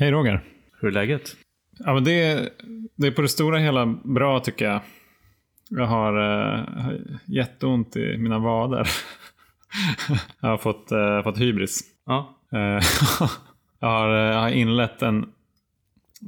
Hej 0.00 0.10
Roger. 0.10 0.44
Hur 0.80 0.88
är 0.88 0.92
läget? 0.92 1.36
Ja, 1.78 1.94
men 1.94 2.04
det, 2.04 2.12
är, 2.12 2.48
det 2.96 3.06
är 3.06 3.10
på 3.10 3.22
det 3.22 3.28
stora 3.28 3.58
hela 3.58 3.86
bra 3.86 4.40
tycker 4.40 4.64
jag. 4.64 4.80
Jag 5.68 5.86
har 5.86 6.18
uh, 6.18 6.64
jätteont 7.26 7.96
i 7.96 8.16
mina 8.18 8.38
vader. 8.38 8.88
jag 10.40 10.48
har 10.48 10.58
fått, 10.58 10.92
uh, 10.92 11.22
fått 11.22 11.38
hybris. 11.38 11.80
Ja. 12.06 12.38
Uh, 12.52 12.58
jag, 13.80 13.88
har, 13.88 14.08
jag 14.08 14.40
har 14.40 14.50
inlett 14.50 15.02
en, 15.02 15.32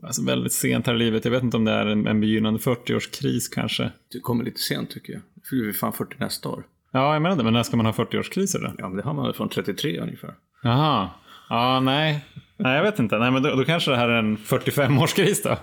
alltså 0.02 0.24
väldigt 0.24 0.52
sent 0.52 0.86
här 0.86 0.94
i 0.94 0.98
livet, 0.98 1.24
jag 1.24 1.32
vet 1.32 1.42
inte 1.42 1.56
om 1.56 1.64
det 1.64 1.72
är 1.72 1.86
en, 1.86 2.06
en 2.06 2.20
begynnande 2.20 2.60
40-årskris 2.60 3.54
kanske. 3.54 3.90
Du 4.12 4.20
kommer 4.20 4.44
lite 4.44 4.60
sent 4.60 4.90
tycker 4.90 5.12
jag. 5.12 5.22
Du 5.34 5.40
fyller 5.48 5.72
fan 5.72 5.92
40 5.92 6.14
nästa 6.18 6.48
år. 6.48 6.64
Ja, 6.92 7.12
jag 7.12 7.22
menar 7.22 7.36
det, 7.36 7.44
men 7.44 7.52
när 7.52 7.62
ska 7.62 7.76
man 7.76 7.86
ha 7.86 7.92
40-årskriser 7.92 8.58
då? 8.62 8.72
Ja, 8.78 8.88
men 8.88 8.96
det 8.96 9.02
har 9.02 9.14
man 9.14 9.24
väl 9.24 9.34
från 9.34 9.48
33 9.48 10.00
ungefär. 10.00 10.34
Jaha. 10.62 11.10
Ja, 11.48 11.80
nej. 11.80 12.24
Nej, 12.62 12.76
jag 12.76 12.82
vet 12.82 12.98
inte. 12.98 13.18
Nej, 13.18 13.30
men 13.30 13.42
då, 13.42 13.54
då 13.54 13.64
kanske 13.64 13.90
det 13.90 13.96
här 13.96 14.08
är 14.08 14.18
en 14.18 14.36
45-årskris 14.38 15.40
då? 15.44 15.56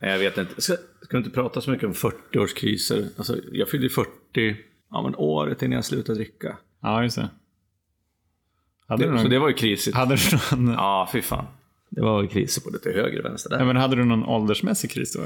Nej, 0.00 0.10
jag 0.10 0.18
vet 0.18 0.38
inte. 0.38 0.62
Ska, 0.62 0.76
ska 1.02 1.16
inte 1.16 1.30
prata 1.30 1.60
så 1.60 1.70
mycket 1.70 1.86
om 1.86 1.92
40-årskriser. 1.92 3.08
Alltså, 3.16 3.36
jag 3.52 3.68
fyllde 3.68 3.88
40 3.88 4.08
ja, 4.90 5.02
men 5.02 5.14
året 5.16 5.62
innan 5.62 5.74
jag 5.74 5.84
slutade 5.84 6.18
dricka. 6.18 6.56
Ja, 6.82 7.02
just 7.02 7.16
det. 7.16 7.28
Hade 8.88 9.02
Det, 9.02 9.06
du 9.08 9.14
någon, 9.14 9.22
Så 9.22 9.28
det 9.28 9.38
var 9.38 9.48
ju 9.48 9.54
krisigt. 9.54 9.96
hade 9.96 10.14
du 10.16 10.56
någon, 10.56 10.72
Ja, 10.74 11.08
fy 11.12 11.22
fan. 11.22 11.46
Det 11.90 12.00
var 12.02 12.22
ju 12.22 12.28
kriser 12.28 12.62
på 12.62 12.70
lite 12.70 12.90
höger 12.90 13.18
och 13.18 13.24
vänster 13.24 13.50
där. 13.50 13.58
ja, 13.58 13.64
men 13.64 13.76
hade 13.76 13.96
du 13.96 14.04
någon 14.04 14.24
åldersmässig 14.24 14.90
kris 14.90 15.12
då? 15.16 15.20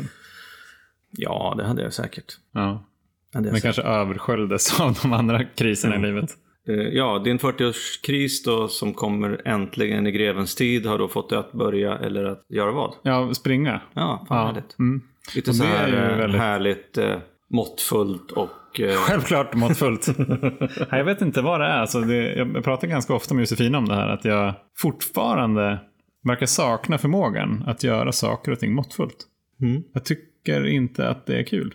Ja, 1.10 1.54
det 1.58 1.64
hade 1.66 1.82
jag 1.82 1.92
säkert. 1.92 2.32
Ja. 2.52 2.60
Hade 2.60 3.48
jag 3.48 3.52
Men 3.52 3.60
säkert. 3.60 3.62
kanske 3.62 3.82
översköljdes 3.82 4.80
av 4.80 4.98
de 5.02 5.12
andra 5.12 5.44
kriserna 5.44 5.96
i 5.96 5.98
livet. 5.98 6.30
Eh, 6.68 6.74
Ja, 6.74 7.18
din 7.24 7.38
40-årskris 7.38 8.44
då 8.44 8.68
som 8.68 8.94
kommer 8.94 9.42
äntligen 9.44 10.06
i 10.06 10.12
grevens 10.12 10.54
tid 10.54 10.86
har 10.86 10.98
då 10.98 11.08
fått 11.08 11.30
dig 11.30 11.38
att 11.38 11.52
börja 11.52 11.98
eller 11.98 12.24
att 12.24 12.44
göra 12.48 12.72
vad? 12.72 12.94
Ja, 13.02 13.34
springa. 13.34 13.80
Ja, 13.94 14.24
fan 14.28 14.38
Ja. 14.38 14.46
härligt. 14.46 14.78
Mm. 14.78 15.02
Lite 15.34 15.52
så 15.54 15.62
det 15.64 15.68
är 15.68 15.76
här 15.92 16.10
eh, 16.12 16.18
väldigt- 16.18 16.40
härligt 16.40 16.98
eh, 16.98 17.16
måttfullt 17.50 18.32
och... 18.32 18.80
Eh, 18.80 18.94
Självklart 18.96 19.54
måttfullt. 19.54 20.08
Nej, 20.18 20.86
jag 20.90 21.04
vet 21.04 21.22
inte 21.22 21.42
vad 21.42 21.60
det 21.60 21.66
är. 21.66 21.78
Alltså 21.80 22.00
det, 22.00 22.34
jag 22.34 22.64
pratar 22.64 22.88
ganska 22.88 23.14
ofta 23.14 23.34
med 23.34 23.42
Josefina 23.42 23.78
om 23.78 23.88
det 23.88 23.94
här. 23.94 24.08
Att 24.08 24.24
jag 24.24 24.54
fortfarande 24.76 25.78
verkar 26.24 26.46
sakna 26.46 26.98
förmågan 26.98 27.64
att 27.66 27.84
göra 27.84 28.12
saker 28.12 28.52
och 28.52 28.58
ting 28.58 28.74
måttfullt. 28.74 29.26
mm. 29.60 29.82
Jag 29.92 30.04
tycker 30.04 30.66
inte 30.66 31.08
att 31.08 31.26
det 31.26 31.38
är 31.38 31.42
kul. 31.44 31.74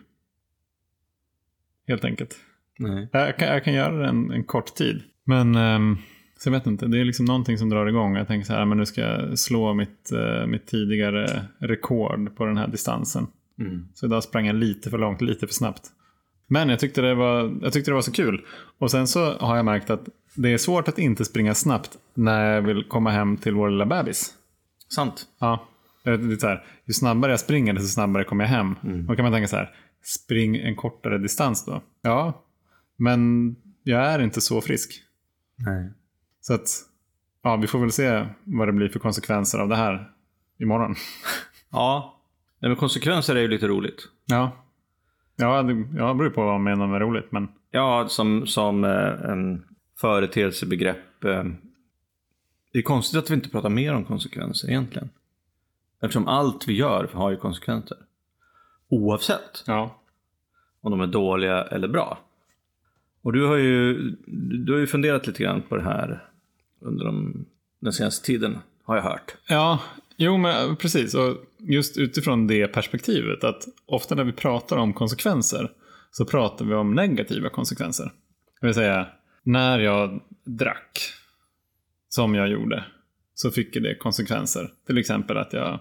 Helt 1.87 2.05
enkelt. 2.05 2.35
Nej. 2.79 3.07
Jag 3.11 3.37
kan, 3.37 3.47
jag 3.47 3.63
kan 3.63 3.73
göra 3.73 3.97
det 3.97 4.07
en, 4.07 4.31
en 4.31 4.43
kort 4.43 4.75
tid. 4.75 5.01
Men 5.25 5.55
um, 5.55 5.97
så 6.43 6.49
jag 6.49 6.53
vet 6.53 6.67
inte, 6.67 6.85
det 6.85 6.99
är 6.99 7.05
liksom 7.05 7.25
någonting 7.25 7.57
som 7.57 7.69
drar 7.69 7.87
igång. 7.87 8.15
Jag 8.15 8.27
tänker 8.27 8.45
så 8.45 8.53
här, 8.53 8.65
men 8.65 8.77
nu 8.77 8.85
ska 8.85 9.01
jag 9.01 9.39
slå 9.39 9.73
mitt, 9.73 10.11
eh, 10.11 10.47
mitt 10.47 10.67
tidigare 10.67 11.45
rekord 11.57 12.35
på 12.35 12.45
den 12.45 12.57
här 12.57 12.67
distansen. 12.67 13.27
Mm. 13.59 13.87
Så 13.93 14.05
idag 14.05 14.23
sprang 14.23 14.45
jag 14.45 14.55
lite 14.55 14.89
för 14.89 14.97
långt, 14.97 15.21
lite 15.21 15.47
för 15.47 15.53
snabbt. 15.53 15.81
Men 16.47 16.69
jag 16.69 16.79
tyckte, 16.79 17.01
det 17.01 17.15
var, 17.15 17.57
jag 17.61 17.73
tyckte 17.73 17.91
det 17.91 17.95
var 17.95 18.01
så 18.01 18.11
kul. 18.11 18.45
Och 18.77 18.91
sen 18.91 19.07
så 19.07 19.33
har 19.33 19.55
jag 19.55 19.65
märkt 19.65 19.89
att 19.89 20.09
det 20.35 20.53
är 20.53 20.57
svårt 20.57 20.87
att 20.87 20.99
inte 20.99 21.25
springa 21.25 21.53
snabbt 21.53 21.97
när 22.13 22.53
jag 22.53 22.61
vill 22.61 22.83
komma 22.83 23.09
hem 23.11 23.37
till 23.37 23.53
vår 23.53 23.69
lilla 23.69 23.85
bebis. 23.85 24.33
Sant. 24.95 25.25
Ja, 25.39 25.67
det 26.03 26.11
är 26.11 26.37
så 26.37 26.47
här, 26.47 26.63
ju 26.85 26.93
snabbare 26.93 27.31
jag 27.31 27.39
springer 27.39 27.73
desto 27.73 27.87
snabbare 27.87 28.23
kommer 28.23 28.43
jag 28.43 28.49
hem. 28.49 28.75
Då 29.07 29.15
kan 29.15 29.23
man 29.23 29.31
tänka 29.31 29.47
så 29.47 29.55
här, 29.55 29.71
spring 30.03 30.55
en 30.55 30.75
kortare 30.75 31.17
distans 31.17 31.65
då. 31.65 31.81
Ja, 32.01 32.43
men 32.97 33.55
jag 33.83 34.05
är 34.05 34.19
inte 34.19 34.41
så 34.41 34.61
frisk. 34.61 35.03
Nej. 35.55 35.89
Så 36.41 36.53
att, 36.53 36.69
ja, 37.41 37.55
vi 37.55 37.67
får 37.67 37.79
väl 37.79 37.91
se 37.91 38.25
vad 38.43 38.67
det 38.67 38.71
blir 38.71 38.89
för 38.89 38.99
konsekvenser 38.99 39.59
av 39.59 39.69
det 39.69 39.75
här 39.75 40.11
imorgon. 40.57 40.95
Ja. 41.75 42.19
Men 42.59 42.75
konsekvenser 42.75 43.35
är 43.35 43.41
ju 43.41 43.47
lite 43.47 43.67
roligt. 43.67 44.07
Ja, 44.25 44.51
ja 45.35 45.63
det, 45.63 45.85
ja, 45.97 46.13
beror 46.13 46.29
på 46.29 46.45
vad 46.45 46.53
man 46.53 46.63
menar 46.63 46.87
med 46.87 47.01
roligt. 47.01 47.31
Men 47.31 47.47
Ja, 47.75 48.07
som, 48.09 48.47
som 48.47 48.83
eh, 48.83 49.31
en 49.31 49.63
företeelsebegrepp. 49.97 51.23
Eh, 51.23 51.43
det 52.71 52.79
är 52.79 52.81
konstigt 52.81 53.19
att 53.19 53.29
vi 53.29 53.33
inte 53.33 53.49
pratar 53.49 53.69
mer 53.69 53.93
om 53.93 54.05
konsekvenser 54.05 54.69
egentligen. 54.69 55.09
Eftersom 56.01 56.27
allt 56.27 56.67
vi 56.67 56.73
gör 56.73 57.09
har 57.13 57.31
ju 57.31 57.37
konsekvenser. 57.37 57.97
Oavsett 58.89 59.63
ja, 59.67 59.95
om 60.81 60.91
de 60.91 61.01
är 61.01 61.07
dåliga 61.07 61.63
eller 61.63 61.87
bra. 61.87 62.19
Och 63.23 63.33
du 63.33 63.45
har 63.45 63.57
ju, 63.57 64.09
du 64.65 64.73
har 64.73 64.79
ju 64.79 64.87
funderat 64.87 65.27
lite 65.27 65.43
grann 65.43 65.61
på 65.61 65.75
det 65.75 65.83
här 65.83 66.23
under 66.81 67.05
de, 67.05 67.45
den 67.79 67.93
senaste 67.93 68.25
tiden, 68.25 68.57
har 68.83 68.95
jag 68.95 69.03
hört. 69.03 69.35
Ja, 69.47 69.79
jo 70.17 70.37
men 70.37 70.75
precis. 70.75 71.13
Och 71.15 71.37
just 71.57 71.97
utifrån 71.97 72.47
det 72.47 72.67
perspektivet 72.67 73.43
att 73.43 73.67
ofta 73.85 74.15
när 74.15 74.23
vi 74.23 74.31
pratar 74.31 74.77
om 74.77 74.93
konsekvenser 74.93 75.71
så 76.11 76.25
pratar 76.25 76.65
vi 76.65 76.73
om 76.73 76.93
negativa 76.93 77.49
konsekvenser. 77.49 78.11
Det 78.61 78.67
vill 78.67 78.75
säga, 78.75 79.07
när 79.43 79.79
jag 79.79 80.21
drack, 80.45 80.99
som 82.09 82.35
jag 82.35 82.49
gjorde, 82.49 82.85
så 83.33 83.51
fick 83.51 83.73
det 83.73 83.95
konsekvenser. 83.95 84.69
Till 84.87 84.97
exempel 84.97 85.37
att 85.37 85.53
jag 85.53 85.79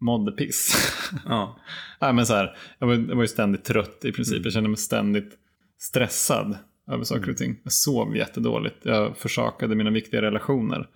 mådde 0.00 0.32
piss. 0.32 0.92
Ja. 1.26 1.58
Nej, 2.00 2.12
men 2.12 2.26
så 2.26 2.34
här, 2.34 2.56
jag, 2.78 2.86
var, 2.86 2.94
jag 2.94 3.16
var 3.16 3.22
ju 3.22 3.28
ständigt 3.28 3.64
trött 3.64 4.04
i 4.04 4.12
princip. 4.12 4.44
Jag 4.44 4.52
kände 4.52 4.68
mig 4.68 4.76
ständigt 4.76 5.38
stressad 5.78 6.58
över 6.90 7.04
saker 7.04 7.30
och 7.30 7.36
ting. 7.36 7.60
Jag 7.62 7.72
sov 7.72 8.16
jättedåligt. 8.16 8.76
Jag 8.82 9.16
försakade 9.16 9.74
mina 9.74 9.90
viktiga 9.90 10.22
relationer. 10.22 10.88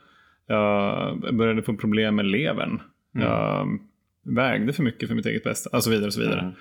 Jag 0.47 1.21
började 1.37 1.63
få 1.63 1.77
problem 1.77 2.17
med 2.17 2.27
levern. 2.27 2.81
Jag 3.13 3.79
vägde 4.25 4.73
för 4.73 4.83
mycket 4.83 5.09
för 5.09 5.15
mitt 5.15 5.27
eget 5.27 5.45
bästa. 5.45 5.77
Och 5.77 5.85
så 5.85 5.91
vidare. 5.91 6.07
Och 6.07 6.15
så 6.15 6.21
vidare. 6.21 6.41
Mm. 6.41 6.53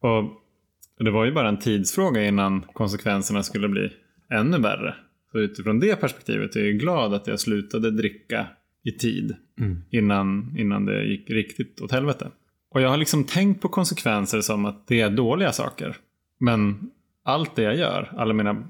Och 0.00 1.04
det 1.04 1.10
var 1.10 1.24
ju 1.24 1.32
bara 1.32 1.48
en 1.48 1.58
tidsfråga 1.58 2.24
innan 2.24 2.60
konsekvenserna 2.60 3.42
skulle 3.42 3.68
bli 3.68 3.92
ännu 4.30 4.58
värre. 4.58 4.94
Så 5.32 5.38
utifrån 5.38 5.80
det 5.80 6.00
perspektivet 6.00 6.56
är 6.56 6.64
jag 6.64 6.78
glad 6.78 7.14
att 7.14 7.26
jag 7.26 7.40
slutade 7.40 7.90
dricka 7.90 8.46
i 8.84 8.92
tid 8.92 9.36
Mm. 9.58 9.82
innan, 9.90 10.54
innan 10.58 10.84
det 10.84 11.04
gick 11.04 11.30
riktigt 11.30 11.80
åt 11.80 11.92
helvete. 11.92 12.30
Och 12.70 12.80
jag 12.80 12.88
har 12.88 12.96
liksom 12.96 13.24
tänkt 13.24 13.62
på 13.62 13.68
konsekvenser 13.68 14.40
som 14.40 14.64
att 14.64 14.86
det 14.86 15.00
är 15.00 15.10
dåliga 15.10 15.52
saker. 15.52 15.96
Men 16.38 16.90
allt 17.26 17.56
det 17.56 17.62
jag 17.62 17.76
gör, 17.76 18.12
alla 18.16 18.34
mina 18.34 18.64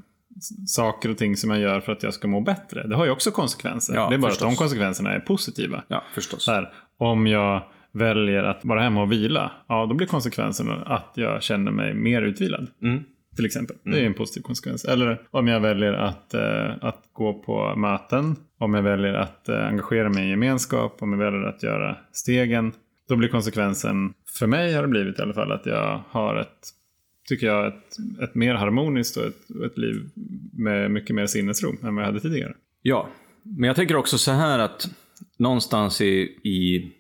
saker 0.67 1.11
och 1.11 1.19
ting 1.19 1.37
som 1.37 1.51
jag 1.51 1.61
gör 1.61 1.81
för 1.81 1.93
att 1.93 2.03
jag 2.03 2.15
ska 2.15 2.29
må 2.29 2.41
bättre, 2.41 2.87
det 2.87 2.97
har 2.97 3.05
ju 3.05 3.11
också 3.11 3.31
konsekvenser. 3.31 3.95
Ja, 3.95 4.09
det 4.09 4.15
är 4.15 4.19
bara 4.19 4.31
förstås. 4.31 4.47
att 4.47 4.51
de 4.51 4.57
konsekvenserna 4.57 5.13
är 5.13 5.21
positiva. 5.21 5.83
Ja, 5.89 6.05
förstås. 6.15 6.47
Här, 6.47 6.73
om 6.99 7.27
jag 7.27 7.63
väljer 7.93 8.45
att 8.45 8.65
vara 8.65 8.83
hemma 8.83 9.03
och 9.03 9.13
vila, 9.13 9.53
ja 9.69 9.87
då 9.87 9.95
blir 9.95 10.07
konsekvensen 10.07 10.71
att 10.71 11.13
jag 11.15 11.43
känner 11.43 11.71
mig 11.71 11.95
mer 11.95 12.23
utvilad. 12.23 12.67
Mm. 12.83 13.05
Till 13.37 13.47
exempel. 13.47 13.77
Det 13.83 14.01
är 14.01 14.07
en 14.07 14.15
positiv 14.15 14.43
konsekvens. 14.43 14.85
Eller 14.85 15.23
om 15.31 15.49
jag 15.49 15.61
väljer 15.61 15.93
att, 15.93 16.35
eh, 16.35 16.71
att 16.81 17.03
gå 17.13 17.43
på 17.43 17.77
möten. 17.77 18.37
Om 18.59 18.75
jag 18.75 18.83
väljer 18.83 19.15
att 19.15 19.49
eh, 19.49 19.67
engagera 19.67 20.09
mig 20.09 20.27
i 20.27 20.31
gemenskap. 20.31 21.03
Om 21.03 21.13
jag 21.13 21.19
väljer 21.19 21.43
att 21.49 21.63
göra 21.63 21.97
stegen. 22.13 22.73
Då 23.09 23.17
blir 23.17 23.29
konsekvensen, 23.29 24.15
för 24.39 24.47
mig 24.47 24.75
har 24.75 24.83
det 24.83 24.89
blivit 24.89 25.19
i 25.19 25.23
alla 25.23 25.35
fall, 25.35 25.53
att 25.53 25.67
jag 25.67 26.01
har 26.09 26.37
ett, 26.37 26.69
tycker 27.29 27.47
jag, 27.47 27.67
ett, 27.67 27.97
ett 28.23 28.35
mer 28.35 28.55
harmoniskt 28.55 29.17
och 29.17 29.25
ett, 29.27 29.51
ett 29.67 29.79
liv 29.79 30.11
med 30.53 30.91
mycket 30.91 31.17
mer 31.17 31.27
sinnesro 31.27 31.77
än 31.83 31.95
vad 31.95 32.03
jag 32.05 32.07
hade 32.07 32.21
tidigare. 32.21 32.55
Ja, 32.83 33.09
men 33.43 33.67
jag 33.67 33.77
tänker 33.77 33.97
också 33.97 34.19
så 34.19 34.33
här 34.33 34.59
att 34.59 34.89
någonstans 35.39 36.01
i, 36.01 36.21
i, 36.43 36.93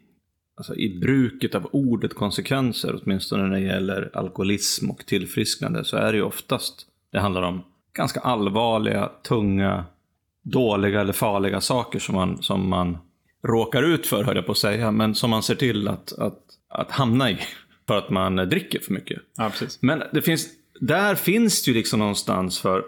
alltså 0.57 0.75
i 0.75 0.99
bruket 0.99 1.55
av 1.55 1.69
ordet 1.73 2.15
konsekvenser, 2.15 3.01
åtminstone 3.03 3.43
när 3.43 3.61
det 3.61 3.67
gäller 3.67 4.11
alkoholism 4.13 4.91
och 4.91 5.07
tillfrisknande, 5.07 5.85
så 5.85 5.97
är 5.97 6.13
det 6.13 6.19
ju 6.19 6.25
oftast 6.25 6.87
det 7.13 7.21
handlar 7.21 7.43
om 7.43 7.63
ganska 7.93 8.21
allvarliga, 8.21 9.11
tunga, 9.29 9.85
dåliga 10.43 11.01
eller 11.01 11.13
farliga 11.13 11.61
saker 11.61 11.99
som 11.99 12.15
man, 12.15 12.43
som 12.43 12.69
man 12.69 12.99
råkar 13.47 13.83
ut 13.83 14.07
för, 14.07 14.25
höll 14.25 14.37
jag 14.37 14.47
på 14.47 14.53
att 14.53 14.59
säga, 14.59 14.91
men 14.91 15.15
som 15.15 15.31
man 15.31 15.43
ser 15.43 15.55
till 15.55 15.89
att, 15.89 16.19
att, 16.19 16.39
att 16.69 16.91
hamna 16.91 17.31
i 17.31 17.39
för 17.87 17.99
att 17.99 18.11
man 18.11 18.39
eh, 18.39 18.47
dricker 18.47 18.81
för 18.81 18.93
mycket. 18.93 19.23
Ja, 19.37 19.51
precis. 19.51 19.79
Men 19.83 20.03
det 20.13 20.23
finns, 20.23 20.49
där 20.81 21.15
finns 21.15 21.65
det 21.65 21.71
ju 21.71 21.77
liksom 21.77 21.99
någonstans 21.99 22.59
för 22.59 22.85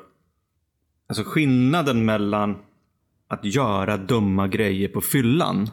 alltså 1.09 1.25
skillnaden 1.25 2.05
mellan 2.05 2.57
att 3.29 3.45
göra 3.45 3.97
dumma 3.97 4.49
grejer 4.49 4.89
på 4.89 5.01
fyllan 5.01 5.71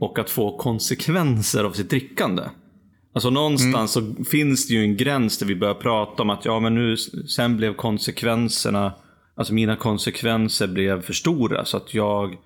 och 0.00 0.18
att 0.18 0.30
få 0.30 0.58
konsekvenser 0.58 1.64
av 1.64 1.72
sitt 1.72 1.90
drickande. 1.90 2.42
Alltså 3.12 3.30
någonstans 3.30 3.92
så 3.92 4.14
finns 4.30 4.68
det 4.68 4.74
ju 4.74 4.80
en 4.80 4.96
gräns 4.96 5.38
där 5.38 5.46
vi 5.46 5.56
börjar 5.56 5.74
prata 5.74 6.22
om 6.22 6.30
att 6.30 6.44
ja 6.44 6.60
men 6.60 6.74
nu 6.74 6.96
sen 7.28 7.56
blev 7.56 7.74
konsekvenserna, 7.74 8.92
alltså 9.34 9.54
mina 9.54 9.76
konsekvenser 9.76 10.66
blev 10.66 11.02
för 11.02 11.12
stora 11.12 11.64
så 11.64 11.76
att 11.76 11.94
jag 11.94 12.36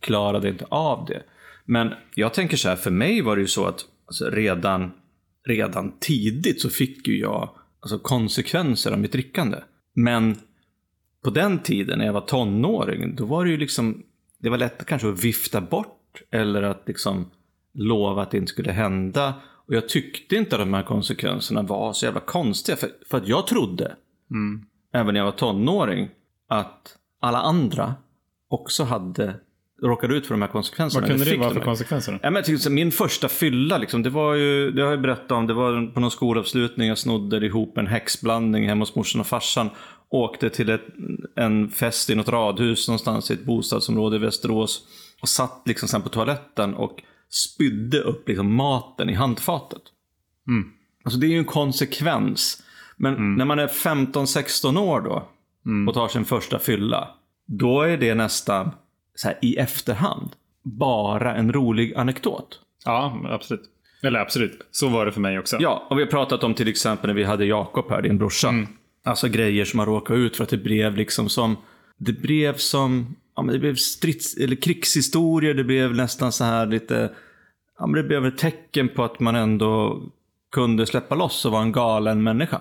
klarade 0.00 0.48
inte 0.48 0.64
av 0.68 1.04
det. 1.04 1.22
Men 1.64 1.92
jag 2.14 2.34
tänker 2.34 2.56
så 2.56 2.68
här, 2.68 2.76
för 2.76 2.90
mig 2.90 3.22
var 3.22 3.36
det 3.36 3.42
ju 3.42 3.48
så 3.48 3.66
att 3.66 3.84
alltså, 4.06 4.30
redan, 4.30 4.92
redan 5.46 5.92
tidigt 5.98 6.60
så 6.60 6.70
fick 6.70 7.08
ju 7.08 7.18
jag 7.18 7.50
alltså, 7.80 7.98
konsekvenser 7.98 8.92
av 8.92 8.98
mitt 8.98 9.12
drickande. 9.12 9.58
Men 9.94 10.36
på 11.24 11.30
den 11.30 11.58
tiden 11.58 11.98
när 11.98 12.06
jag 12.06 12.12
var 12.12 12.20
tonåring, 12.20 13.14
då 13.16 13.24
var 13.24 13.44
det 13.44 13.50
ju 13.50 13.56
liksom, 13.56 14.02
det 14.38 14.50
var 14.50 14.58
lätt 14.58 14.86
kanske 14.86 15.08
att 15.08 15.24
vifta 15.24 15.60
bort 15.60 16.22
eller 16.30 16.62
att 16.62 16.82
liksom 16.86 17.30
lova 17.72 18.22
att 18.22 18.30
det 18.30 18.36
inte 18.36 18.52
skulle 18.52 18.72
hända. 18.72 19.34
Och 19.66 19.74
jag 19.74 19.88
tyckte 19.88 20.36
inte 20.36 20.56
att 20.56 20.62
de 20.62 20.74
här 20.74 20.82
konsekvenserna 20.82 21.62
var 21.62 21.92
så 21.92 22.04
jävla 22.04 22.20
konstiga. 22.20 22.76
För, 22.76 22.90
för 23.06 23.18
att 23.18 23.28
jag 23.28 23.46
trodde, 23.46 23.96
även 24.92 25.14
när 25.14 25.20
jag 25.20 25.24
var 25.24 25.32
tonåring, 25.32 26.08
att 26.48 26.96
alla 27.20 27.40
andra 27.40 27.94
också 28.48 28.84
hade 28.84 29.34
råkat 29.82 30.10
ut 30.10 30.26
för 30.26 30.34
de 30.34 30.42
här 30.42 30.48
konsekvenserna. 30.48 31.00
Vad 31.00 31.10
kunde 31.10 31.30
det 31.30 31.36
vara 31.36 31.54
för 31.54 31.60
konsekvenser? 31.60 32.18
Ja, 32.22 32.30
men 32.30 32.58
så, 32.58 32.70
min 32.70 32.92
första 32.92 33.28
fylla, 33.28 33.78
liksom, 33.78 34.02
det 34.02 34.10
var 34.10 34.34
ju, 34.34 34.70
det 34.70 34.82
har 34.82 34.90
jag 34.90 35.00
berättat 35.00 35.32
om, 35.32 35.46
det 35.46 35.54
var 35.54 35.94
på 35.94 36.00
någon 36.00 36.10
skolavslutning, 36.10 36.88
jag 36.88 36.98
snodde 36.98 37.46
ihop 37.46 37.78
en 37.78 37.86
häxblandning 37.86 38.68
hemma 38.68 38.82
hos 38.82 38.94
morsan 38.94 39.20
och 39.20 39.26
farsan. 39.26 39.70
Åkte 40.08 40.50
till 40.50 40.70
ett, 40.70 40.86
en 41.36 41.68
fest 41.68 42.10
i 42.10 42.14
något 42.14 42.28
radhus 42.28 42.88
någonstans 42.88 43.30
i 43.30 43.34
ett 43.34 43.44
bostadsområde 43.44 44.16
i 44.16 44.18
Västerås. 44.18 44.86
Och 45.22 45.28
satt 45.28 45.62
liksom 45.64 45.88
sen 45.88 46.02
på 46.02 46.08
toaletten 46.08 46.74
och 46.74 47.02
spydde 47.30 48.00
upp 48.00 48.28
liksom 48.28 48.54
maten 48.54 49.10
i 49.10 49.14
handfatet. 49.14 49.82
Mm. 50.48 50.70
Alltså 51.04 51.20
det 51.20 51.26
är 51.26 51.28
ju 51.28 51.38
en 51.38 51.44
konsekvens. 51.44 52.62
Men 52.96 53.34
när 53.34 53.44
man 53.44 53.58
är 53.58 53.66
15-16 53.66 54.78
år 54.78 55.00
då 55.00 55.28
och 55.88 55.94
tar 55.94 56.08
sin 56.08 56.24
första 56.24 56.58
fylla. 56.58 57.08
Då 57.46 57.82
är 57.82 57.96
det 57.96 58.14
nästan 58.14 58.70
så 59.20 59.28
här, 59.28 59.38
i 59.42 59.56
efterhand 59.56 60.30
bara 60.62 61.34
en 61.34 61.52
rolig 61.52 61.94
anekdot. 61.94 62.60
Ja, 62.84 63.20
absolut. 63.24 63.62
Eller 64.02 64.20
absolut. 64.20 64.68
Så 64.70 64.88
var 64.88 65.06
det 65.06 65.12
för 65.12 65.20
mig 65.20 65.38
också. 65.38 65.56
Ja, 65.60 65.86
och 65.90 65.98
vi 65.98 66.02
har 66.02 66.10
pratat 66.10 66.44
om 66.44 66.54
till 66.54 66.68
exempel 66.68 67.08
när 67.08 67.14
vi 67.14 67.24
hade 67.24 67.44
Jakob 67.44 67.90
här, 67.90 68.02
din 68.02 68.18
brorsa. 68.18 68.54
Alltså 69.04 69.28
grejer 69.28 69.64
som 69.64 69.78
har 69.78 69.86
råkat 69.86 70.16
ut 70.16 70.36
för 70.36 70.44
att 70.44 70.50
det 70.50 70.56
blev 70.56 70.96
liksom 70.96 71.28
som... 71.28 71.56
Det 71.98 72.12
blev 72.12 72.56
som... 72.56 73.16
Ja, 73.36 73.42
men 73.42 73.52
det 73.52 73.58
blev 73.58 73.74
strids 73.74 74.36
eller 74.36 74.56
krigshistorier, 74.56 75.54
det 75.54 75.64
blev 75.64 75.94
nästan 75.94 76.32
så 76.32 76.44
här 76.44 76.66
lite... 76.66 77.10
Ja, 77.78 77.86
men 77.86 78.02
det 78.02 78.08
blev 78.08 78.26
ett 78.26 78.38
tecken 78.38 78.88
på 78.88 79.04
att 79.04 79.20
man 79.20 79.36
ändå 79.36 80.02
kunde 80.52 80.86
släppa 80.86 81.14
loss 81.14 81.44
och 81.44 81.52
vara 81.52 81.62
en 81.62 81.72
galen 81.72 82.22
människa. 82.22 82.60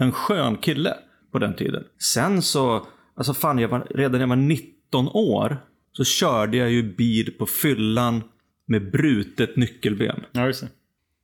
En 0.00 0.12
skön 0.12 0.56
kille 0.56 0.94
på 1.32 1.38
den 1.38 1.56
tiden. 1.56 1.84
Sen 2.14 2.42
så, 2.42 2.86
alltså 3.16 3.34
fan, 3.34 3.58
jag 3.58 3.68
var, 3.68 3.86
redan 3.90 4.12
när 4.12 4.20
jag 4.20 4.28
var 4.28 4.36
19 4.36 5.08
år 5.08 5.58
så 5.96 6.04
körde 6.04 6.56
jag 6.56 6.70
ju 6.70 6.82
bil 6.82 7.34
på 7.38 7.46
fyllan 7.46 8.22
med 8.66 8.90
brutet 8.90 9.56
nyckelben. 9.56 10.24
Ja, 10.32 10.46
just 10.46 10.60
det. 10.60 10.68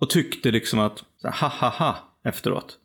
Och 0.00 0.10
tyckte 0.10 0.50
liksom 0.50 0.78
att, 0.78 1.04
ha 1.22 1.48
ha 1.48 1.68
ha, 1.68 1.96
efteråt. 2.24 2.78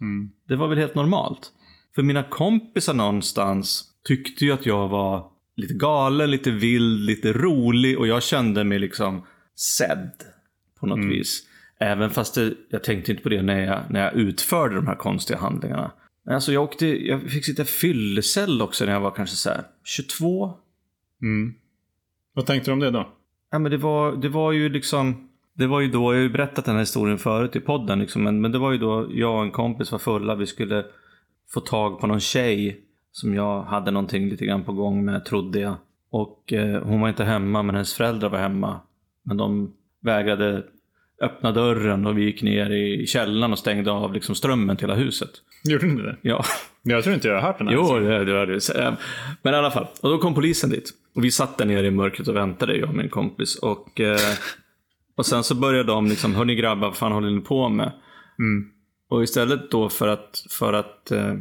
Det 0.48 0.56
var 0.56 0.68
väl 0.68 0.78
helt 0.78 0.96
normalt. 0.96 1.52
För 1.96 2.04
mina 2.04 2.24
kompisar 2.24 2.94
någonstans 2.94 3.86
tyckte 4.08 4.46
ju 4.46 4.52
att 4.52 4.66
jag 4.66 4.88
var 4.88 5.32
lite 5.56 5.74
galen, 5.74 6.32
lite 6.32 6.52
vild, 6.52 7.00
lite 7.00 7.34
rolig 7.34 8.00
och 8.00 8.08
jag 8.08 8.24
kände 8.24 8.64
mig 8.64 8.80
liksom 8.80 9.26
sedd 9.56 10.12
på 10.80 10.88
något 10.88 11.12
vis. 11.12 11.44
Även 11.80 12.10
fast 12.10 12.36
det, 12.36 12.54
jag 12.70 12.84
tänkte 12.84 13.12
inte 13.12 13.24
på 13.24 13.30
det 13.30 13.42
när 13.42 13.60
jag, 13.60 13.82
när 13.90 14.04
jag 14.04 14.14
utförde 14.14 14.76
de 14.76 14.88
här 14.88 14.96
konstiga 14.96 15.40
handlingarna. 15.40 15.92
Alltså 16.30 16.54
jag, 16.54 16.64
åkte, 16.64 17.08
jag 17.08 17.22
fick 17.22 17.46
sitta 17.46 17.62
i 17.62 17.66
fyllecell 17.66 18.62
också 18.62 18.86
när 18.86 18.94
jag 18.94 19.00
var 19.00 19.12
kanske 19.12 19.36
så 19.36 19.50
här 19.50 19.64
22. 19.84 20.54
Mm. 21.22 21.54
Vad 22.38 22.46
tänkte 22.46 22.72
du 22.72 22.74
om 22.74 22.80
det 22.80 22.92
då? 22.92 23.08
Ja, 23.52 23.60
men 23.60 23.72
det, 23.72 23.78
var, 23.78 24.16
det 24.16 24.30
var 24.30 24.52
ju 24.52 24.70
liksom... 24.70 25.30
Det 25.54 25.68
var 25.68 25.80
ju 25.80 25.88
då, 25.88 26.00
jag 26.00 26.18
har 26.18 26.24
ju 26.24 26.30
berättat 26.30 26.66
den 26.66 26.74
här 26.74 26.82
historien 26.82 27.18
förut 27.18 27.56
i 27.56 27.60
podden, 27.60 28.00
liksom, 28.00 28.24
men, 28.24 28.42
men 28.42 28.52
det 28.52 28.58
var 28.58 28.72
ju 28.72 28.78
då 28.78 29.08
jag 29.12 29.36
och 29.36 29.44
en 29.44 29.52
kompis 29.52 29.92
var 29.92 30.00
fulla. 30.00 30.36
Vi 30.36 30.46
skulle 30.46 30.86
få 31.54 31.60
tag 31.60 32.00
på 32.00 32.08
någon 32.08 32.20
tjej 32.20 32.82
som 33.12 33.34
jag 33.34 33.62
hade 33.64 33.92
någonting 33.92 34.30
lite 34.30 34.46
grann 34.46 34.64
på 34.64 34.74
gång 34.74 35.06
med, 35.06 35.26
trodde 35.26 35.60
jag. 35.60 35.76
Och 36.10 36.54
eh, 36.54 36.84
hon 36.84 37.02
var 37.02 37.10
inte 37.10 37.24
hemma, 37.24 37.64
men 37.64 37.76
hennes 37.76 37.94
föräldrar 37.94 38.30
var 38.30 38.40
hemma. 38.40 38.80
Men 39.24 39.38
de 39.38 39.74
vägrade 40.00 40.64
öppna 41.22 41.52
dörren 41.52 42.06
och 42.06 42.18
vi 42.18 42.24
gick 42.24 42.44
ner 42.44 42.70
i 42.70 43.08
källaren 43.08 43.52
och 43.52 43.60
stängde 43.60 43.92
av 43.92 44.14
liksom 44.14 44.36
strömmen 44.36 44.78
till 44.78 44.88
hela 44.88 45.00
huset. 45.00 45.32
Gjorde 45.64 45.86
ni 45.86 46.02
det? 46.02 46.18
Ja, 46.22 46.46
Jag 46.84 47.04
tror 47.04 47.16
inte 47.16 47.28
jag 47.28 47.36
har 47.36 47.42
hört 47.42 47.58
den 47.58 47.68
här. 47.68 47.76
Jo, 47.76 48.00
det, 48.00 48.46
det. 48.46 48.62
Så, 48.62 48.74
eh, 48.74 48.94
Men 49.42 49.54
i 49.54 49.58
alla 49.58 49.72
fall. 49.72 49.88
Och 50.02 50.10
då 50.10 50.18
kom 50.18 50.34
polisen 50.34 50.70
dit. 50.70 50.90
Och 51.16 51.24
vi 51.24 51.32
satt 51.32 51.58
där 51.58 51.66
nere 51.66 51.88
i 51.88 51.92
mörkret 51.92 52.28
och 52.28 52.36
väntade, 52.36 52.78
jag 52.78 52.90
och 52.90 52.96
min 52.96 53.10
kompis. 53.10 53.56
Och, 53.56 54.00
eh, 54.00 54.20
och 55.18 55.26
sen 55.26 55.44
så 55.44 55.56
började 55.56 55.88
de 55.92 56.08
liksom, 56.08 56.36
hörni 56.36 56.56
grabbar, 56.56 56.88
vad 56.88 56.98
fan 56.98 57.12
håller 57.12 57.32
ni 57.32 57.42
på 57.42 57.70
med? 57.70 57.92
Och 59.10 59.24
istället 59.24 59.72
då 59.72 59.90
för 59.90 60.08
att, 60.08 60.46
för 60.50 60.74
att 60.74 61.12
eh, 61.12 61.34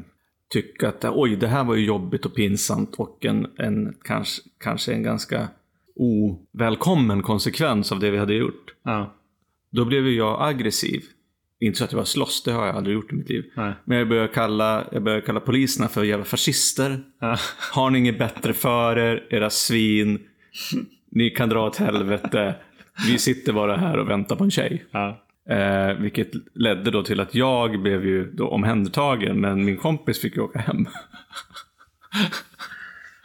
tycka 0.52 0.88
att 0.88 1.04
oj, 1.04 1.36
det 1.36 1.46
här 1.48 1.64
var 1.64 1.74
ju 1.74 1.84
jobbigt 1.84 2.26
och 2.26 2.34
pinsamt 2.34 2.94
och 2.98 3.24
en, 3.24 3.46
en 3.58 3.94
kanske, 4.04 4.42
kanske 4.60 4.92
en 4.92 5.02
ganska 5.02 5.48
ovälkommen 5.96 7.22
konsekvens 7.22 7.92
av 7.92 8.00
det 8.00 8.10
vi 8.10 8.18
hade 8.18 8.34
gjort. 8.34 8.74
Ja. 8.84 9.14
Då 9.70 9.84
blev 9.84 10.06
ju 10.06 10.16
jag 10.16 10.48
aggressiv. 10.48 11.02
Inte 11.60 11.78
så 11.78 11.84
att 11.84 11.92
jag 11.92 11.98
var 11.98 12.04
slåss, 12.04 12.42
det 12.42 12.52
har 12.52 12.66
jag 12.66 12.76
aldrig 12.76 12.94
gjort 12.94 13.12
i 13.12 13.14
mitt 13.14 13.28
liv. 13.28 13.44
Nej. 13.54 13.72
Men 13.84 13.98
jag 13.98 14.08
började 14.08 14.28
kalla, 14.28 14.84
jag 14.92 15.02
började 15.02 15.22
kalla 15.22 15.40
poliserna 15.40 15.88
för 15.88 16.04
jävla 16.04 16.24
fascister. 16.24 17.00
Ja. 17.20 17.36
Har 17.72 17.90
ni 17.90 17.98
inget 17.98 18.18
bättre 18.18 18.52
för 18.52 18.98
er, 18.98 19.26
era 19.30 19.50
svin? 19.50 20.20
Ni 21.10 21.30
kan 21.30 21.48
dra 21.48 21.66
åt 21.66 21.76
helvete. 21.76 22.54
Vi 23.06 23.18
sitter 23.18 23.52
bara 23.52 23.76
här 23.76 23.98
och 23.98 24.10
väntar 24.10 24.36
på 24.36 24.44
en 24.44 24.50
tjej. 24.50 24.84
Ja. 24.90 25.22
Eh, 25.50 25.94
vilket 25.94 26.30
ledde 26.54 26.90
då 26.90 27.02
till 27.02 27.20
att 27.20 27.34
jag 27.34 27.82
blev 27.82 28.06
ju 28.06 28.32
då 28.32 28.48
omhändertagen, 28.48 29.40
men 29.40 29.64
min 29.64 29.76
kompis 29.76 30.20
fick 30.20 30.36
ju 30.36 30.42
åka 30.42 30.58
hem. 30.58 30.86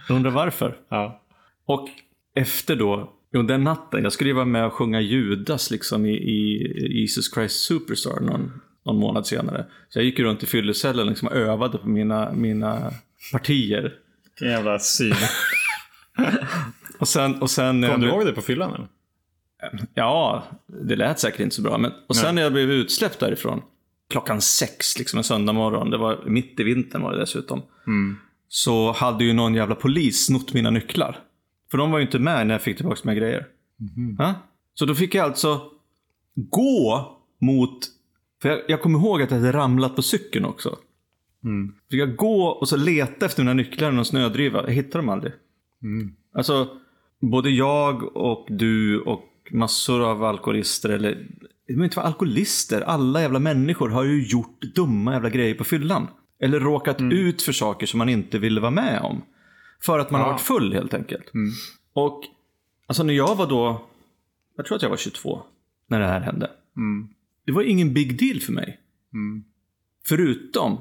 Undrar 0.09 0.31
varför? 0.31 0.77
Ja. 0.89 1.21
Och 1.65 1.87
efter 2.35 2.75
då, 2.75 3.13
jo, 3.33 3.41
den 3.41 3.63
natten, 3.63 4.03
jag 4.03 4.13
skulle 4.13 4.29
ju 4.29 4.33
vara 4.33 4.45
med 4.45 4.65
och 4.65 4.73
sjunga 4.73 5.01
Judas 5.01 5.71
liksom 5.71 6.05
i, 6.05 6.13
i 6.13 7.01
Jesus 7.01 7.33
Christ 7.33 7.55
Superstar 7.55 8.19
någon, 8.19 8.61
någon 8.85 8.97
månad 8.97 9.27
senare. 9.27 9.65
Så 9.89 9.99
jag 9.99 10.05
gick 10.05 10.19
ju 10.19 10.25
runt 10.25 10.43
i 10.43 10.45
fyllecellen 10.45 11.07
liksom 11.07 11.27
och 11.27 11.35
övade 11.35 11.77
på 11.77 11.89
mina, 11.89 12.31
mina 12.31 12.93
partier. 13.31 13.93
Vilken 14.23 14.47
jävla 14.47 14.79
syn. 14.79 15.13
Och 16.99 17.07
sen, 17.07 17.41
och 17.41 17.49
sen 17.49 17.87
Kom 17.87 18.01
du 18.01 18.07
ihåg 18.07 18.25
det 18.25 18.33
på 18.33 18.41
fyllan 18.41 18.73
eller? 18.73 18.87
Ja, 19.93 20.43
det 20.87 20.95
lät 20.95 21.19
säkert 21.19 21.39
inte 21.39 21.55
så 21.55 21.61
bra. 21.61 21.77
Men, 21.77 21.91
och 22.07 22.15
sen 22.15 22.35
när 22.35 22.41
jag 22.41 22.53
blev 22.53 22.71
utsläppt 22.71 23.19
därifrån, 23.19 23.61
klockan 24.09 24.41
sex, 24.41 24.97
liksom 24.97 25.17
en 25.17 25.23
söndag 25.23 25.53
morgon, 25.53 25.89
det 25.89 25.97
var 25.97 26.23
mitt 26.25 26.59
i 26.59 26.63
vintern 26.63 27.01
var 27.01 27.13
det 27.13 27.19
dessutom. 27.19 27.61
Så 28.47 28.91
hade 28.91 29.23
ju 29.23 29.33
någon 29.33 29.53
jävla 29.55 29.75
polis 29.75 30.25
snott 30.25 30.53
mina 30.53 30.69
nycklar. 30.69 31.19
För 31.71 31.77
de 31.77 31.91
var 31.91 31.99
ju 31.99 32.05
inte 32.05 32.19
med 32.19 32.47
när 32.47 32.53
jag 32.53 32.61
fick 32.61 32.77
tillbaka 32.77 33.01
mina 33.03 33.19
grejer. 33.19 33.47
Ja? 34.17 34.33
Så 34.73 34.85
då 34.85 34.95
fick 34.95 35.15
jag 35.15 35.25
alltså 35.25 35.61
gå 36.35 37.11
mot... 37.41 37.77
För 38.41 38.49
jag, 38.49 38.59
jag 38.67 38.81
kommer 38.81 38.99
ihåg 38.99 39.21
att 39.21 39.31
jag 39.31 39.37
hade 39.37 39.51
ramlat 39.51 39.95
på 39.95 40.01
cykeln 40.01 40.45
också. 40.45 40.77
Fick 41.91 41.99
jag 41.99 42.15
gå 42.15 42.43
och 42.45 42.69
så 42.69 42.77
leta 42.77 43.25
efter 43.25 43.43
mina 43.43 43.53
nycklar 43.53 43.91
i 43.91 43.95
någon 43.95 44.05
snödriva. 44.05 44.63
Jag 44.63 44.73
hittade 44.73 44.97
dem 44.97 45.09
aldrig. 45.09 45.33
Alltså, 46.33 46.67
både 47.21 47.49
jag 47.49 48.17
och 48.17 48.47
du 48.49 49.01
och 49.01 49.23
massor 49.51 50.01
av 50.01 50.23
alkoholister, 50.23 50.89
eller 50.89 51.09
det 51.09 51.73
behöver 51.73 51.83
inte 51.83 51.97
vara 51.97 52.07
alkoholister, 52.07 52.81
alla 52.81 53.21
jävla 53.21 53.39
människor 53.39 53.89
har 53.89 54.03
ju 54.03 54.27
gjort 54.27 54.61
dumma 54.75 55.13
jävla 55.13 55.29
grejer 55.29 55.55
på 55.55 55.63
fyllan. 55.63 56.07
Eller 56.39 56.59
råkat 56.59 57.01
ut 57.01 57.41
för 57.41 57.51
saker 57.51 57.85
som 57.85 57.97
man 57.97 58.09
inte 58.09 58.39
ville 58.39 58.61
vara 58.61 58.71
med 58.71 59.01
om. 59.01 59.21
För 59.85 59.99
att 59.99 60.11
man 60.11 60.21
har 60.21 60.27
Ja. 60.27 60.31
varit 60.31 60.41
full 60.41 60.73
helt 60.73 60.93
enkelt. 60.93 61.31
Och 61.93 62.23
alltså 62.87 63.03
när 63.03 63.13
jag 63.13 63.35
var 63.35 63.47
då, 63.47 63.87
jag 64.57 64.65
tror 64.65 64.75
att 64.75 64.81
jag 64.81 64.89
var 64.89 64.97
22 64.97 65.41
när 65.87 65.99
det 65.99 66.05
här 66.07 66.19
hände. 66.21 66.51
Det 67.45 67.51
var 67.51 67.63
ingen 67.63 67.93
big 67.93 68.19
deal 68.19 68.39
för 68.39 68.51
mig. 68.53 68.79
Förutom 70.07 70.77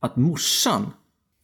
att 0.00 0.16
morsan 0.16 0.86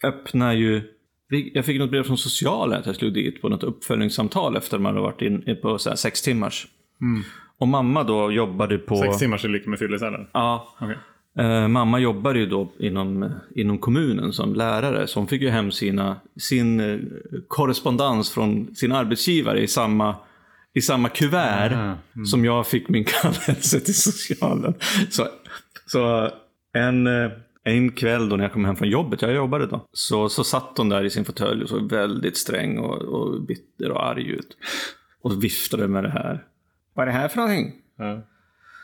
öppnar 0.05 0.53
ju... 0.53 0.83
Jag 1.29 1.65
fick 1.65 1.79
något 1.79 1.91
brev 1.91 2.03
från 2.03 2.19
socialen 2.19 2.81
att 2.81 2.87
jag 2.87 2.95
skulle 2.95 3.11
dit 3.11 3.43
på 3.43 3.49
något 3.49 3.63
uppföljningssamtal 3.63 4.57
efter 4.57 4.79
man 4.79 4.95
hade 4.95 5.01
varit 5.07 5.23
in 5.23 5.57
på 5.63 5.79
så 5.79 5.97
sex 5.97 6.23
timmars. 6.23 6.67
Och 7.59 7.69
mamma 7.69 8.05
då 8.05 8.33
jobbade 8.33 8.79
på... 8.79 8.97
Sex 8.97 9.19
timmars 9.19 9.45
är 9.45 9.49
lika 9.49 9.71
med 9.71 9.79
fyllecellen? 9.79 10.27
Ja. 10.33 10.77
Okej. 10.81 10.99
Eh, 11.41 11.69
mamma 11.69 11.99
jobbade 11.99 12.39
ju 12.39 12.47
då 12.47 12.73
inom, 12.79 13.35
inom 13.55 13.79
kommunen 13.79 14.33
som 14.33 14.55
lärare. 14.55 15.07
Så 15.07 15.21
hon 15.21 15.29
fick 15.29 15.43
ju 15.43 15.49
hem 15.49 15.73
sina, 15.73 16.17
sin 16.37 16.81
eh, 16.81 16.99
korrespondens 17.49 18.31
från 18.31 18.75
sin 18.75 18.93
arbetsgivare 18.93 19.61
i 19.61 19.69
samma, 19.69 20.17
i 20.75 20.81
samma 20.81 21.09
kuvert 21.09 21.73
Aha. 21.73 21.97
som 22.25 22.45
jag 22.45 22.67
fick 22.67 22.89
min 22.89 23.05
kallelse 23.23 23.81
till 23.81 23.95
socialen. 23.95 24.75
Så, 25.11 25.27
så 25.87 26.31
en, 26.73 27.07
eh, 27.07 27.31
en 27.65 27.93
kväll 27.93 28.29
då 28.29 28.37
när 28.37 28.45
jag 28.45 28.53
kom 28.53 28.65
hem 28.65 28.77
från 28.77 28.89
jobbet, 28.89 29.23
jag 29.23 29.35
jobbade 29.35 29.67
då, 29.67 29.89
så, 29.93 30.29
så 30.29 30.45
satt 30.45 30.73
hon 30.77 30.89
där 30.89 31.05
i 31.05 31.11
sin 31.11 31.25
fåtölj 31.25 31.63
och 31.63 31.69
såg 31.69 31.91
väldigt 31.91 32.37
sträng 32.37 32.79
och, 32.79 33.03
och 33.03 33.43
bitter 33.43 33.91
och 33.91 34.07
arg 34.07 34.31
ut. 34.31 34.57
Och 35.23 35.45
viftade 35.45 35.89
med 35.89 36.05
det 36.05 36.11
här. 36.11 36.45
Vad 36.95 37.09
är 37.09 37.13
det 37.13 37.19
här 37.19 37.29
för 37.29 37.37
någonting? 37.37 37.73
Ja. 37.97 38.23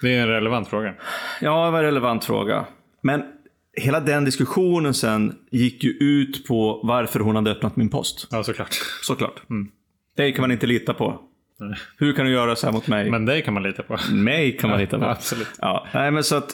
Det 0.02 0.14
är 0.14 0.22
en 0.22 0.28
relevant 0.28 0.68
fråga. 0.68 0.94
Ja, 1.40 1.64
det 1.64 1.70
var 1.70 1.78
en 1.78 1.84
relevant 1.84 2.24
fråga. 2.24 2.64
Men 3.00 3.22
hela 3.72 4.00
den 4.00 4.24
diskussionen 4.24 4.94
sen 4.94 5.38
gick 5.50 5.84
ju 5.84 5.90
ut 5.90 6.46
på 6.46 6.80
varför 6.82 7.20
hon 7.20 7.36
hade 7.36 7.50
öppnat 7.50 7.76
min 7.76 7.88
post. 7.88 8.28
Ja, 8.30 8.42
såklart. 8.42 8.74
Såklart. 9.02 9.42
Det 10.16 10.32
kan 10.32 10.42
man 10.42 10.52
inte 10.52 10.66
lita 10.66 10.94
på. 10.94 11.20
Nej. 11.58 11.78
Hur 11.98 12.12
kan 12.12 12.26
du 12.26 12.32
göra 12.32 12.56
så 12.56 12.66
här 12.66 12.72
mot 12.72 12.88
mig? 12.88 13.10
Men 13.10 13.24
dig 13.24 13.42
kan 13.42 13.54
man 13.54 13.62
lita 13.62 13.82
på. 13.82 13.98
Mig 14.12 14.56
kan 14.56 14.70
man 14.70 14.78
lita 14.78 14.98
på. 14.98 15.04
Ja, 15.04 15.10
absolut. 15.10 15.48
Ja, 15.58 15.86
nej 15.94 16.10
men 16.10 16.24
så 16.24 16.36
att, 16.36 16.50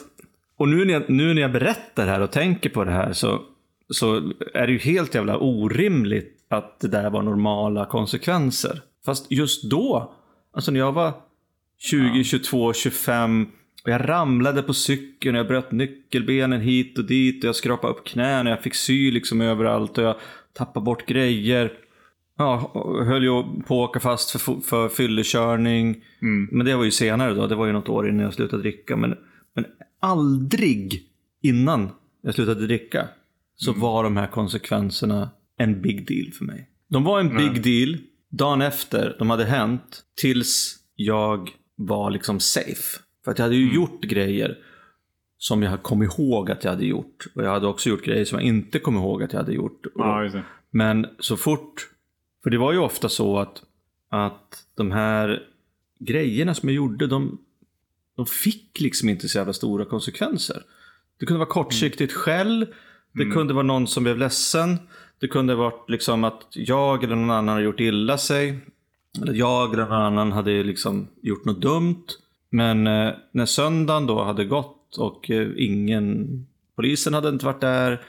och 0.57 0.67
nu 0.67 0.85
när, 0.85 0.93
jag, 0.93 1.09
nu 1.09 1.33
när 1.33 1.41
jag 1.41 1.51
berättar 1.51 2.05
det 2.05 2.11
här 2.11 2.21
och 2.21 2.31
tänker 2.31 2.69
på 2.69 2.83
det 2.83 2.91
här 2.91 3.13
så, 3.13 3.41
så 3.89 4.15
är 4.53 4.67
det 4.67 4.71
ju 4.73 4.79
helt 4.79 5.15
jävla 5.15 5.37
orimligt 5.37 6.37
att 6.49 6.79
det 6.79 6.87
där 6.87 7.09
var 7.09 7.21
normala 7.21 7.85
konsekvenser. 7.85 8.81
Fast 9.05 9.31
just 9.31 9.63
då, 9.63 10.13
alltså 10.53 10.71
när 10.71 10.79
jag 10.79 10.91
var 10.91 11.13
20, 11.83 12.23
22, 12.23 12.73
25 12.73 13.47
och 13.83 13.89
jag 13.89 14.09
ramlade 14.09 14.63
på 14.63 14.73
cykeln 14.73 15.35
och 15.35 15.39
jag 15.39 15.47
bröt 15.47 15.71
nyckelbenen 15.71 16.61
hit 16.61 16.97
och 16.97 17.05
dit 17.05 17.43
och 17.43 17.47
jag 17.47 17.55
skrapade 17.55 17.93
upp 17.93 18.05
knäna 18.05 18.49
och 18.49 18.55
jag 18.55 18.63
fick 18.63 18.75
sy 18.75 19.11
liksom 19.11 19.41
överallt 19.41 19.97
och 19.97 20.03
jag 20.03 20.15
tappade 20.53 20.83
bort 20.83 21.05
grejer. 21.05 21.71
Ja, 22.37 22.71
höll 23.05 23.23
ju 23.23 23.43
på 23.43 23.83
att 23.83 23.89
åka 23.89 23.99
fast 23.99 24.31
för, 24.31 24.61
för 24.61 24.89
fyllekörning. 24.89 26.03
Men 26.51 26.65
det 26.65 26.75
var 26.75 26.83
ju 26.83 26.91
senare 26.91 27.33
då, 27.33 27.47
det 27.47 27.55
var 27.55 27.65
ju 27.65 27.73
något 27.73 27.89
år 27.89 28.09
innan 28.09 28.23
jag 28.23 28.33
slutade 28.33 28.61
dricka. 28.61 28.95
Men, 28.95 29.15
men 29.55 29.65
aldrig 29.99 31.03
innan 31.41 31.89
jag 32.21 32.35
slutade 32.35 32.67
dricka 32.67 33.07
så 33.55 33.73
var 33.73 34.03
de 34.03 34.17
här 34.17 34.27
konsekvenserna 34.27 35.29
en 35.57 35.81
big 35.81 36.07
deal 36.07 36.31
för 36.31 36.45
mig. 36.45 36.69
De 36.89 37.03
var 37.03 37.19
en 37.19 37.37
big 37.37 37.63
deal 37.63 37.97
dagen 38.29 38.61
efter 38.61 39.15
de 39.19 39.29
hade 39.29 39.45
hänt 39.45 40.03
tills 40.21 40.77
jag 40.95 41.49
var 41.75 42.11
liksom 42.11 42.39
safe. 42.39 42.99
För 43.23 43.31
att 43.31 43.37
jag 43.37 43.45
hade 43.45 43.55
ju 43.55 43.73
gjort 43.75 44.01
grejer 44.01 44.57
som 45.37 45.63
jag 45.63 45.83
kom 45.83 46.03
ihåg 46.03 46.51
att 46.51 46.63
jag 46.63 46.71
hade 46.71 46.85
gjort. 46.85 47.25
Och 47.35 47.43
jag 47.43 47.51
hade 47.51 47.67
också 47.67 47.89
gjort 47.89 48.05
grejer 48.05 48.25
som 48.25 48.39
jag 48.39 48.47
inte 48.47 48.79
kom 48.79 48.95
ihåg 48.95 49.23
att 49.23 49.33
jag 49.33 49.39
hade 49.39 49.53
gjort. 49.53 49.85
Ja, 49.95 50.29
men 50.71 51.07
så 51.19 51.37
fort, 51.37 51.89
för 52.43 52.49
det 52.49 52.57
var 52.57 52.71
ju 52.71 52.79
ofta 52.79 53.09
så 53.09 53.37
att, 53.39 53.63
att 54.09 54.65
de 54.75 54.91
här 54.91 55.43
grejerna 55.99 56.53
som 56.53 56.69
jag 56.69 56.75
gjorde, 56.75 57.07
de, 57.07 57.37
de 58.15 58.25
fick 58.25 58.79
liksom 58.79 59.09
inte 59.09 59.29
så 59.29 59.37
jävla 59.37 59.53
stora 59.53 59.85
konsekvenser. 59.85 60.63
Det 61.19 61.25
kunde 61.25 61.39
vara 61.39 61.49
kortsiktigt 61.49 62.13
skäll, 62.13 62.67
det 63.11 63.25
kunde 63.25 63.53
vara 63.53 63.63
någon 63.63 63.87
som 63.87 64.03
blev 64.03 64.17
ledsen, 64.17 64.77
det 65.19 65.27
kunde 65.27 65.55
vara 65.55 65.73
liksom 65.87 66.23
att 66.23 66.47
jag 66.51 67.03
eller 67.03 67.15
någon 67.15 67.31
annan 67.31 67.47
hade 67.47 67.63
gjort 67.63 67.79
illa 67.79 68.17
sig. 68.17 68.59
Jag 69.21 69.73
eller 69.73 69.83
någon 69.83 70.01
annan 70.01 70.31
hade 70.31 70.63
liksom 70.63 71.07
gjort 71.21 71.45
något 71.45 71.61
dumt. 71.61 72.05
Men 72.49 72.87
eh, 72.87 73.13
när 73.31 73.45
söndagen 73.45 74.07
då 74.07 74.23
hade 74.23 74.45
gått 74.45 74.97
och 74.97 75.31
eh, 75.31 75.47
ingen 75.57 76.27
Polisen 76.75 77.13
hade 77.13 77.29
inte 77.29 77.45
varit 77.45 77.61
där. 77.61 78.01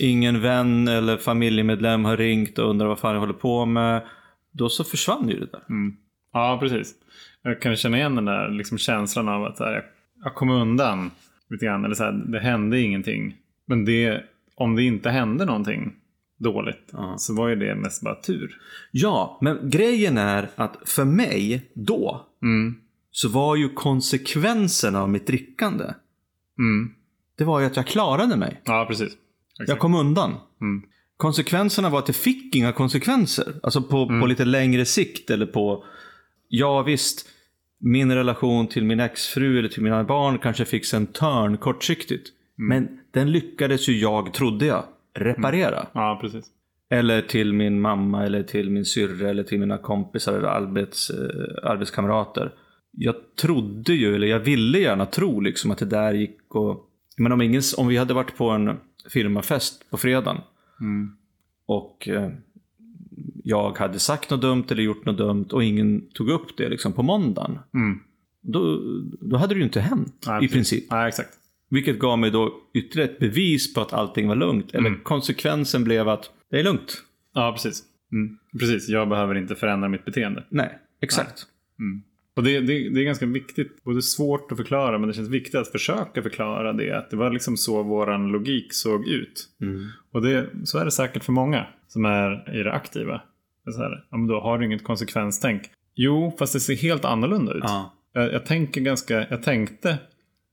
Ingen 0.00 0.40
vän 0.40 0.88
eller 0.88 1.16
familjemedlem 1.16 2.04
har 2.04 2.16
ringt 2.16 2.58
och 2.58 2.70
undrar 2.70 2.86
vad 2.86 2.98
fan 2.98 3.12
jag 3.12 3.20
håller 3.20 3.32
på 3.32 3.66
med. 3.66 4.02
Då 4.52 4.68
så 4.68 4.84
försvann 4.84 5.28
ju 5.28 5.40
det 5.40 5.46
där. 5.46 5.62
Ja, 6.32 6.58
precis. 6.60 6.94
Jag 7.42 7.60
kan 7.60 7.76
känna 7.76 7.96
igen 7.96 8.14
den 8.14 8.24
där 8.24 8.48
liksom, 8.48 8.78
känslan 8.78 9.28
av 9.28 9.44
att 9.44 9.58
här, 9.58 9.72
jag, 9.72 9.82
jag 10.24 10.34
kom 10.34 10.50
undan 10.50 11.10
lite 11.50 11.64
grann. 11.66 11.84
Eller 11.84 11.94
så 11.94 12.04
här, 12.04 12.12
det 12.12 12.40
hände 12.40 12.80
ingenting. 12.80 13.36
Men 13.66 13.84
det, 13.84 14.22
om 14.54 14.76
det 14.76 14.82
inte 14.82 15.10
hände 15.10 15.44
någonting 15.44 15.92
dåligt 16.38 16.92
så 17.18 17.34
var 17.34 17.48
ju 17.48 17.56
det 17.56 17.74
mest 17.74 18.02
bara 18.02 18.22
tur. 18.22 18.58
Ja, 18.90 19.38
men 19.42 19.70
grejen 19.70 20.18
är 20.18 20.50
att 20.54 20.76
för 20.84 21.04
mig 21.04 21.70
då 21.74 22.26
så 23.10 23.28
var 23.28 23.56
ju 23.56 23.68
konsekvenserna 23.68 25.02
av 25.02 25.10
mitt 25.10 25.26
drickande. 25.26 25.84
Mm. 26.58 26.94
Det 27.38 27.44
var 27.44 27.60
ju 27.60 27.66
att 27.66 27.76
jag 27.76 27.86
klarade 27.86 28.36
mig. 28.36 28.60
Ja, 28.64 28.86
precis. 28.88 29.12
Exakt. 29.52 29.68
Jag 29.68 29.78
kom 29.78 29.94
undan. 29.94 30.34
Mm. 30.60 30.82
Konsekvenserna 31.16 31.90
var 31.90 31.98
att 31.98 32.06
det 32.06 32.12
fick 32.12 32.54
inga 32.54 32.72
konsekvenser. 32.72 33.54
Alltså 33.62 33.82
på, 33.82 34.20
på 34.20 34.26
lite 34.26 34.44
längre 34.44 34.84
sikt 34.84 35.30
eller 35.30 35.46
på, 35.46 35.84
ja 36.48 36.82
visst, 36.82 37.28
min 37.78 38.12
relation 38.12 38.66
till 38.66 38.84
min 38.84 39.00
exfru 39.00 39.58
eller 39.58 39.68
till 39.68 39.82
mina 39.82 40.04
barn 40.04 40.38
kanske 40.38 40.64
fick 40.64 40.92
en 40.92 41.06
törn 41.06 41.56
kortsiktigt. 41.56 42.28
Men 42.56 42.88
den 43.10 43.32
lyckades 43.32 43.88
ju 43.88 43.98
jag, 43.98 44.34
trodde 44.34 44.66
jag, 44.66 44.84
reparera. 45.16 45.86
Ja, 45.92 46.18
precis. 46.20 46.44
Eller 46.90 47.22
till 47.22 47.52
min 47.52 47.80
mamma 47.80 48.24
eller 48.24 48.42
till 48.42 48.70
min 48.70 48.84
syrra 48.84 49.30
eller 49.30 49.42
till 49.42 49.60
mina 49.60 49.78
kompisar 49.78 50.32
eller 50.38 50.48
arbets, 50.48 51.10
eh, 51.10 51.70
arbetskamrater. 51.70 52.54
Jag 52.90 53.14
trodde 53.40 53.94
ju, 53.94 54.14
eller 54.14 54.26
jag 54.26 54.40
ville 54.40 54.78
gärna 54.78 55.06
tro 55.06 55.40
liksom 55.40 55.70
att 55.70 55.78
det 55.78 55.84
där 55.86 56.12
gick 56.14 56.54
och... 56.54 56.90
Men 57.16 57.32
om, 57.32 57.42
ingen, 57.42 57.62
om 57.78 57.86
vi 57.88 57.96
hade 57.96 58.14
varit 58.14 58.36
på 58.36 58.50
en 58.50 58.76
firmafest 59.10 59.90
på 59.90 59.96
fredagen 59.96 60.36
och 61.66 62.08
eh, 62.08 62.30
jag 63.44 63.78
hade 63.78 63.98
sagt 63.98 64.30
något 64.30 64.40
dumt 64.40 64.64
eller 64.68 64.82
gjort 64.82 65.04
något 65.04 65.18
dumt 65.18 65.46
och 65.52 65.64
ingen 65.64 66.08
tog 66.14 66.28
upp 66.28 66.56
det 66.56 66.68
liksom 66.68 66.92
på 66.92 67.02
måndagen. 67.02 67.58
Mm. 67.74 67.98
Då, 68.40 68.80
då 69.20 69.36
hade 69.36 69.54
det 69.54 69.58
ju 69.58 69.64
inte 69.64 69.80
hänt 69.80 70.24
Ja, 70.26 70.36
i 70.36 70.40
precis. 70.40 70.52
princip. 70.52 70.84
Ja, 70.90 71.08
exakt. 71.08 71.30
Vilket 71.68 71.98
gav 71.98 72.18
mig 72.18 72.30
då 72.30 72.52
ytterligare 72.74 73.10
ett 73.10 73.18
bevis 73.18 73.74
på 73.74 73.80
att 73.80 73.92
allting 73.92 74.28
var 74.28 74.36
lugnt. 74.36 74.74
Eller 74.74 75.02
konsekvensen 75.02 75.84
blev 75.84 76.08
att 76.08 76.30
det 76.50 76.60
är 76.60 76.64
lugnt. 76.64 77.02
Ja, 77.34 77.52
precis. 77.52 77.82
Mm. 78.12 78.38
Precis, 78.58 78.88
jag 78.88 79.08
behöver 79.08 79.34
inte 79.34 79.54
förändra 79.54 79.88
mitt 79.88 80.04
beteende. 80.04 80.44
Nej, 80.48 80.78
exakt. 81.00 81.46
Och 82.36 82.42
det, 82.42 82.60
det, 82.60 82.88
det 82.88 83.00
är 83.00 83.04
ganska 83.04 83.26
viktigt, 83.26 83.84
både 83.84 84.02
svårt 84.02 84.52
att 84.52 84.58
förklara 84.58 84.98
men 84.98 85.08
det 85.08 85.14
känns 85.14 85.28
viktigt 85.28 85.54
att 85.54 85.72
försöka 85.72 86.22
förklara 86.22 86.72
det. 86.72 86.98
Att 86.98 87.10
det 87.10 87.16
var 87.16 87.30
liksom 87.30 87.56
så 87.56 87.82
våran 87.82 88.28
logik 88.28 88.72
såg 88.72 89.08
ut. 89.08 89.48
Och 90.12 90.22
det, 90.22 90.50
så 90.64 90.78
är 90.78 90.84
det 90.84 90.90
säkert 90.90 91.24
för 91.24 91.32
många 91.32 91.66
som 91.88 92.04
är 92.04 92.58
i 92.60 92.62
det 92.62 92.72
aktiva. 92.72 93.22
Så 93.70 93.82
här, 93.82 94.04
ja, 94.10 94.16
men 94.16 94.26
då 94.26 94.40
har 94.40 94.58
du 94.58 94.64
inget 94.64 94.84
konsekvenstänk. 94.84 95.62
Jo, 95.94 96.36
fast 96.38 96.52
det 96.52 96.60
ser 96.60 96.74
helt 96.74 97.04
annorlunda 97.04 97.52
ut. 97.52 97.64
Ja. 97.64 97.94
Jag, 98.12 98.32
jag, 98.32 98.46
tänker 98.46 98.80
ganska, 98.80 99.26
jag 99.30 99.42
tänkte 99.42 99.98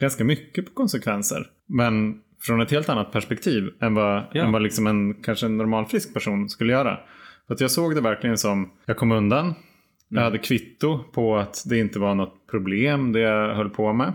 ganska 0.04 0.24
mycket 0.24 0.66
på 0.66 0.72
konsekvenser. 0.74 1.48
Men 1.68 2.20
från 2.42 2.62
ett 2.62 2.72
helt 2.72 2.90
annat 2.90 3.12
perspektiv 3.12 3.70
än 3.82 3.96
vad, 3.96 4.24
Ja. 4.32 4.44
än 4.44 4.52
vad 4.52 4.62
liksom 4.62 4.88
en 4.88 5.14
kanske 5.14 5.46
en 5.46 5.58
normal 5.58 5.86
frisk 5.86 6.14
person 6.14 6.50
skulle 6.50 6.74
göra. 6.74 7.00
För 7.48 7.54
att 7.54 7.62
jag 7.62 7.72
såg 7.72 7.96
det 7.96 8.02
verkligen 8.02 8.38
som, 8.38 8.72
jag 8.86 8.98
kom 8.98 9.12
undan. 9.12 9.54
Jag 10.10 10.22
hade 10.22 10.38
kvitto 10.38 11.00
på 11.04 11.38
att 11.38 11.64
det 11.66 11.78
inte 11.80 12.00
var 12.00 12.16
något 12.16 12.48
problem 12.52 13.12
det 13.12 13.20
jag 13.20 13.56
höll 13.56 13.70
på 13.70 13.94
med. 13.94 14.14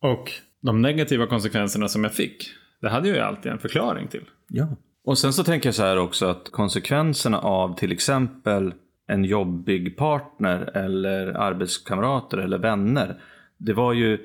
Och 0.00 0.30
de 0.60 0.82
negativa 0.82 1.26
konsekvenserna 1.26 1.88
som 1.88 2.04
jag 2.04 2.12
fick, 2.14 2.50
det 2.80 2.88
hade 2.88 3.08
jag 3.08 3.16
ju 3.16 3.22
alltid 3.22 3.52
en 3.52 3.58
förklaring 3.58 4.08
till. 4.08 4.24
Ja. 4.48 4.66
Och 5.04 5.18
sen 5.18 5.32
så 5.32 5.44
tänker 5.44 5.68
jag 5.68 5.74
så 5.74 5.82
här 5.82 5.98
också 5.98 6.26
att 6.26 6.50
konsekvenserna 6.50 7.38
av 7.38 7.76
till 7.76 7.92
exempel 7.92 8.74
en 9.06 9.24
jobbig 9.24 9.96
partner 9.96 10.70
eller 10.76 11.26
arbetskamrater 11.26 12.38
eller 12.38 12.58
vänner. 12.58 13.16
Det 13.58 13.72
var 13.72 13.92
ju, 13.92 14.18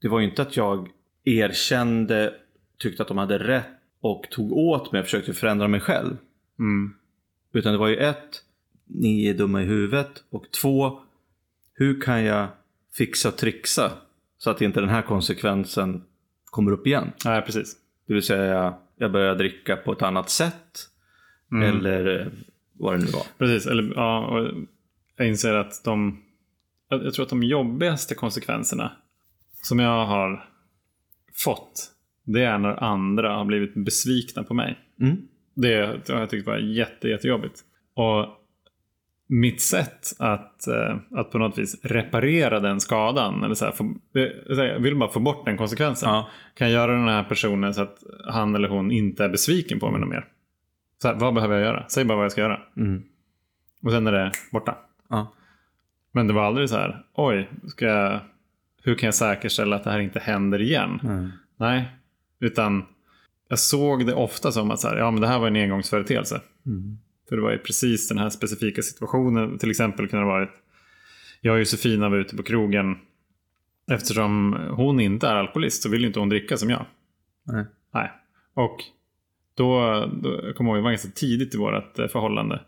det 0.00 0.08
var 0.08 0.20
ju 0.20 0.28
inte 0.28 0.42
att 0.42 0.56
jag 0.56 0.88
erkände, 1.24 2.34
tyckte 2.78 3.02
att 3.02 3.08
de 3.08 3.18
hade 3.18 3.38
rätt 3.38 3.66
och 4.00 4.26
tog 4.30 4.52
åt 4.52 4.92
mig 4.92 4.98
och 4.98 5.04
försökte 5.04 5.32
förändra 5.32 5.68
mig 5.68 5.80
själv. 5.80 6.16
Mm. 6.58 6.94
Utan 7.52 7.72
det 7.72 7.78
var 7.78 7.88
ju 7.88 7.96
ett, 7.96 8.42
ni 8.86 9.26
är 9.26 9.34
dumma 9.34 9.62
i 9.62 9.64
huvudet 9.64 10.24
och 10.30 10.50
två, 10.50 11.00
hur 11.74 12.00
kan 12.00 12.24
jag 12.24 12.48
fixa 12.92 13.28
och 13.28 13.36
trixa 13.36 13.92
så 14.38 14.50
att 14.50 14.62
inte 14.62 14.80
den 14.80 14.88
här 14.88 15.02
konsekvensen 15.02 16.02
kommer 16.44 16.72
upp 16.72 16.86
igen? 16.86 17.12
Nej, 17.24 17.42
precis. 17.42 17.76
Det 18.06 18.14
vill 18.14 18.22
säga, 18.22 18.74
jag 18.96 19.12
börjar 19.12 19.34
dricka 19.34 19.76
på 19.76 19.92
ett 19.92 20.02
annat 20.02 20.30
sätt. 20.30 20.86
Eller 21.52 22.20
eh, 22.20 22.26
vad 22.72 22.94
det 22.94 22.98
nu 22.98 23.10
var. 23.10 23.22
Precis, 23.38 23.66
eller 23.66 23.92
ja, 23.94 24.42
jag 25.16 25.28
inser 25.28 25.54
att 25.54 25.84
de, 25.84 26.22
jag 26.88 27.14
tror 27.14 27.24
att 27.24 27.30
de 27.30 27.42
jobbigaste 27.42 28.14
konsekvenserna 28.14 28.92
som 29.62 29.78
jag 29.78 30.06
har 30.06 30.48
fått, 31.44 31.92
det 32.24 32.44
är 32.44 32.58
när 32.58 32.84
andra 32.84 33.34
har 33.36 33.44
blivit 33.44 33.74
besvikna 33.74 34.42
på 34.42 34.54
mig. 34.54 34.78
Mm. 35.00 35.16
Det 35.54 36.08
har 36.08 36.20
jag 36.20 36.30
tyckt 36.30 36.46
var 36.46 36.58
jätte, 36.58 37.08
jättejobbigt. 37.08 37.60
Och 37.94 38.26
mitt 39.26 39.62
sätt 39.62 40.12
att, 40.18 40.66
eh, 40.66 40.96
att 41.10 41.30
på 41.30 41.38
något 41.38 41.58
vis 41.58 41.80
reparera 41.82 42.60
den 42.60 42.80
skadan, 42.80 43.44
eller 43.44 43.54
så 43.54 43.64
här, 43.64 43.72
få, 43.72 43.94
här, 44.14 44.64
jag 44.64 44.80
vill 44.80 44.96
bara 44.96 45.10
få 45.10 45.20
bort 45.20 45.44
den 45.44 45.56
konsekvensen. 45.56 46.08
Ja. 46.08 46.28
Kan 46.54 46.70
jag 46.70 46.74
göra 46.74 46.92
den 46.92 47.08
här 47.08 47.24
personen 47.24 47.74
så 47.74 47.82
att 47.82 47.98
han 48.28 48.54
eller 48.54 48.68
hon 48.68 48.90
inte 48.90 49.24
är 49.24 49.28
besviken 49.28 49.80
på 49.80 49.90
mig 49.90 50.08
mer? 50.08 50.26
Så 51.02 51.08
här, 51.08 51.14
vad 51.14 51.34
behöver 51.34 51.54
jag 51.54 51.64
göra? 51.64 51.84
Säg 51.88 52.04
bara 52.04 52.16
vad 52.16 52.24
jag 52.24 52.32
ska 52.32 52.40
göra. 52.40 52.60
Mm. 52.76 53.02
Och 53.82 53.92
sen 53.92 54.06
är 54.06 54.12
det 54.12 54.32
borta. 54.52 54.76
Ja. 55.08 55.32
Men 56.12 56.26
det 56.26 56.32
var 56.32 56.42
aldrig 56.42 56.68
så 56.68 56.76
här, 56.76 57.04
oj, 57.14 57.50
ska 57.66 57.86
jag, 57.86 58.20
hur 58.82 58.94
kan 58.94 59.06
jag 59.06 59.14
säkerställa 59.14 59.76
att 59.76 59.84
det 59.84 59.90
här 59.90 59.98
inte 59.98 60.18
händer 60.18 60.62
igen? 60.62 61.00
Mm. 61.02 61.30
Nej, 61.56 61.88
utan 62.40 62.84
jag 63.48 63.58
såg 63.58 64.06
det 64.06 64.14
ofta 64.14 64.52
som 64.52 64.70
att 64.70 64.80
så 64.80 64.88
här, 64.88 64.96
ja, 64.96 65.10
men 65.10 65.20
det 65.20 65.26
här 65.26 65.38
var 65.38 65.46
en 65.46 65.56
engångsföreteelse. 65.56 66.40
Mm. 66.66 66.98
För 67.28 67.36
det 67.36 67.42
var 67.42 67.50
ju 67.50 67.58
precis 67.58 68.08
den 68.08 68.18
här 68.18 68.30
specifika 68.30 68.82
situationen. 68.82 69.58
Till 69.58 69.70
exempel 69.70 70.08
kunde 70.08 70.26
det 70.26 70.30
ha 70.30 70.38
varit, 70.38 70.52
jag 71.40 71.52
och 71.52 71.58
Josefina 71.58 72.08
var 72.08 72.16
ute 72.16 72.36
på 72.36 72.42
krogen. 72.42 72.96
Eftersom 73.90 74.52
hon 74.70 75.00
inte 75.00 75.28
är 75.28 75.34
alkoholist 75.34 75.82
så 75.82 75.88
vill 75.88 76.00
ju 76.00 76.06
inte 76.06 76.20
hon 76.20 76.28
dricka 76.28 76.56
som 76.56 76.70
jag. 76.70 76.86
Nej. 77.44 77.64
Nej. 77.94 78.10
Och 78.54 78.76
då, 79.54 79.80
då 80.22 80.40
jag 80.44 80.56
kommer 80.56 80.70
ihåg, 80.70 80.78
det 80.78 80.82
var 80.82 80.90
ganska 80.90 81.08
tidigt 81.08 81.54
i 81.54 81.58
vårt 81.58 81.98
eh, 81.98 82.08
förhållande. 82.08 82.60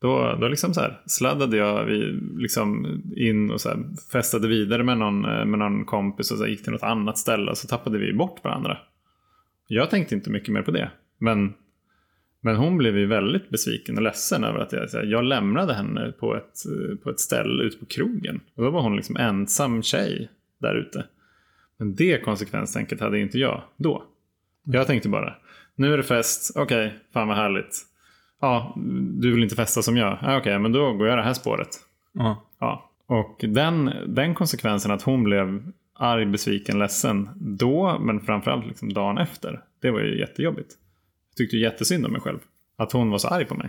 Då, 0.00 0.36
då 0.40 0.48
liksom 0.48 0.74
så 0.74 0.80
här 0.80 1.00
sladdade 1.06 1.56
jag 1.56 1.84
vi 1.84 2.20
liksom 2.36 2.86
in 3.16 3.50
och 3.50 3.60
så 3.60 3.68
här 3.68 3.84
festade 4.12 4.48
vidare 4.48 4.82
med 4.82 4.98
någon, 4.98 5.24
eh, 5.24 5.44
med 5.44 5.58
någon 5.58 5.84
kompis 5.84 6.30
och 6.30 6.38
så 6.38 6.46
gick 6.46 6.62
till 6.62 6.72
något 6.72 6.82
annat 6.82 7.18
ställe 7.18 7.50
och 7.50 7.58
så 7.58 7.68
tappade 7.68 7.98
vi 7.98 8.12
bort 8.12 8.44
varandra. 8.44 8.78
Jag 9.68 9.90
tänkte 9.90 10.14
inte 10.14 10.30
mycket 10.30 10.48
mer 10.48 10.62
på 10.62 10.70
det. 10.70 10.90
Men, 11.18 11.54
men 12.40 12.56
hon 12.56 12.78
blev 12.78 12.98
ju 12.98 13.06
väldigt 13.06 13.50
besviken 13.50 13.96
och 13.96 14.02
ledsen 14.02 14.44
över 14.44 14.58
att 14.58 14.72
jag, 14.72 15.04
jag 15.04 15.24
lämnade 15.24 15.74
henne 15.74 16.12
på 16.12 16.36
ett, 16.36 16.66
eh, 16.66 16.96
på 16.96 17.10
ett 17.10 17.20
ställe 17.20 17.62
ute 17.62 17.78
på 17.78 17.86
krogen. 17.86 18.40
Och 18.54 18.64
då 18.64 18.70
var 18.70 18.82
hon 18.82 18.96
liksom 18.96 19.16
ensam 19.16 19.82
tjej 19.82 20.30
där 20.58 20.74
ute. 20.74 21.04
Men 21.76 21.94
det 21.94 22.24
konsekvenstänket 22.24 23.00
hade 23.00 23.18
inte 23.18 23.38
jag 23.38 23.62
då. 23.76 24.04
Jag 24.64 24.86
tänkte 24.86 25.08
bara, 25.08 25.34
nu 25.74 25.92
är 25.92 25.96
det 25.96 26.02
fest, 26.02 26.52
okej, 26.56 26.86
okay, 26.86 26.98
fan 27.12 27.28
vad 27.28 27.36
härligt. 27.36 27.86
Ja, 28.40 28.74
du 29.20 29.32
vill 29.32 29.42
inte 29.42 29.56
festa 29.56 29.82
som 29.82 29.96
jag? 29.96 30.12
Ja, 30.12 30.16
okej, 30.18 30.38
okay, 30.38 30.58
men 30.58 30.72
då 30.72 30.92
går 30.92 31.08
jag 31.08 31.18
det 31.18 31.22
här 31.22 31.34
spåret. 31.34 31.68
Uh. 32.20 32.34
Ja. 32.60 32.90
Och 33.06 33.44
den, 33.48 33.92
den 34.06 34.34
konsekvensen 34.34 34.90
att 34.90 35.02
hon 35.02 35.24
blev 35.24 35.72
arg, 35.98 36.26
besviken, 36.26 36.78
ledsen 36.78 37.28
då, 37.36 37.98
men 38.00 38.20
framförallt 38.20 38.66
liksom 38.66 38.92
dagen 38.92 39.18
efter. 39.18 39.60
Det 39.82 39.90
var 39.90 40.00
ju 40.00 40.18
jättejobbigt. 40.18 40.70
Jag 41.30 41.36
tyckte 41.36 41.56
jättesynd 41.56 42.06
om 42.06 42.12
mig 42.12 42.20
själv. 42.20 42.38
Att 42.76 42.92
hon 42.92 43.10
var 43.10 43.18
så 43.18 43.28
arg 43.28 43.44
på 43.44 43.54
mig. 43.54 43.68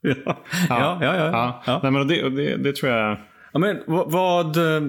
ja. 0.00 0.14
Ja, 0.68 0.98
ja, 1.00 1.16
ja. 1.16 1.26
ja. 1.26 1.62
ja. 1.66 1.80
Nej, 1.82 1.92
men 1.92 2.08
det, 2.08 2.30
det, 2.30 2.56
det 2.56 2.76
tror 2.76 2.92
jag... 2.92 3.16
Ja, 3.52 3.58
men 3.58 3.82
vad... 3.86 4.56
Eh, 4.56 4.82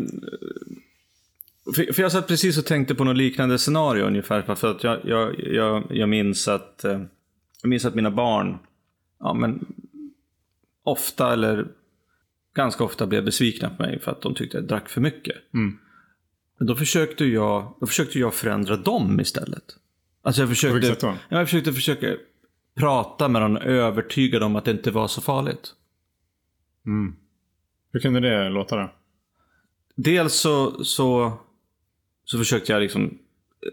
för, 1.75 2.01
jag 2.01 2.11
satt 2.11 2.27
precis 2.27 2.57
och 2.57 2.65
tänkte 2.65 2.95
på 2.95 3.03
något 3.03 3.17
liknande 3.17 3.57
scenario 3.57 4.05
ungefär. 4.05 4.55
För 4.55 4.71
att 4.71 4.83
jag, 4.83 4.99
jag, 5.03 5.39
jag, 5.39 5.83
jag 5.89 6.09
minns 6.09 6.47
att 6.47 6.83
eh, 6.83 7.01
jag 7.63 7.69
minns 7.69 7.85
att 7.85 7.95
mina 7.95 8.11
barn 8.11 8.57
ja, 9.19 9.33
men, 9.33 9.65
ofta 10.83 11.33
eller 11.33 11.67
ganska 12.55 12.83
ofta 12.83 13.07
blev 13.07 13.25
besvikna 13.25 13.69
på 13.69 13.83
mig 13.83 13.99
för 13.99 14.11
att 14.11 14.21
de 14.21 14.35
tyckte 14.35 14.57
jag 14.57 14.67
drack 14.67 14.89
för 14.89 15.01
mycket. 15.01 15.35
Mm. 15.53 15.77
Men 16.57 16.67
då 16.67 16.75
försökte, 16.75 17.25
jag, 17.25 17.73
då 17.79 17.87
försökte 17.87 18.19
jag 18.19 18.33
förändra 18.33 18.77
dem 18.77 19.19
istället. 19.19 19.63
Alltså 20.21 20.41
jag 20.41 20.49
försökte, 20.49 21.17
jag 21.29 21.47
försökte 21.47 21.73
försöka 21.73 22.15
prata 22.75 23.27
med 23.27 23.41
dem, 23.41 23.57
övertyga 23.57 24.39
dem 24.39 24.55
att 24.55 24.65
det 24.65 24.71
inte 24.71 24.91
var 24.91 25.07
så 25.07 25.21
farligt. 25.21 25.73
Mm. 26.85 27.15
Hur 27.91 27.99
kunde 27.99 28.19
det 28.19 28.49
låta 28.49 28.75
då? 28.75 28.93
Dels 29.95 30.33
så, 30.33 30.83
så, 30.83 31.33
så 32.25 32.37
försökte 32.37 32.71
jag 32.71 32.81
liksom 32.81 33.17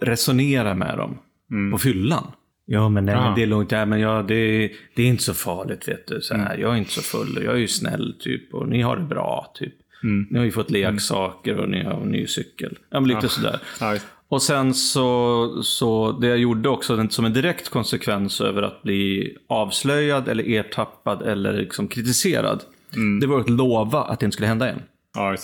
resonera 0.01 0.75
med 0.75 0.99
dem 0.99 1.19
mm. 1.51 1.73
på 1.73 1.79
fyllan. 1.79 2.33
Ja 2.67 2.89
men, 2.89 3.05
nej, 3.05 3.15
men 3.15 3.35
det 3.35 3.43
är 3.43 3.47
lugnt. 3.47 3.73
Ja, 3.73 3.87
men 3.87 4.01
ja, 4.01 4.25
det, 4.29 4.71
det 4.95 5.03
är 5.03 5.07
inte 5.07 5.23
så 5.23 5.35
farligt 5.35 5.89
vet 5.89 6.07
du. 6.07 6.21
Så 6.21 6.35
här, 6.35 6.47
mm. 6.47 6.61
Jag 6.61 6.73
är 6.73 6.77
inte 6.77 6.91
så 6.91 7.03
full. 7.03 7.43
Jag 7.45 7.55
är 7.55 7.59
ju 7.59 7.69
snäll 7.69 8.17
typ. 8.21 8.55
Och 8.55 8.69
ni 8.69 8.83
har 8.83 8.97
det 8.97 9.03
bra 9.03 9.53
typ. 9.55 9.75
Mm. 10.03 10.27
Ni 10.31 10.39
har 10.39 10.45
ju 10.45 10.53
fått 10.53 10.71
leksaker 10.71 11.57
och 11.57 11.69
ni 11.69 11.85
har 11.85 12.01
en 12.01 12.09
ny 12.09 12.27
cykel. 12.27 12.79
Ja, 12.91 13.01
men 13.01 13.09
lite 13.09 13.21
ja. 13.23 13.29
sådär. 13.29 13.61
Ja. 13.81 13.97
Och 14.29 14.43
sen 14.43 14.75
så, 14.75 15.63
så 15.63 16.13
det 16.13 16.27
jag 16.27 16.39
gjorde 16.39 16.69
också 16.69 17.09
som 17.09 17.25
en 17.25 17.33
direkt 17.33 17.69
konsekvens 17.69 18.41
över 18.41 18.63
att 18.63 18.83
bli 18.83 19.37
avslöjad 19.49 20.29
eller 20.29 20.49
ertappad 20.49 21.23
eller 21.23 21.53
liksom 21.53 21.89
kritiserad. 21.89 22.63
Mm. 22.95 23.21
Det 23.21 23.27
var 23.27 23.41
att 23.41 23.51
lova 23.51 24.03
att 24.03 24.21
det 24.21 24.25
inte 24.25 24.35
skulle 24.35 24.49
hända 24.49 24.67
igen. 24.67 24.83
Ja, 25.15 25.37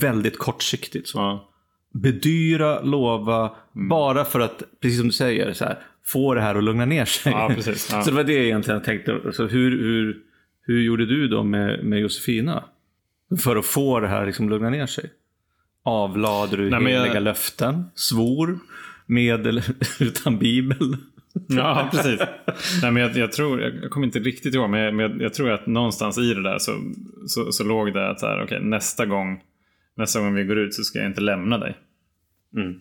Väldigt 0.00 0.38
kortsiktigt. 0.38 1.08
Så. 1.08 1.18
Ja. 1.18 1.49
Bedyra, 1.92 2.80
lova, 2.80 3.56
mm. 3.76 3.88
bara 3.88 4.24
för 4.24 4.40
att, 4.40 4.62
precis 4.80 4.98
som 4.98 5.06
du 5.06 5.12
säger, 5.12 5.52
så 5.52 5.64
här, 5.64 5.78
få 6.04 6.34
det 6.34 6.40
här 6.40 6.54
att 6.54 6.64
lugna 6.64 6.84
ner 6.84 7.04
sig. 7.04 7.32
Ja, 7.32 7.52
precis, 7.54 7.88
ja. 7.92 8.02
Så 8.02 8.10
det 8.10 8.16
var 8.16 8.24
det 8.24 8.46
egentligen 8.46 8.78
jag 8.78 8.84
tänkte. 8.84 9.32
Så 9.32 9.46
hur, 9.46 9.70
hur, 9.70 10.18
hur 10.62 10.82
gjorde 10.82 11.06
du 11.06 11.28
då 11.28 11.42
med, 11.42 11.84
med 11.84 12.00
Josefina? 12.00 12.64
För 13.42 13.56
att 13.56 13.66
få 13.66 14.00
det 14.00 14.08
här 14.08 14.26
liksom 14.26 14.50
lugna 14.50 14.70
ner 14.70 14.86
sig? 14.86 15.10
Avlade 15.82 16.56
du 16.56 16.70
Nej, 16.70 16.80
heliga 16.80 17.14
jag... 17.14 17.22
löften? 17.22 17.84
Svor? 17.94 18.58
Med 19.06 19.46
eller 19.46 19.64
utan 20.02 20.38
bibel? 20.38 20.96
Ja, 21.48 21.88
precis. 21.92 22.20
Nej, 22.82 22.92
men 22.92 23.02
jag, 23.02 23.16
jag, 23.16 23.32
tror, 23.32 23.60
jag 23.60 23.90
kommer 23.90 24.06
inte 24.06 24.18
riktigt 24.18 24.54
ihåg, 24.54 24.70
men 24.70 24.80
jag, 24.80 24.94
men 24.94 25.20
jag, 25.20 25.34
tror 25.34 25.50
att 25.50 25.66
någonstans 25.66 26.18
i 26.18 26.34
det 26.34 26.42
där 26.42 26.58
så, 26.58 26.72
så, 27.26 27.52
så 27.52 27.64
låg 27.64 27.94
det 27.94 28.10
att 28.10 28.20
så 28.20 28.26
här, 28.26 28.42
okay, 28.42 28.60
nästa, 28.60 29.06
gång, 29.06 29.40
nästa 30.00 30.20
gång 30.20 30.34
vi 30.34 30.44
går 30.44 30.58
ut 30.58 30.74
så 30.74 30.82
ska 30.82 30.98
jag 30.98 31.08
inte 31.08 31.20
lämna 31.20 31.58
dig. 31.58 31.78
Mm. 32.56 32.80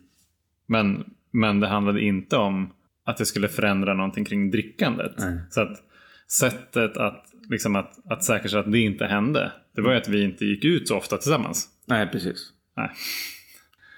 Men, 0.66 1.04
men 1.32 1.60
det 1.60 1.68
handlade 1.68 2.02
inte 2.02 2.38
om 2.38 2.74
att 3.04 3.18
det 3.18 3.26
skulle 3.26 3.48
förändra 3.48 3.94
någonting 3.94 4.26
kring 4.26 4.52
drickandet. 4.52 5.14
Nej. 5.18 5.40
Så 5.50 5.62
att 5.62 5.84
sättet 6.28 6.98
att, 6.98 7.26
liksom 7.50 7.76
att, 7.76 8.00
att 8.06 8.24
säkerställa 8.24 8.64
att 8.64 8.72
det 8.72 8.80
inte 8.80 9.06
hände, 9.06 9.52
det 9.76 9.82
var 9.82 9.92
ju 9.92 9.98
att 9.98 10.08
vi 10.08 10.24
inte 10.24 10.46
gick 10.46 10.66
ut 10.66 10.88
så 10.88 10.98
ofta 10.98 11.18
tillsammans. 11.18 11.70
Nej, 11.86 12.08
precis. 12.08 12.54
Nej. 12.78 12.90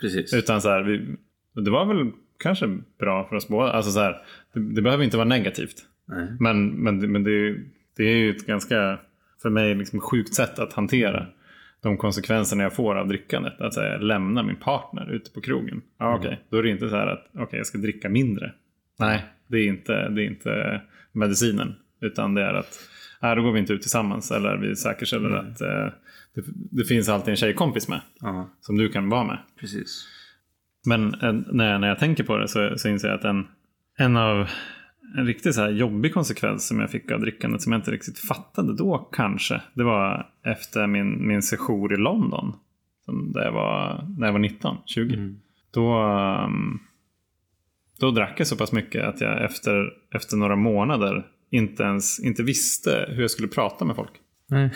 Precis. 0.01 0.33
Utan 0.33 0.61
så 0.61 0.69
här, 0.69 0.83
vi, 0.83 1.15
det 1.61 1.71
var 1.71 1.85
väl 1.85 2.11
kanske 2.39 2.79
bra 2.99 3.27
för 3.29 3.35
oss 3.35 3.47
båda. 3.47 3.71
Alltså 3.71 3.91
så 3.91 3.99
här, 3.99 4.21
det, 4.53 4.59
det 4.59 4.81
behöver 4.81 5.03
inte 5.03 5.17
vara 5.17 5.27
negativt. 5.27 5.75
Nej. 6.05 6.27
Men, 6.39 6.67
men, 6.67 7.11
men 7.11 7.23
det, 7.23 7.57
det 7.97 8.03
är 8.03 8.17
ju 8.17 8.29
ett 8.29 8.45
ganska, 8.45 8.99
för 9.41 9.49
mig, 9.49 9.75
liksom 9.75 9.99
sjukt 9.99 10.33
sätt 10.33 10.59
att 10.59 10.73
hantera 10.73 11.27
de 11.81 11.97
konsekvenserna 11.97 12.63
jag 12.63 12.73
får 12.73 12.95
av 12.95 13.07
drickandet. 13.07 13.61
Att 13.61 13.73
säga, 13.73 13.97
lämna 13.97 14.43
min 14.43 14.55
partner 14.55 15.11
ute 15.11 15.31
på 15.31 15.41
krogen. 15.41 15.81
Ja, 15.97 16.05
mm. 16.05 16.19
okej. 16.19 16.27
Okay. 16.27 16.39
Då 16.49 16.57
är 16.57 16.63
det 16.63 16.69
inte 16.69 16.89
så 16.89 16.95
här 16.95 17.07
att 17.07 17.27
okay, 17.33 17.57
jag 17.57 17.67
ska 17.67 17.77
dricka 17.77 18.09
mindre. 18.09 18.53
Nej, 18.99 19.25
det 19.47 19.57
är 19.57 19.67
inte, 19.67 20.09
det 20.09 20.23
är 20.23 20.25
inte 20.25 20.81
medicinen. 21.11 21.75
Utan 22.01 22.33
det 22.33 22.41
är 22.41 22.53
att 22.53 22.79
nej, 23.21 23.35
då 23.35 23.41
går 23.41 23.51
vi 23.51 23.59
inte 23.59 23.73
ut 23.73 23.81
tillsammans. 23.81 24.31
Eller 24.31 24.57
vi 24.57 24.75
säkerställer 24.75 25.29
mm. 25.29 25.51
att 25.51 25.61
eh, 25.61 25.93
det, 26.33 26.41
det, 26.71 26.83
finns 26.83 27.09
alltid 27.09 27.29
en 27.29 27.35
tjejkompis 27.35 27.87
med. 27.87 28.01
Uh 28.23 28.43
Som 28.61 28.77
du 28.77 28.89
kan 28.89 29.09
vara 29.09 29.23
med. 29.23 29.37
Precis. 29.59 30.07
Men 30.85 31.13
eh, 31.13 31.33
när, 31.33 31.79
när 31.79 31.87
jag 31.87 31.99
tänker 31.99 32.23
på 32.23 32.37
det 32.37 32.47
så, 32.47 32.77
så 32.77 32.89
inser 32.89 33.07
jag 33.07 33.17
att 33.17 33.25
en, 33.25 33.47
en 33.97 34.17
av 34.17 34.49
en 35.17 35.25
riktigt 35.25 35.55
så 35.55 35.61
här 35.61 35.69
jobbig 35.69 36.13
konsekvens 36.13 36.67
som 36.67 36.79
jag 36.79 36.89
fick 36.89 37.11
av 37.11 37.19
drickandet 37.19 37.61
som 37.61 37.71
jag 37.71 37.79
inte 37.79 37.91
riktigt 37.91 38.19
fattade 38.19 38.75
då 38.75 39.09
kanske. 39.11 39.61
Det 39.73 39.83
var 39.83 40.29
efter 40.45 40.87
min, 40.87 41.27
min 41.27 41.41
session 41.41 41.93
i 41.93 41.97
London. 41.97 42.53
Som 43.05 43.31
där 43.31 43.41
jag 43.41 43.51
var, 43.51 44.07
när 44.17 44.27
jag 44.27 44.33
var 44.33 44.39
19, 44.39 44.77
20. 44.85 45.13
Mm. 45.13 45.39
Då, 45.71 46.03
um, 46.45 46.79
då 47.99 48.11
drack 48.11 48.39
jag 48.39 48.47
så 48.47 48.55
pass 48.55 48.71
mycket 48.71 49.05
att 49.05 49.21
jag 49.21 49.43
efter, 49.43 49.93
efter 50.15 50.37
några 50.37 50.55
månader 50.55 51.27
inte 51.51 51.83
ens 51.83 52.19
inte 52.19 52.43
visste 52.43 53.05
hur 53.09 53.21
jag 53.21 53.31
skulle 53.31 53.47
prata 53.47 53.85
med 53.85 53.95
folk. 53.95 54.11
Nej. 54.49 54.71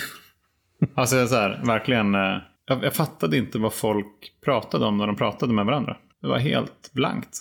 alltså 0.94 1.16
jag 1.16 1.30
så 1.30 1.36
här, 1.36 1.62
verkligen. 1.66 2.16
Eh, 2.16 2.38
jag, 2.66 2.84
jag 2.84 2.94
fattade 2.94 3.38
inte 3.38 3.60
vad 3.60 3.74
folk 3.74 4.34
pratade 4.46 4.86
om 4.86 4.98
när 4.98 5.08
de 5.08 5.16
pratade 5.16 5.54
med 5.54 5.66
varandra. 5.66 5.98
Det 6.22 6.28
var 6.28 6.38
helt 6.38 6.94
blankt. 6.94 7.40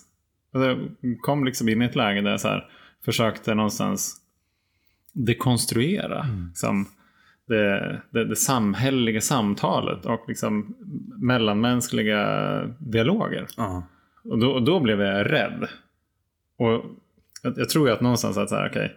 Jag 0.53 0.89
kom 1.21 1.45
liksom 1.45 1.69
in 1.69 1.83
i 1.83 1.85
ett 1.85 1.97
läge 1.97 2.21
där 2.21 2.31
jag 2.31 2.41
så 2.41 2.49
här, 2.49 2.71
försökte 3.05 3.55
någonstans 3.55 4.17
dekonstruera 5.13 6.23
mm. 6.23 6.47
liksom, 6.49 6.87
det, 7.47 8.01
det, 8.11 8.25
det 8.25 8.37
samhälleliga 8.37 9.21
samtalet 9.21 10.07
och 10.07 10.25
liksom 10.29 10.75
mellanmänskliga 11.17 12.63
dialoger. 12.79 13.47
Uh. 13.59 13.81
Och, 14.25 14.39
då, 14.39 14.51
och 14.51 14.63
då 14.63 14.81
blev 14.81 15.01
jag 15.01 15.33
rädd. 15.33 15.69
Och 16.57 16.85
jag, 17.43 17.59
jag 17.59 17.69
tror 17.69 17.89
ju 17.89 17.95
att 17.95 18.01
någonstans 18.01 18.37
att 18.37 18.49
så 18.49 18.57
här, 18.57 18.71
okay, 18.71 18.89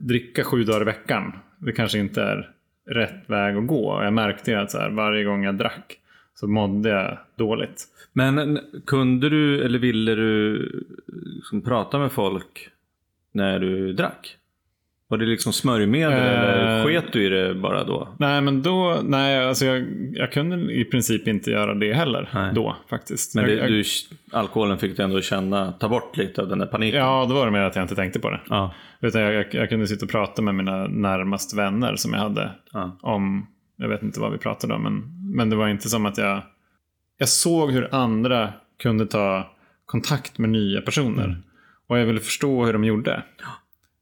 dricka 0.00 0.44
sju 0.44 0.64
dagar 0.64 0.80
i 0.80 0.84
veckan, 0.84 1.32
det 1.58 1.72
kanske 1.72 1.98
inte 1.98 2.22
är 2.22 2.50
rätt 2.86 3.30
väg 3.30 3.56
att 3.56 3.66
gå. 3.66 4.02
Jag 4.02 4.12
märkte 4.12 4.50
ju 4.50 4.56
att 4.56 4.70
så 4.70 4.78
här, 4.78 4.90
varje 4.90 5.24
gång 5.24 5.44
jag 5.44 5.58
drack 5.58 5.98
så 6.34 6.46
mådde 6.46 6.88
jag 6.88 7.18
dåligt. 7.36 7.84
Men 8.12 8.58
kunde 8.86 9.28
du 9.28 9.64
eller 9.64 9.78
ville 9.78 10.14
du 10.14 10.68
liksom 11.06 11.62
prata 11.62 11.98
med 11.98 12.12
folk 12.12 12.70
när 13.38 13.58
du 13.58 13.92
drack? 13.92 14.38
Var 15.10 15.18
det 15.18 15.26
liksom 15.26 15.52
smörjmedel 15.52 16.12
uh, 16.12 16.18
eller 16.18 16.84
sket 16.84 17.12
du 17.12 17.26
i 17.26 17.28
det 17.28 17.54
bara 17.54 17.84
då? 17.84 18.08
Nej, 18.18 18.40
men 18.40 18.62
då, 18.62 19.00
nej, 19.04 19.46
alltså 19.48 19.64
jag, 19.64 19.86
jag 20.12 20.32
kunde 20.32 20.72
i 20.72 20.84
princip 20.84 21.28
inte 21.28 21.50
göra 21.50 21.74
det 21.74 21.92
heller 21.92 22.30
nej. 22.34 22.52
då 22.54 22.76
faktiskt. 22.90 23.34
Men 23.34 23.44
det, 23.44 23.54
jag, 23.54 23.68
du, 23.68 23.84
alkoholen 24.32 24.78
fick 24.78 24.96
du 24.96 25.02
ändå 25.02 25.20
känna, 25.20 25.72
ta 25.72 25.88
bort 25.88 26.16
lite 26.16 26.42
av 26.42 26.48
den 26.48 26.58
där 26.58 26.66
paniken? 26.66 27.00
Ja, 27.00 27.26
då 27.28 27.34
var 27.34 27.46
det 27.46 27.52
mer 27.52 27.60
att 27.60 27.76
jag 27.76 27.84
inte 27.84 27.94
tänkte 27.94 28.20
på 28.20 28.30
det. 28.30 28.40
Ja. 28.48 28.74
Utan 29.00 29.22
jag, 29.22 29.54
jag, 29.54 29.68
kunde 29.68 29.86
sitta 29.86 30.04
och 30.04 30.10
prata 30.10 30.42
med 30.42 30.54
mina 30.54 30.86
närmast 30.86 31.58
vänner 31.58 31.96
som 31.96 32.12
jag 32.12 32.20
hade 32.20 32.50
ja. 32.72 32.98
om, 33.02 33.46
jag 33.76 33.88
vet 33.88 34.02
inte 34.02 34.20
vad 34.20 34.32
vi 34.32 34.38
pratade 34.38 34.74
om, 34.74 34.82
men, 34.82 35.02
men 35.36 35.50
det 35.50 35.56
var 35.56 35.68
inte 35.68 35.88
som 35.88 36.06
att 36.06 36.18
jag, 36.18 36.42
jag 37.18 37.28
såg 37.28 37.72
hur 37.72 37.94
andra 37.94 38.52
kunde 38.82 39.06
ta 39.06 39.54
kontakt 39.86 40.38
med 40.38 40.50
nya 40.50 40.80
personer. 40.80 41.24
Mm. 41.24 41.42
Och 41.88 41.98
jag 41.98 42.06
ville 42.06 42.20
förstå 42.20 42.64
hur 42.64 42.72
de 42.72 42.84
gjorde. 42.84 43.22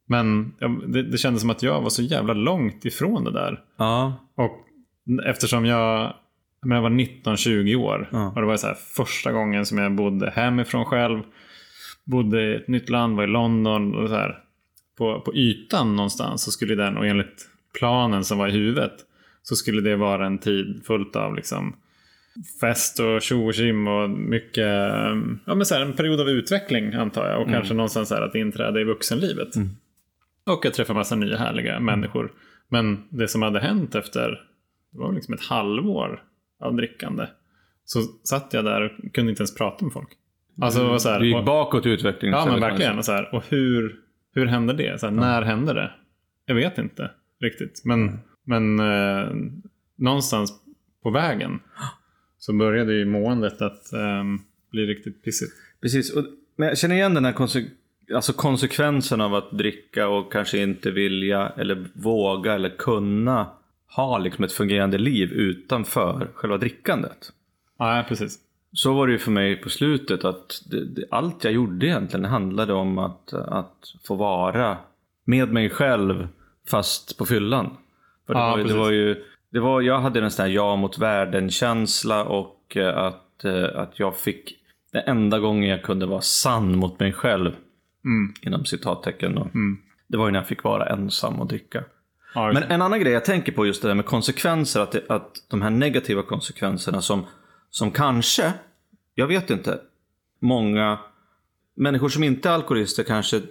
Men 0.07 0.55
det, 0.87 1.03
det 1.03 1.19
kändes 1.19 1.41
som 1.41 1.51
att 1.51 1.63
jag 1.63 1.81
var 1.81 1.91
så 1.91 2.03
jävla 2.03 2.33
långt 2.33 2.85
ifrån 2.85 3.25
det 3.25 3.33
där. 3.33 3.61
Ja. 3.77 4.13
Och 4.35 4.67
eftersom 5.27 5.67
jag, 5.67 6.15
jag 6.61 6.83
var 6.83 6.91
19-20 6.91 7.77
år. 7.77 8.09
Ja. 8.13 8.29
Och 8.29 8.41
det 8.41 8.47
var 8.47 8.57
så 8.57 8.67
här, 8.67 8.75
första 8.75 9.33
gången 9.33 9.67
som 9.67 9.79
jag 9.79 9.95
bodde 9.95 10.31
hemifrån 10.31 10.85
själv. 10.85 11.23
Bodde 12.05 12.43
i 12.43 12.55
ett 12.55 12.69
nytt 12.69 12.89
land, 12.89 13.17
var 13.17 13.25
i 13.25 13.27
London. 13.27 13.95
Och 13.95 14.09
så 14.09 14.15
här. 14.15 14.39
på, 14.99 15.21
på 15.21 15.35
ytan 15.35 15.97
någonstans 15.97 16.43
så 16.43 16.51
skulle 16.51 16.75
den, 16.75 16.97
och 16.97 17.07
enligt 17.07 17.49
planen 17.79 18.25
som 18.25 18.39
var 18.39 18.49
i 18.49 18.53
huvudet, 18.53 18.95
så 19.43 19.57
skulle 19.57 19.81
det 19.81 19.97
vara 19.97 20.27
en 20.27 20.39
tid 20.39 20.83
fullt 20.87 21.17
av 21.17 21.35
liksom 21.35 21.77
fest 22.61 23.01
och 23.01 23.23
tjo 23.23 23.47
och 23.47 23.55
tjim 23.55 23.89
och 23.89 24.11
mycket, 24.11 24.67
ja 25.47 25.55
men 25.55 25.67
så 25.67 25.75
här, 25.75 25.83
en 25.83 25.93
period 25.93 26.21
av 26.21 26.29
utveckling 26.29 26.95
antar 26.95 27.29
jag. 27.31 27.43
Och 27.43 27.49
kanske 27.49 27.75
någonstans 27.75 28.09
så 28.09 28.15
här 28.15 28.23
att 28.23 28.35
inträda 28.35 28.81
i 28.81 28.85
vuxenlivet. 28.85 29.49
Och 30.47 30.67
att 30.67 30.75
träffa 30.75 30.95
massa 30.95 31.17
nya 31.17 31.37
härliga 31.37 31.81
människor. 31.81 32.33
Men 32.69 33.03
det 33.09 33.29
som 33.29 33.43
hade 33.43 33.61
hänt 33.61 33.95
efter, 33.95 34.31
det 34.93 34.99
var 34.99 35.13
liksom 35.13 35.35
ett 35.35 35.41
halvår 35.45 36.23
av 36.61 36.75
drickande. 36.77 37.27
Så 37.85 38.01
satt 38.03 38.53
jag 38.53 38.65
där 38.65 38.83
och 38.83 39.15
kunde 39.15 39.31
inte 39.31 39.41
ens 39.41 39.55
prata 39.55 39.85
med 39.85 39.93
folk. 39.93 40.09
Alltså 40.61 40.87
var 40.89 40.99
så 40.99 41.09
här, 41.09 41.21
Du 41.21 41.27
gick 41.27 41.37
och- 41.37 41.45
bakåt 41.45 41.87
i 41.87 41.91
utvecklingen. 41.91 42.39
Ja 42.39 42.47
men 42.47 42.61
verkligen. 42.61 42.99
Och, 42.99 43.05
så 43.05 43.13
här, 43.13 43.35
och 43.35 43.45
hur, 43.49 43.97
hur 44.35 44.47
hände 44.47 44.73
det? 44.73 45.01
Så 45.01 45.07
här, 45.07 45.13
När 45.13 45.43
hände 45.43 45.73
det? 45.73 45.91
Jag 46.47 46.55
vet 46.55 46.79
inte 46.79 47.11
riktigt. 47.41 47.83
Men, 47.85 48.19
men 48.45 48.81
eh, 48.81 49.29
någonstans 49.99 50.53
på 51.03 51.11
vägen 51.11 51.61
så 52.47 52.53
började 52.53 52.93
ju 52.95 53.05
måendet 53.05 53.63
att 53.63 53.93
ehm, 53.93 54.39
bli 54.71 54.87
riktigt 54.87 55.23
pissigt. 55.25 55.53
Precis, 55.81 56.13
och, 56.17 56.25
men 56.57 56.69
jag 56.69 56.79
känner 56.79 56.95
igen 56.95 57.15
den 57.15 57.25
här 57.25 57.33
konse- 57.33 57.71
alltså 58.15 58.33
konsekvensen 58.33 59.21
av 59.21 59.35
att 59.35 59.51
dricka 59.59 60.09
och 60.09 60.33
kanske 60.33 60.59
inte 60.59 60.91
vilja 60.91 61.49
eller 61.57 61.87
våga 61.93 62.55
eller 62.55 62.69
kunna 62.69 63.47
ha 63.97 64.19
liksom 64.19 64.45
ett 64.45 64.53
fungerande 64.53 64.99
liv 64.99 65.33
utanför 65.33 66.29
själva 66.35 66.59
drickandet. 66.59 67.33
Ja, 67.79 68.05
precis. 68.09 68.39
Så 68.73 68.95
var 68.95 69.07
det 69.07 69.13
ju 69.13 69.19
för 69.19 69.31
mig 69.31 69.57
på 69.57 69.69
slutet 69.69 70.25
att 70.25 70.63
det, 70.71 70.85
det, 70.85 71.05
allt 71.11 71.45
jag 71.45 71.53
gjorde 71.53 71.87
egentligen 71.87 72.25
handlade 72.25 72.73
om 72.73 72.99
att, 72.99 73.33
att 73.33 73.95
få 74.05 74.15
vara 74.15 74.77
med 75.25 75.53
mig 75.53 75.71
själv 75.71 76.29
fast 76.71 77.19
på 77.19 77.27
fyllan. 77.27 77.77
För 78.27 78.35
det, 78.35 78.41
Ja, 78.41 78.51
var, 78.51 78.59
ju- 78.59 78.65
det 78.65 78.75
var 78.75 78.91
ju, 78.91 79.25
det 79.53 79.61
var, 79.61 79.81
jag 79.81 80.01
hade 80.01 80.21
en 80.21 80.31
sån 80.31 80.43
här 80.43 80.51
jag 80.51 80.79
mot 80.79 80.99
världen-känsla 80.99 82.25
och 82.25 82.77
eh, 82.77 82.99
att, 82.99 83.45
eh, 83.45 83.65
att 83.75 83.99
jag 83.99 84.17
fick 84.17 84.55
den 84.93 85.03
enda 85.07 85.39
gången 85.39 85.71
jag 85.71 85.83
kunde 85.83 86.07
vara 86.07 86.21
sann 86.21 86.77
mot 86.77 87.01
mig 87.01 87.13
själv. 87.13 87.57
Mm. 88.05 88.35
Inom 88.43 88.65
citattecken. 88.65 89.39
Och, 89.39 89.49
Det 90.07 90.17
var 90.17 90.27
ju 90.27 90.33
när 90.33 90.39
jag 90.39 90.49
fick 90.49 90.65
vara 90.65 90.87
ensam 90.87 91.41
och 91.41 91.47
dricka. 91.47 91.85
Ja, 92.35 92.53
Men 92.53 92.63
en 92.63 92.83
annan 92.83 93.01
grej 93.01 93.13
jag 93.13 93.25
tänker 93.25 93.53
på 93.53 93.67
just 93.67 93.83
det 93.83 93.89
där 93.89 93.95
med 93.95 94.07
konsekvenser, 94.07 94.81
att, 94.81 94.93
det, 94.93 95.03
att 95.09 95.45
de 95.49 95.63
här 95.63 95.71
negativa 95.71 96.23
konsekvenserna 96.23 97.03
som, 97.03 97.27
som 97.71 97.91
kanske, 97.91 98.53
jag 99.15 99.27
vet 99.27 99.51
inte, 99.51 99.79
många 100.41 100.99
människor 101.75 102.09
som 102.09 102.25
inte 102.25 102.49
är 102.49 102.53
alkoholister 102.53 103.03
kanske 103.03 103.43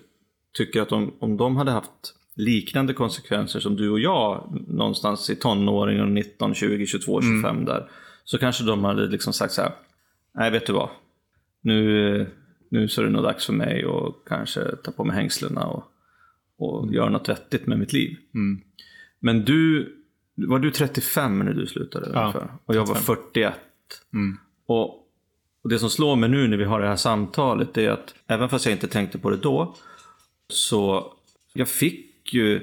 tycker 0.53 0.81
att 0.81 0.91
om, 0.91 1.13
om 1.19 1.37
de 1.37 1.57
hade 1.57 1.71
haft 1.71 2.15
liknande 2.35 2.93
konsekvenser 2.93 3.59
som 3.59 3.75
du 3.75 3.89
och 3.89 3.99
jag 3.99 4.53
någonstans 4.67 5.29
i 5.29 5.35
tonåringen, 5.35 6.13
19, 6.13 6.55
20, 6.55 6.85
22, 6.85 7.21
25 7.21 7.65
där. 7.65 7.89
Så 8.23 8.37
kanske 8.37 8.63
de 8.63 8.83
hade 8.83 9.07
liksom 9.07 9.33
sagt 9.33 9.53
så 9.53 9.61
här, 9.61 9.71
nej 10.33 10.51
vet 10.51 10.67
du 10.67 10.73
vad, 10.73 10.89
nu, 11.61 12.27
nu 12.69 12.87
så 12.87 13.01
är 13.01 13.05
det 13.05 13.11
nog 13.11 13.23
dags 13.23 13.45
för 13.45 13.53
mig 13.53 13.83
att 13.83 14.29
kanske 14.29 14.75
ta 14.83 14.91
på 14.91 15.03
mig 15.03 15.15
hängslena 15.15 15.65
och, 15.65 15.83
och 16.57 16.93
göra 16.93 17.09
något 17.09 17.29
vettigt 17.29 17.67
med 17.67 17.79
mitt 17.79 17.93
liv. 17.93 18.17
Mm. 18.33 18.61
Men 19.19 19.45
du, 19.45 19.93
var 20.35 20.59
du 20.59 20.71
35 20.71 21.39
när 21.39 21.53
du 21.53 21.67
slutade? 21.67 22.09
Ja, 22.13 22.21
ungefär? 22.21 22.49
Och 22.65 22.75
jag 22.75 22.85
var 22.85 22.95
41. 22.95 23.53
Mm. 24.13 24.37
Och, 24.65 24.89
och 25.63 25.69
det 25.69 25.79
som 25.79 25.89
slår 25.89 26.15
mig 26.15 26.29
nu 26.29 26.47
när 26.47 26.57
vi 26.57 26.63
har 26.63 26.81
det 26.81 26.87
här 26.87 26.95
samtalet 26.95 27.77
är 27.77 27.89
att 27.89 28.15
även 28.27 28.49
fast 28.49 28.65
jag 28.65 28.73
inte 28.73 28.87
tänkte 28.87 29.17
på 29.17 29.29
det 29.29 29.37
då 29.37 29.75
så 30.47 31.13
jag 31.53 31.67
fick 32.25 32.33
ju 32.33 32.61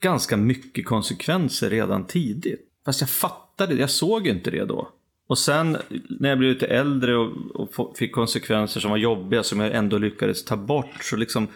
ganska 0.00 0.36
mycket 0.36 0.86
konsekvenser 0.86 1.70
redan 1.70 2.06
tidigt. 2.06 2.68
Fast 2.84 3.00
jag 3.00 3.10
fattade 3.10 3.74
det, 3.74 3.80
jag 3.80 3.90
såg 3.90 4.26
inte 4.26 4.50
det 4.50 4.64
då. 4.64 4.88
Och 5.26 5.38
sen 5.38 5.76
när 6.08 6.28
jag 6.28 6.38
blev 6.38 6.52
lite 6.52 6.66
äldre 6.66 7.16
och, 7.16 7.76
och 7.76 7.98
fick 7.98 8.12
konsekvenser 8.12 8.80
som 8.80 8.90
var 8.90 8.98
jobbiga 8.98 9.42
som 9.42 9.60
jag 9.60 9.74
ändå 9.74 9.98
lyckades 9.98 10.44
ta 10.44 10.56
bort 10.56 11.04
så 11.04 11.16
liksom 11.16 11.48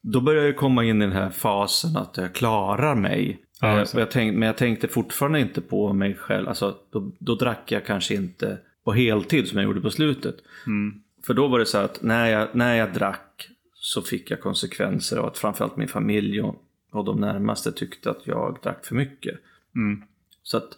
då 0.00 0.20
började 0.20 0.46
jag 0.46 0.56
komma 0.56 0.84
in 0.84 1.02
i 1.02 1.04
den 1.04 1.14
här 1.14 1.30
fasen 1.30 1.96
att 1.96 2.16
jag 2.16 2.34
klarar 2.34 2.94
mig. 2.94 3.38
Ja, 3.60 3.80
Eh, 3.80 3.88
jag 3.94 4.10
tänkte, 4.10 4.38
men 4.38 4.46
jag 4.46 4.56
tänkte 4.56 4.88
fortfarande 4.88 5.40
inte 5.40 5.60
på 5.60 5.92
mig 5.92 6.14
själv. 6.14 6.48
Alltså, 6.48 6.76
då, 6.92 7.12
då 7.18 7.34
drack 7.34 7.72
jag 7.72 7.86
kanske 7.86 8.14
inte 8.14 8.58
på 8.84 8.92
heltid 8.92 9.48
som 9.48 9.58
jag 9.58 9.64
gjorde 9.64 9.80
på 9.80 9.90
slutet. 9.90 10.36
Mm. 10.66 11.00
För 11.26 11.34
då 11.34 11.48
var 11.48 11.58
det 11.58 11.66
så 11.66 11.78
att 11.78 12.02
när 12.02 12.26
jag, 12.26 12.48
när 12.52 12.74
jag 12.74 12.92
drack 12.92 13.48
så 13.74 14.02
fick 14.02 14.30
jag 14.30 14.40
konsekvenser 14.40 15.16
av 15.16 15.26
att 15.26 15.38
framförallt 15.38 15.76
min 15.76 15.88
familj 15.88 16.42
och, 16.42 16.63
och 16.94 17.04
de 17.04 17.20
närmaste 17.20 17.72
tyckte 17.72 18.10
att 18.10 18.26
jag 18.26 18.58
drack 18.62 18.86
för 18.86 18.94
mycket. 18.94 19.40
Mm. 19.76 20.02
Så 20.42 20.56
att 20.56 20.76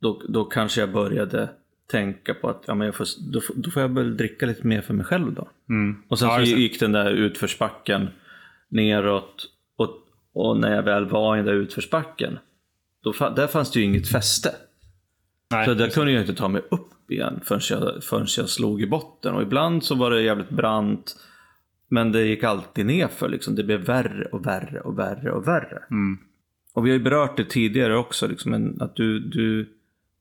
då, 0.00 0.22
då 0.28 0.44
kanske 0.44 0.80
jag 0.80 0.92
började 0.92 1.48
tänka 1.90 2.34
på 2.34 2.48
att 2.48 2.64
ja, 2.66 2.74
men 2.74 2.86
jag 2.86 2.94
får, 2.94 3.06
då, 3.32 3.40
då 3.54 3.70
får 3.70 3.82
jag 3.82 3.90
börja 3.90 4.10
dricka 4.10 4.46
lite 4.46 4.66
mer 4.66 4.80
för 4.80 4.94
mig 4.94 5.06
själv 5.06 5.32
då. 5.34 5.48
Mm. 5.68 6.02
Och 6.08 6.18
sen 6.18 6.28
så 6.28 6.42
gick 6.42 6.80
den 6.80 6.92
där 6.92 7.10
utförsbacken 7.10 8.08
neråt. 8.68 9.50
Och, 9.76 9.90
och 10.32 10.56
när 10.58 10.74
jag 10.76 10.82
väl 10.82 11.04
var 11.04 11.36
i 11.36 11.38
den 11.38 11.46
där 11.46 11.54
utförsbacken, 11.54 12.38
då, 13.02 13.12
där 13.36 13.46
fanns 13.46 13.70
det 13.70 13.80
ju 13.80 13.84
inget 13.84 14.08
fäste. 14.08 14.54
Nej, 15.50 15.66
Så 15.66 15.74
där 15.74 15.88
kunde 15.88 16.12
jag 16.12 16.22
inte 16.22 16.34
ta 16.34 16.48
mig 16.48 16.62
upp 16.70 17.10
igen 17.10 17.40
förrän 17.44 17.60
jag, 17.70 18.04
förrän 18.04 18.26
jag 18.36 18.48
slog 18.48 18.82
i 18.82 18.86
botten. 18.86 19.34
Och 19.34 19.42
ibland 19.42 19.84
så 19.84 19.94
var 19.94 20.10
det 20.10 20.22
jävligt 20.22 20.50
brant. 20.50 21.16
Men 21.88 22.12
det 22.12 22.26
gick 22.26 22.44
alltid 22.44 22.86
nerför 22.86 23.28
liksom. 23.28 23.54
Det 23.54 23.64
blev 23.64 23.80
värre 23.80 24.24
och 24.24 24.46
värre 24.46 24.80
och 24.80 24.98
värre 24.98 25.32
och 25.32 25.48
värre. 25.48 25.82
Mm. 25.90 26.18
Och 26.72 26.86
vi 26.86 26.90
har 26.90 26.98
ju 26.98 27.04
berört 27.04 27.36
det 27.36 27.44
tidigare 27.44 27.96
också. 27.96 28.26
Liksom, 28.26 28.76
att 28.80 28.96
du, 28.96 29.20
du, 29.20 29.68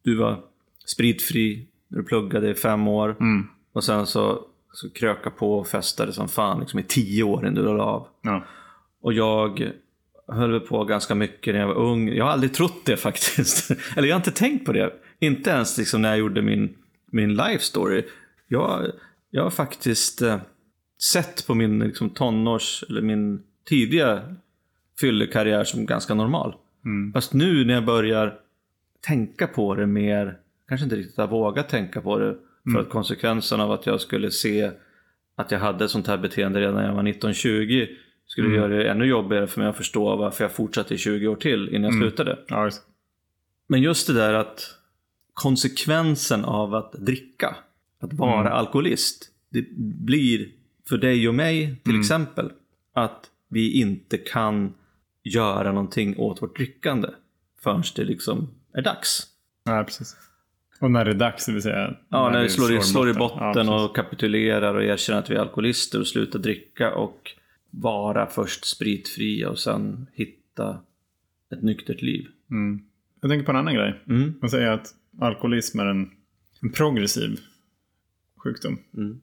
du 0.04 0.15
var 0.15 0.39
spritfri 0.86 1.67
när 1.88 1.97
du 1.97 2.04
pluggade 2.04 2.49
i 2.49 2.54
fem 2.54 2.88
år. 2.88 3.15
Mm. 3.19 3.47
Och 3.73 3.84
sen 3.84 4.06
så, 4.06 4.45
så 4.73 4.89
kröka 4.89 5.30
på 5.30 5.60
och 5.60 5.67
festade 5.67 6.13
som 6.13 6.28
fan 6.28 6.60
liksom, 6.60 6.80
i 6.80 6.84
tio 6.84 7.23
år 7.23 7.47
innan 7.47 7.56
du 7.56 7.63
la 7.63 7.84
av. 7.84 8.08
Ja. 8.21 8.45
Och 9.02 9.13
jag 9.13 9.71
höll 10.28 10.60
på 10.60 10.84
ganska 10.84 11.15
mycket 11.15 11.54
när 11.54 11.62
jag 11.62 11.67
var 11.67 11.76
ung. 11.76 12.10
Jag 12.10 12.26
har 12.26 12.32
aldrig 12.32 12.54
trott 12.54 12.86
det 12.86 12.97
faktiskt. 13.08 13.71
Eller 13.95 14.08
jag 14.08 14.15
har 14.15 14.19
inte 14.19 14.32
tänkt 14.32 14.65
på 14.65 14.73
det. 14.73 14.93
Inte 15.19 15.49
ens 15.49 15.78
liksom 15.78 16.02
när 16.02 16.10
jag 16.10 16.17
gjorde 16.17 16.41
min, 16.41 16.76
min 17.12 17.36
life 17.36 17.63
story. 17.63 18.04
Jag, 18.47 18.91
jag 19.30 19.43
har 19.43 19.49
faktiskt 19.49 20.21
eh, 20.21 20.38
sett 21.01 21.47
på 21.47 21.56
min 21.56 21.79
liksom, 21.79 22.10
tonårs, 22.10 22.84
eller 22.89 23.01
min 23.01 23.43
tidiga 23.65 24.36
fyllekarriär 24.99 25.63
som 25.63 25.86
ganska 25.86 26.13
normal. 26.13 26.56
Mm. 26.86 27.13
Fast 27.13 27.34
nu 27.34 27.65
när 27.65 27.73
jag 27.73 27.86
börjar 27.86 28.39
tänka 29.01 29.47
på 29.47 29.75
det 29.75 29.88
mer, 29.88 30.38
kanske 30.67 30.84
inte 30.84 30.95
riktigt 30.95 31.17
har 31.17 31.27
vågat 31.27 31.69
tänka 31.69 32.01
på 32.01 32.19
det. 32.19 32.36
För 32.73 32.79
att 32.79 32.89
konsekvensen 32.89 33.62
av 33.62 33.71
att 33.71 33.86
jag 33.86 34.01
skulle 34.01 34.32
se 34.32 34.71
att 35.36 35.51
jag 35.51 35.60
hade 35.60 35.86
ett 35.86 35.91
sånt 35.91 36.08
här 36.08 36.17
beteende 36.17 36.60
redan 36.60 36.75
när 36.75 36.88
jag 36.88 36.95
var 36.95 37.03
19-20 37.03 37.88
skulle 38.25 38.56
göra 38.56 38.67
det 38.67 38.89
ännu 38.89 39.06
jobbigare 39.06 39.47
för 39.47 39.60
mig 39.60 39.69
att 39.69 39.77
förstå 39.77 40.15
varför 40.15 40.43
jag 40.43 40.51
fortsatte 40.51 40.93
i 40.93 40.97
20 40.97 41.27
år 41.27 41.36
till 41.36 41.69
innan 41.69 41.84
jag 41.84 41.93
slutade. 41.93 42.39
Ja, 42.47 42.65
just. 42.65 42.84
Men 43.67 43.82
just 43.82 44.08
det 44.08 44.13
där 44.13 44.34
att 44.34 44.77
konsekvensen 45.34 46.45
av 46.45 46.75
att 46.75 46.91
dricka, 46.93 47.56
att 47.99 48.13
vara 48.13 48.49
alkoholist, 48.49 49.32
det 49.49 49.65
blir 49.75 50.49
för 50.89 50.97
dig 50.97 51.27
och 51.27 51.35
mig 51.35 51.75
till 51.83 51.99
exempel 51.99 52.51
att 52.93 53.29
vi 53.49 53.81
inte 53.81 54.17
kan 54.17 54.73
göra 55.23 55.71
någonting 55.71 56.17
åt 56.17 56.41
vårt 56.41 56.55
drickande 56.55 57.09
förrän 57.63 57.83
det 57.95 58.03
liksom 58.03 58.49
är 58.73 58.81
dags. 58.81 59.27
Ja, 59.65 59.83
precis. 59.83 60.15
Och 60.81 60.91
när 60.91 61.05
det 61.05 61.11
är 61.11 61.15
dags, 61.15 61.45
det 61.45 61.51
vill 61.51 61.61
säga. 61.61 61.95
Ja, 62.09 62.29
när 62.29 62.43
det 62.43 62.49
slår 62.49 62.73
i, 62.73 62.81
slår 62.81 63.09
i 63.09 63.13
botten 63.13 63.39
Ja, 63.41 63.53
precis. 63.53 63.69
och 63.69 63.95
kapitulerar 63.95 64.75
och 64.75 64.83
erkänner 64.83 65.19
att 65.19 65.29
vi 65.29 65.35
är 65.35 65.39
alkoholister 65.39 65.99
och 65.99 66.07
slutar 66.07 66.39
dricka 66.39 66.95
och 66.95 67.31
vara 67.69 68.27
först 68.27 68.65
spritfria 68.65 69.49
och 69.49 69.59
sen 69.59 70.07
hitta 70.13 70.79
ett 71.53 71.61
nyktert 71.61 72.01
liv. 72.01 72.27
Mm. 72.51 72.81
Jag 73.21 73.31
tänker 73.31 73.45
på 73.45 73.51
en 73.51 73.57
annan 73.57 73.73
grej. 73.73 74.01
Mm. 74.07 74.33
Man 74.41 74.49
säger 74.49 74.71
att 74.71 74.87
alkoholism 75.19 75.79
är 75.79 75.85
en, 75.85 76.11
en 76.61 76.71
progressiv 76.71 77.39
sjukdom. 78.43 78.77
Mm. 78.97 79.21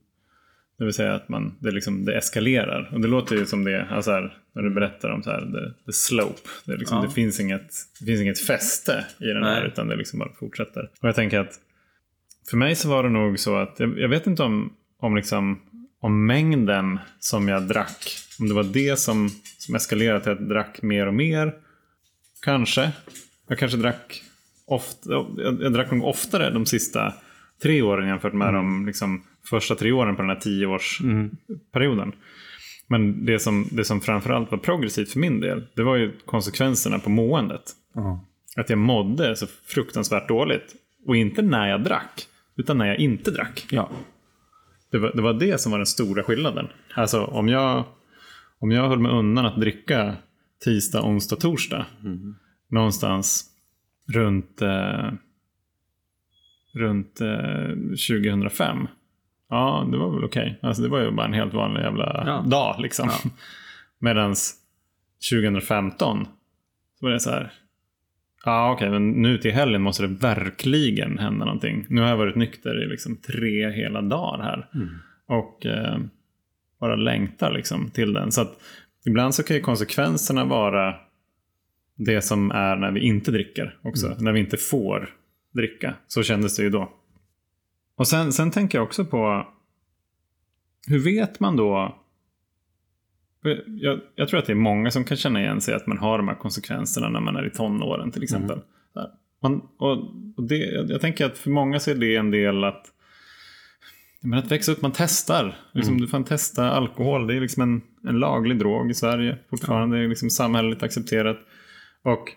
Det 0.80 0.84
vill 0.86 0.94
säga 0.94 1.14
att 1.14 1.28
man, 1.28 1.54
det, 1.58 1.70
liksom, 1.70 2.04
det 2.04 2.14
eskalerar. 2.14 2.90
Och 2.92 3.00
det 3.00 3.08
låter 3.08 3.36
ju 3.36 3.46
som 3.46 3.64
det, 3.64 3.86
alltså 3.90 4.10
här, 4.10 4.36
när 4.52 4.62
du 4.62 4.70
berättar 4.70 5.10
om 5.10 5.22
så 5.22 5.30
här, 5.30 5.40
the, 5.40 5.84
the 5.86 5.92
slope. 5.92 6.40
Det, 6.64 6.76
liksom, 6.76 6.96
Ja. 6.98 7.04
det, 7.04 7.10
finns 7.10 7.40
inget, 7.40 7.70
det 8.00 8.06
finns 8.06 8.20
inget 8.20 8.40
fäste 8.40 9.04
i 9.18 9.26
den 9.26 9.42
här, 9.42 9.60
Nej. 9.60 9.68
utan 9.72 9.88
det 9.88 9.96
liksom 9.96 10.18
bara 10.18 10.32
fortsätter. 10.38 10.90
Och 11.00 11.08
jag 11.08 11.14
tänker 11.14 11.38
att 11.38 11.60
för 12.50 12.56
mig 12.56 12.74
så 12.74 12.88
var 12.88 13.02
det 13.02 13.08
nog 13.08 13.38
så 13.38 13.56
att, 13.56 13.74
jag, 13.80 13.98
jag 13.98 14.08
vet 14.08 14.26
inte 14.26 14.42
om, 14.42 14.72
om, 15.00 15.16
liksom, 15.16 15.60
om 16.00 16.26
mängden 16.26 16.98
som 17.18 17.48
jag 17.48 17.62
drack, 17.62 18.16
om 18.40 18.48
det 18.48 18.54
var 18.54 18.64
det 18.64 18.98
som, 18.98 19.28
som 19.58 19.74
eskalerade 19.74 20.20
till 20.20 20.32
att 20.32 20.40
jag 20.40 20.48
drack 20.48 20.82
mer 20.82 21.06
och 21.06 21.14
mer. 21.14 21.54
Kanske. 22.42 22.92
Jag 23.48 23.58
kanske 23.58 23.78
drack 23.78 24.22
ofta, 24.66 25.10
jag, 25.10 25.58
jag 25.60 25.72
drack 25.72 25.90
nog 25.90 26.04
oftare 26.04 26.50
de 26.50 26.66
sista 26.66 27.14
tre 27.62 27.82
åren 27.82 28.08
jämfört 28.08 28.32
med 28.32 28.54
de 28.54 28.86
liksom, 28.86 29.22
första 29.44 29.74
tre 29.74 29.92
åren 29.92 30.16
på 30.16 30.22
den 30.22 30.31
här 30.31 30.40
tioårsperioden. 30.40 32.12
Men 32.87 33.24
det 33.24 33.38
som, 33.38 33.68
det 33.72 33.85
som 33.85 34.00
framförallt 34.00 34.50
var 34.50 34.59
progressivt 34.59 35.12
för 35.12 35.18
min 35.18 35.40
del, 35.40 35.66
det 35.74 35.83
var 35.83 35.96
ju 35.96 36.12
konsekvenserna 36.26 36.98
på 36.98 37.11
måendet. 37.11 37.62
Att 38.57 38.70
jag 38.70 38.79
mådde 38.79 39.37
så 39.37 39.46
fruktansvärt 39.46 40.29
dåligt. 40.29 40.74
Och 41.07 41.16
inte 41.16 41.42
när 41.42 41.68
jag 41.68 41.85
drack, 41.85 42.26
utan 42.57 42.79
när 42.79 42.87
jag 42.87 42.98
inte 42.98 43.31
drack. 43.31 43.66
Ja. 43.70 43.90
Det 44.90 44.98
var, 44.98 45.12
det 45.12 45.22
var 45.22 45.33
det 45.33 45.61
som 45.61 45.72
var 45.72 45.79
den 45.79 45.87
stora 45.87 46.22
skillnaden. 46.22 46.68
Alltså 46.94 47.24
om 47.24 47.48
jag, 47.48 47.85
om 48.59 48.70
jag 48.70 48.88
höll 48.88 48.98
mig 48.98 49.12
undan 49.12 49.46
att 49.46 49.61
dricka 49.61 50.14
tisdag, 50.64 51.03
onsdag, 51.03 51.37
torsdag. 51.37 51.87
Någonstans 52.68 53.50
runt, 54.09 54.62
eh, 54.62 55.12
runt 56.74 57.20
eh, 57.20 57.68
2005. 58.09 58.88
Ja, 59.50 59.88
det 59.92 59.98
var 59.98 60.10
väl 60.14 60.24
okej. 60.24 60.58
Alltså 60.62 60.82
det 60.82 60.88
var 60.88 61.00
ju 61.00 61.10
bara 61.10 61.26
en 61.26 61.32
helt 61.32 61.54
vanlig 61.54 61.80
jävla 61.80 62.22
Ja. 62.26 62.44
dag 62.50 62.80
liksom. 62.80 63.08
Ja. 63.24 63.30
Medans 63.98 64.54
2015 65.30 66.24
så 67.00 67.06
var 67.06 67.12
det 67.12 67.20
så 67.20 67.30
här. 67.30 67.52
Ja 68.44 68.72
okej, 68.72 68.90
men 68.90 69.10
nu 69.10 69.38
till 69.38 69.52
helgen 69.52 69.82
måste 69.82 70.02
det 70.02 70.08
verkligen 70.08 71.18
hända 71.18 71.44
någonting. 71.44 71.86
Nu 71.88 72.00
har 72.00 72.08
jag 72.08 72.16
varit 72.16 72.36
nykter 72.36 72.82
i 72.84 72.86
liksom 72.86 73.16
tre 73.16 73.70
hela 73.70 74.02
dagar 74.02 74.42
här. 74.42 74.66
Och 75.26 75.66
eh, 75.66 75.98
bara 76.80 76.96
längtar 76.96 77.52
liksom 77.52 77.90
till 77.90 78.12
den. 78.12 78.32
Så 78.32 78.40
att 78.40 78.52
ibland 79.06 79.34
så 79.34 79.42
kan 79.42 79.56
ju 79.56 79.62
konsekvenserna 79.62 80.44
vara 80.44 80.94
det 81.96 82.22
som 82.22 82.50
är 82.50 82.76
när 82.76 82.90
vi 82.90 83.00
inte 83.00 83.30
dricker 83.30 83.76
också. 83.82 84.16
När 84.18 84.32
vi 84.32 84.40
inte 84.40 84.56
får 84.56 85.08
dricka. 85.54 85.94
Så 86.06 86.22
kändes 86.22 86.56
det 86.56 86.62
ju 86.62 86.70
då. 86.70 86.92
Och 88.00 88.08
sen, 88.08 88.32
sen 88.32 88.50
tänker 88.50 88.78
jag 88.78 88.84
också 88.84 89.04
på 89.04 89.46
hur 90.86 90.98
vet 90.98 91.40
man 91.40 91.56
då 91.56 91.98
jag, 93.66 94.00
jag 94.14 94.28
tror 94.28 94.40
att 94.40 94.46
det 94.46 94.52
är 94.52 94.54
många 94.54 94.90
som 94.90 95.04
kan 95.04 95.16
känna 95.16 95.40
igen 95.40 95.60
sig 95.60 95.74
att 95.74 95.86
man 95.86 95.98
har 95.98 96.18
de 96.18 96.28
här 96.28 96.34
konsekvenserna 96.34 97.08
när 97.08 97.20
man 97.20 97.36
är 97.36 97.46
i 97.46 97.50
tonåren 97.50 98.10
till 98.10 98.22
exempel. 98.22 98.60
Så 98.92 99.00
här. 99.00 99.10
Man, 99.42 99.62
och, 99.78 99.92
och 100.36 100.42
det, 100.42 100.56
jag, 100.88 101.00
tänker 101.00 101.26
att 101.26 101.38
för 101.38 101.50
många 101.50 101.80
så 101.80 101.90
är 101.90 101.94
det 101.94 102.16
en 102.16 102.30
del 102.30 102.64
att 102.64 102.86
men 104.20 104.38
att 104.38 104.52
växa 104.52 104.72
upp, 104.72 104.82
man 104.82 104.92
testar. 104.94 105.56
Liksom, 105.72 106.00
Du 106.00 106.08
får 106.08 106.22
testa 106.22 106.70
alkohol. 106.70 107.26
Det 107.26 107.34
är 107.34 107.40
liksom 107.40 107.62
en, 107.62 107.82
en 108.08 108.18
laglig 108.18 108.58
drog 108.58 108.90
i 108.90 108.94
Sverige 108.94 109.38
fortfarande. 109.50 109.96
Det 109.96 110.04
är 110.04 110.08
liksom 110.08 110.30
samhälleligt 110.30 110.82
accepterat. 110.82 111.38
Och 112.02 112.32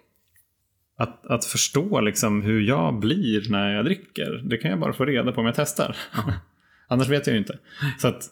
att, 0.98 1.26
att 1.26 1.46
förstå 1.46 2.02
liksom 2.02 2.42
hur 2.42 2.62
jag 2.62 3.00
blir 3.00 3.52
när 3.52 3.76
jag 3.76 3.86
dricker, 3.86 4.42
det 4.46 4.58
kan 4.58 4.72
jag 4.72 4.80
bara 4.80 4.94
få 4.94 5.06
reda 5.06 5.32
på 5.32 5.40
om 5.40 5.46
jag 5.46 5.56
testar. 5.56 5.96
Annars 6.88 7.10
vet 7.10 7.28
jag 7.28 7.34
ju 7.34 7.40
inte. 7.40 7.60
Så 8.00 8.08
att, 8.08 8.30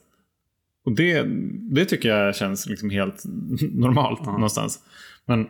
och 0.86 0.96
det, 0.96 1.26
det 1.76 1.86
tycker 1.86 2.10
jag 2.10 2.36
känns 2.36 2.68
liksom 2.68 2.90
helt 2.90 3.24
normalt 3.72 4.26
någonstans. 4.26 4.80
Men 5.26 5.48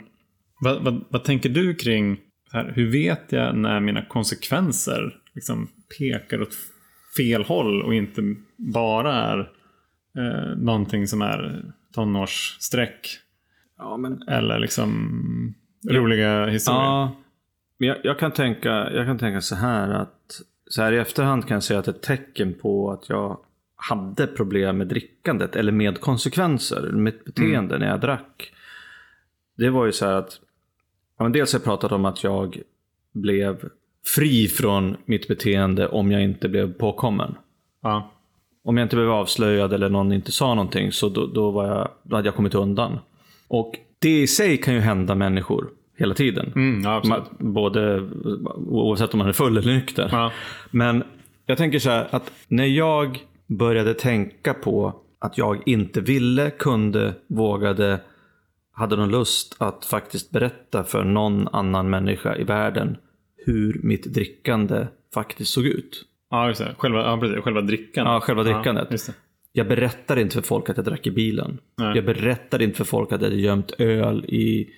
vad, 0.60 0.84
vad, 0.84 1.06
vad 1.10 1.24
tänker 1.24 1.50
du 1.50 1.76
kring 1.76 2.20
här, 2.52 2.72
hur 2.76 2.92
vet 2.92 3.32
jag 3.32 3.58
när 3.58 3.80
mina 3.80 4.06
konsekvenser 4.06 5.18
liksom 5.34 5.68
pekar 5.98 6.42
åt 6.42 6.54
fel 7.18 7.44
håll 7.44 7.82
och 7.82 7.94
inte 7.94 8.36
bara 8.58 9.14
är 9.14 9.40
eh, 10.18 10.58
någonting 10.58 11.08
som 11.08 11.22
är 11.22 11.66
tonårsstreck 11.94 13.20
Ja, 13.82 13.98
men 13.98 14.28
eller 14.28 14.60
liksom 14.60 15.56
roliga 15.90 16.46
historier? 16.46 16.82
Ja, 16.82 17.12
men 17.78 17.88
jag, 17.88 17.98
jag, 18.04 18.20
kan 18.20 18.32
tänka, 18.32 18.70
jag 18.70 19.06
kan 19.06 19.18
tänka 19.18 19.42
så 19.42 19.56
här 19.56 19.90
att 19.90 20.42
så 20.68 20.82
här 20.82 20.92
i 20.92 20.98
efterhand 20.98 21.48
kan 21.48 21.56
jag 21.56 21.64
säga 21.64 21.80
att 21.80 21.88
ett 21.88 22.02
tecken 22.02 22.54
på 22.54 22.92
att 22.92 23.10
jag 23.10 23.40
hade 23.76 24.28
problem 24.28 24.78
med 24.78 24.88
drickandet 24.88 25.56
eller 25.56 25.72
med 25.72 26.02
konsekvenser, 26.02 26.92
mitt 26.92 27.26
beteende 27.26 27.78
när 27.78 27.88
jag 27.88 28.02
drack. 28.02 28.54
Det 29.58 29.70
var 29.70 29.86
ju 29.86 29.92
så 29.92 30.06
här 30.06 30.14
att, 30.14 30.40
ja, 31.18 31.24
men 31.24 31.32
dels 31.32 31.54
har 31.54 31.60
jag 31.60 31.66
pratat 31.66 31.92
om 31.92 32.06
att 32.06 32.24
jag 32.24 32.62
blev 33.12 33.70
fri 34.16 34.48
från 34.48 34.98
mitt 35.06 35.28
beteende 35.28 35.88
om 35.88 36.12
jag 36.12 36.24
inte 36.24 36.50
blev 36.50 36.74
påkommen. 36.74 37.36
Ja. 37.82 38.12
Om 38.64 38.78
jag 38.78 38.86
inte 38.86 38.96
blev 38.96 39.12
avslöjad 39.12 39.74
eller 39.74 39.90
någon 39.90 40.14
inte 40.14 40.32
sa 40.32 40.56
någonting 40.56 40.92
så 40.92 41.10
då, 41.10 41.28
då, 41.28 41.52
var 41.52 41.68
jag, 41.68 41.90
då 42.04 42.16
hade 42.16 42.28
jag 42.28 42.36
kommit 42.36 42.56
undan. 42.56 43.00
Och 43.48 43.80
det 44.02 44.22
i 44.22 44.28
sig 44.28 44.58
kan 44.58 44.74
ju 44.74 44.80
hända 44.80 45.16
människor 45.16 45.70
hela 45.98 46.14
tiden. 46.14 46.52
Mm, 46.56 46.82
ja, 46.84 47.26
Både 47.40 48.10
oavsett 48.56 49.14
om 49.14 49.18
man 49.18 49.28
är 49.28 49.34
full 49.34 49.58
eller 49.58 49.74
nykter. 49.74 50.10
Ja. 50.12 50.32
Men 50.72 51.04
jag 51.46 51.58
tänker 51.58 51.80
så 51.80 51.90
här 51.90 52.08
att 52.12 52.32
när 52.48 52.66
jag 52.66 53.20
började 53.48 53.94
tänka 53.94 54.54
på 54.54 54.94
att 55.20 55.38
jag 55.38 55.62
inte 55.66 56.02
ville, 56.02 56.50
kunde, 56.50 57.14
vågade, 57.28 58.00
hade 58.72 58.96
någon 58.96 59.12
lust 59.12 59.56
att 59.60 59.86
faktiskt 59.86 60.32
berätta 60.32 60.84
för 60.84 61.04
någon 61.04 61.48
annan 61.48 61.90
människa 61.90 62.36
i 62.36 62.44
världen 62.44 62.98
hur 63.46 63.80
mitt 63.84 64.14
drickande 64.14 64.88
faktiskt 65.14 65.54
såg 65.54 65.66
ut. 65.66 66.06
Ja, 66.30 66.48
just 66.48 66.60
det. 66.62 66.76
Själva, 66.78 67.00
ja, 67.00 67.18
precis. 67.18 67.44
Själva 67.44 67.62
drickandet. 67.62 68.14
Ja, 68.14 68.20
själva 68.20 68.44
drickandet. 68.44 68.88
Ja. 69.08 69.14
Jag 69.52 69.68
berättade 69.68 70.22
inte 70.22 70.34
för 70.34 70.42
folk 70.42 70.70
att 70.70 70.78
jag 70.78 70.86
drack 70.86 71.08
i 71.08 71.12
bilen. 71.12 71.58
Nej. 71.78 71.96
Jag 71.96 72.06
berättade 72.06 72.64
inte 72.64 72.78
för 72.78 72.84
folk 72.84 73.12
att 73.12 73.22
jag 73.22 73.30
hade 73.30 73.42
gömt 73.42 73.72
öl 73.78 74.26
i, 74.26 74.70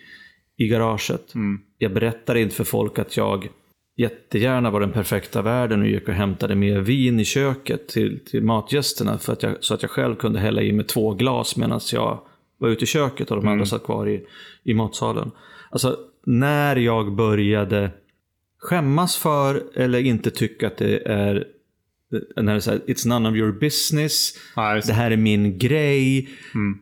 i 0.57 0.67
garaget. 0.67 1.35
Mm. 1.35 1.61
Jag 1.77 1.93
berättade 1.93 2.41
inte 2.41 2.55
för 2.55 2.63
folk 2.63 2.99
att 2.99 3.17
jag 3.17 3.49
jättegärna 3.97 4.71
var 4.71 4.79
den 4.79 4.91
perfekta 4.91 5.41
världen 5.41 5.81
och 5.81 5.87
gick 5.87 6.07
och 6.07 6.13
hämtade 6.13 6.55
mer 6.55 6.79
vin 6.79 7.19
i 7.19 7.25
köket 7.25 7.87
till, 7.87 8.19
till 8.25 8.43
matgästerna 8.43 9.17
för 9.17 9.33
att 9.33 9.43
jag, 9.43 9.55
så 9.59 9.73
att 9.73 9.81
jag 9.81 9.91
själv 9.91 10.15
kunde 10.15 10.39
hälla 10.39 10.61
i 10.61 10.71
mig 10.71 10.85
två 10.85 11.13
glas 11.13 11.57
medan 11.57 11.79
jag 11.93 12.19
var 12.57 12.69
ute 12.69 12.83
i 12.83 12.87
köket 12.87 13.31
och 13.31 13.37
de 13.37 13.47
andra 13.47 13.65
satt 13.65 13.83
kvar 13.83 14.09
i, 14.09 14.25
i 14.63 14.73
matsalen. 14.73 15.31
Alltså, 15.69 15.97
när 16.25 16.75
jag 16.75 17.15
började 17.15 17.91
skämmas 18.59 19.17
för 19.17 19.63
eller 19.75 19.99
inte 19.99 20.31
tycka 20.31 20.67
att 20.67 20.77
det 20.77 20.97
är 21.05 21.47
när 22.35 22.53
det 22.53 22.65
här, 22.65 22.79
it's 22.87 23.07
none 23.07 23.29
of 23.29 23.35
your 23.35 23.51
business, 23.51 24.33
Ja, 24.55 24.81
det 24.85 24.93
här 24.93 25.11
är 25.11 25.17
min 25.17 25.57
grej. 25.57 26.29
Mm. 26.55 26.79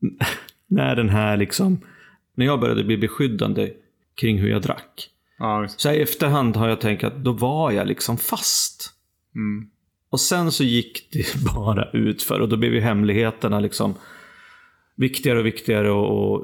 när 0.66 0.96
den 0.96 1.08
här 1.08 1.36
liksom, 1.36 1.80
när 2.34 2.46
jag 2.46 2.60
började 2.60 2.84
bli 2.84 2.96
beskyddande 2.96 3.72
kring 4.14 4.38
hur 4.38 4.48
jag 4.48 4.62
drack. 4.62 5.10
Ja. 5.38 5.68
Så 5.68 5.92
i 5.92 6.02
efterhand 6.02 6.56
har 6.56 6.68
jag 6.68 6.80
tänkt 6.80 7.04
att 7.04 7.24
då 7.24 7.32
var 7.32 7.70
jag 7.70 7.86
liksom 7.86 8.18
fast. 8.18 8.92
Mm. 9.34 9.70
Och 10.10 10.20
sen 10.20 10.52
så 10.52 10.64
gick 10.64 11.12
det 11.12 11.44
bara 11.54 11.90
utför 11.90 12.40
och 12.40 12.48
då 12.48 12.56
blev 12.56 12.74
ju 12.74 12.80
hemligheterna 12.80 13.60
liksom 13.60 13.94
viktigare 14.96 15.38
och 15.38 15.46
viktigare 15.46 15.88
att 15.88 16.42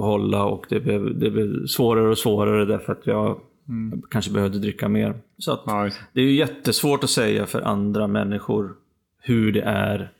hålla 0.00 0.44
och 0.44 0.66
det 0.68 0.80
blev, 0.80 1.18
det 1.18 1.30
blev 1.30 1.66
svårare 1.66 2.08
och 2.08 2.18
svårare 2.18 2.64
därför 2.64 2.92
att 2.92 3.06
jag 3.06 3.40
kanske 4.10 4.30
behövde 4.30 4.58
dricka 4.58 4.88
mer. 4.88 5.14
Så 5.38 5.52
att 5.52 5.62
Ja, 5.66 5.90
det. 6.12 6.20
är 6.20 6.24
ju 6.24 6.32
jättesvårt 6.34 7.04
att 7.04 7.10
säga 7.10 7.46
för 7.46 7.60
andra 7.60 8.06
människor 8.06 8.74
hur 9.22 9.52
det 9.52 9.62
är 9.62 10.12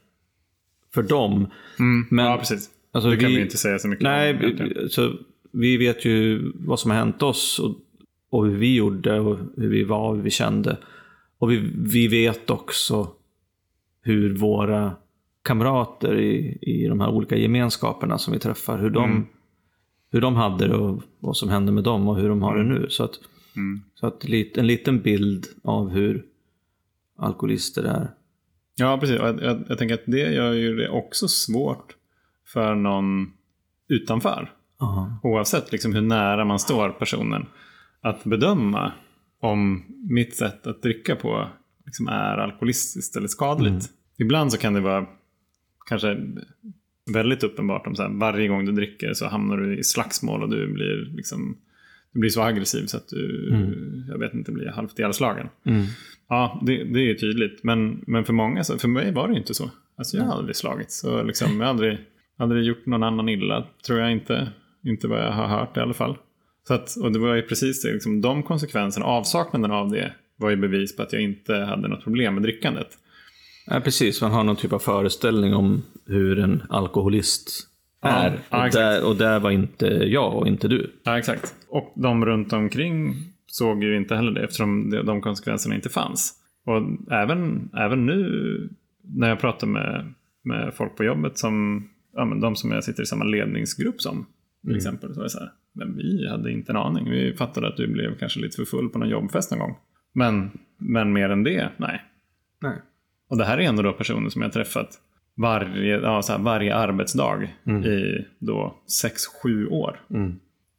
för 0.94 1.02
dem. 1.02 1.46
Mm. 1.78 2.06
Men- 2.10 2.24
ja, 2.24 2.36
precis. 2.38 2.70
Alltså, 2.92 3.10
det 3.10 3.16
kan 3.16 3.30
vi 3.30 3.40
inte 3.40 3.56
säga 3.56 3.78
så 3.78 3.88
mycket 3.88 4.02
Nej, 4.02 4.34
om. 4.34 4.40
vi- 4.40 4.88
så 4.88 5.12
vi 5.52 5.76
vet 5.76 6.04
ju 6.04 6.52
vad 6.54 6.80
som 6.80 6.90
har 6.90 6.98
hänt 6.98 7.22
oss 7.22 7.58
och, 7.58 7.74
och 8.30 8.46
hur 8.46 8.56
vi 8.56 8.74
gjorde 8.76 9.20
och 9.20 9.38
hur 9.56 9.68
vi 9.68 9.84
var 9.84 10.08
och 10.10 10.16
hur 10.16 10.22
vi 10.22 10.30
kände. 10.30 10.76
Och 11.38 11.50
vi, 11.50 11.70
vi 11.74 12.08
vet 12.08 12.50
också 12.50 13.08
hur 14.02 14.34
våra 14.36 14.92
kamrater 15.42 16.18
i, 16.20 16.58
i 16.62 16.86
de 16.88 17.00
här 17.00 17.08
olika 17.10 17.36
gemenskaperna 17.36 18.18
som 18.18 18.32
vi 18.32 18.38
träffar, 18.38 18.78
hur 18.78 18.90
de, 18.90 19.04
Mm. 19.10 19.26
hur 20.12 20.20
de 20.20 20.34
hade 20.36 20.68
det 20.68 20.74
och 20.76 21.02
vad 21.20 21.36
som 21.36 21.48
hände 21.48 21.72
med 21.72 21.84
dem 21.84 22.08
och 22.08 22.16
hur 22.16 22.28
de 22.28 22.42
har 22.42 22.56
det 22.56 22.64
nu. 22.64 22.86
Så 22.90 23.04
att, 23.04 23.12
Mm. 23.56 23.82
så 23.94 24.06
att 24.06 24.24
en 24.24 24.66
liten 24.66 25.00
bild 25.00 25.46
av 25.64 25.88
hur 25.88 26.24
alkoholister 27.16 27.82
är. 27.82 28.10
Ja, 28.76 28.98
precis. 28.98 29.16
Jag, 29.16 29.42
jag, 29.42 29.64
jag 29.68 29.78
tänker 29.78 29.94
att 29.94 30.06
det 30.06 30.32
gör 30.32 30.52
ju 30.52 30.76
det 30.76 30.88
också 30.88 31.28
svårt 31.28 31.96
för 32.52 32.74
någon 32.74 33.32
utanför. 33.88 34.52
Aha. 34.78 35.20
Oavsett 35.22 35.72
liksom 35.72 35.94
hur 35.94 36.00
nära 36.00 36.44
man 36.44 36.58
står 36.58 36.90
personen. 36.90 37.46
Att 38.00 38.24
bedöma 38.24 38.92
om 39.40 39.84
mitt 40.10 40.36
sätt 40.36 40.66
att 40.66 40.82
dricka 40.82 41.16
på 41.16 41.48
liksom 41.84 42.08
är 42.08 42.38
alkoholistiskt 42.38 43.16
eller 43.16 43.28
skadligt. 43.28 43.70
Mm. 43.72 43.86
Ibland 44.18 44.52
så 44.52 44.58
kan 44.58 44.74
det 44.74 44.80
vara 44.80 45.06
kanske 45.86 46.16
väldigt 47.12 47.42
uppenbart 47.42 47.86
om 47.86 47.96
så 47.96 48.02
här, 48.02 48.10
varje 48.10 48.48
gång 48.48 48.66
du 48.66 48.72
dricker 48.72 49.14
så 49.14 49.26
hamnar 49.26 49.56
du 49.56 49.78
i 49.78 49.84
slagsmål 49.84 50.42
och 50.42 50.50
du 50.50 50.72
blir 50.72 51.16
liksom 51.16 51.56
du 52.16 52.20
blir 52.20 52.30
så 52.30 52.42
aggressiv 52.42 52.86
så 52.86 52.96
att 52.96 53.08
du, 53.08 53.54
jag 54.08 54.18
vet 54.18 54.34
inte, 54.34 54.52
blir 54.52 54.66
halvt 54.66 54.98
ihjälslagen. 54.98 55.48
Mm. 55.66 55.86
Ja, 56.28 56.62
det, 56.66 56.84
det 56.84 57.10
är 57.10 57.14
tydligt. 57.14 57.64
Men, 57.64 58.04
men 58.06 58.24
för 58.24 58.32
många, 58.32 58.64
så, 58.64 58.78
för 58.78 58.88
mig 58.88 59.12
var 59.12 59.28
det 59.28 59.38
inte 59.38 59.54
så. 59.54 59.70
Alltså 59.98 60.16
jag 60.16 60.24
har 60.24 60.32
aldrig 60.32 60.56
slagit. 60.56 60.90
Så 60.90 61.22
liksom, 61.22 61.60
jag 61.60 61.66
har 61.66 61.70
aldrig, 61.70 61.98
aldrig 62.38 62.64
gjort 62.64 62.86
någon 62.86 63.02
annan 63.02 63.28
illa, 63.28 63.66
tror 63.86 63.98
jag 63.98 64.12
inte. 64.12 64.48
Inte 64.84 65.08
vad 65.08 65.18
jag 65.18 65.32
har 65.32 65.46
hört 65.46 65.76
i 65.76 65.80
alla 65.80 65.94
fall. 65.94 66.16
Så 66.68 66.74
att, 66.74 66.96
och 66.96 67.12
det 67.12 67.18
var 67.18 67.34
ju 67.34 67.42
precis 67.42 67.82
det, 67.82 67.92
liksom, 67.92 68.20
de 68.20 68.42
konsekvenserna, 68.42 69.06
avsaknaden 69.06 69.70
av 69.70 69.90
det 69.90 70.12
var 70.36 70.50
ju 70.50 70.56
bevis 70.56 70.96
på 70.96 71.02
att 71.02 71.12
jag 71.12 71.22
inte 71.22 71.54
hade 71.54 71.88
något 71.88 72.04
problem 72.04 72.34
med 72.34 72.42
drickandet. 72.42 72.88
Ja, 73.66 73.80
precis. 73.80 74.22
Man 74.22 74.30
har 74.30 74.44
någon 74.44 74.56
typ 74.56 74.72
av 74.72 74.78
föreställning 74.78 75.54
om 75.54 75.82
hur 76.06 76.38
en 76.38 76.62
alkoholist 76.68 77.68
Ja, 78.06 78.22
är. 78.22 78.38
ja, 78.50 78.66
och, 78.66 78.72
där, 78.72 79.06
och 79.08 79.16
där 79.16 79.40
var 79.40 79.50
inte 79.50 79.86
jag 79.86 80.34
och 80.34 80.46
inte 80.46 80.68
du. 80.68 80.92
Ja, 81.02 81.18
exakt. 81.18 81.54
Och 81.68 81.92
de 81.96 82.26
runt 82.26 82.52
omkring 82.52 83.14
såg 83.46 83.82
ju 83.82 83.96
inte 83.96 84.16
heller 84.16 84.32
det 84.32 84.44
eftersom 84.44 84.90
de, 84.90 85.20
konsekvenserna 85.20 85.74
inte 85.74 85.88
fanns. 85.88 86.34
Och 86.66 87.12
även, 87.12 87.70
även 87.76 88.06
nu 88.06 88.68
när 89.02 89.28
jag 89.28 89.40
pratar 89.40 89.66
med, 89.66 90.14
med 90.44 90.74
folk 90.74 90.96
på 90.96 91.04
jobbet 91.04 91.38
som 91.38 91.88
ja, 92.14 92.24
men 92.24 92.40
de 92.40 92.56
som 92.56 92.72
jag 92.72 92.84
sitter 92.84 93.02
i 93.02 93.06
samma 93.06 93.24
ledningsgrupp 93.24 94.00
som 94.00 94.26
till 94.66 94.76
exempel. 94.76 95.14
Så 95.14 95.20
är 95.20 95.24
det 95.24 95.30
så 95.30 95.38
här, 95.38 95.52
men 95.72 95.96
vi 95.96 96.28
hade 96.28 96.52
inte 96.52 96.72
en 96.72 96.76
aning. 96.76 97.10
Vi 97.10 97.34
fattade 97.34 97.68
att 97.68 97.76
du 97.76 97.86
blev 97.88 98.18
kanske 98.18 98.40
lite 98.40 98.56
för 98.56 98.64
full 98.64 98.88
på 98.88 98.98
någon 98.98 99.08
jobbfest 99.08 99.50
någon 99.50 99.60
gång. 99.60 99.76
Men, 100.12 100.50
men 100.78 101.12
mer 101.12 101.30
än 101.30 101.44
det, 101.44 101.68
nej. 101.76 102.02
Nej. 102.62 102.78
Och 103.28 103.38
det 103.38 103.44
här 103.44 103.58
är 103.58 103.62
ändå 103.62 103.82
då 103.82 103.92
personer 103.92 104.28
som 104.28 104.42
jag 104.42 104.52
träffat 104.52 105.00
varje, 105.36 106.00
ja, 106.00 106.22
så 106.22 106.32
här, 106.32 106.38
varje 106.38 106.74
arbetsdag 106.74 107.42
i 107.84 108.24
då 108.38 108.74
6-7 109.44 109.68
år. 109.68 110.00
Mm. 110.10 110.36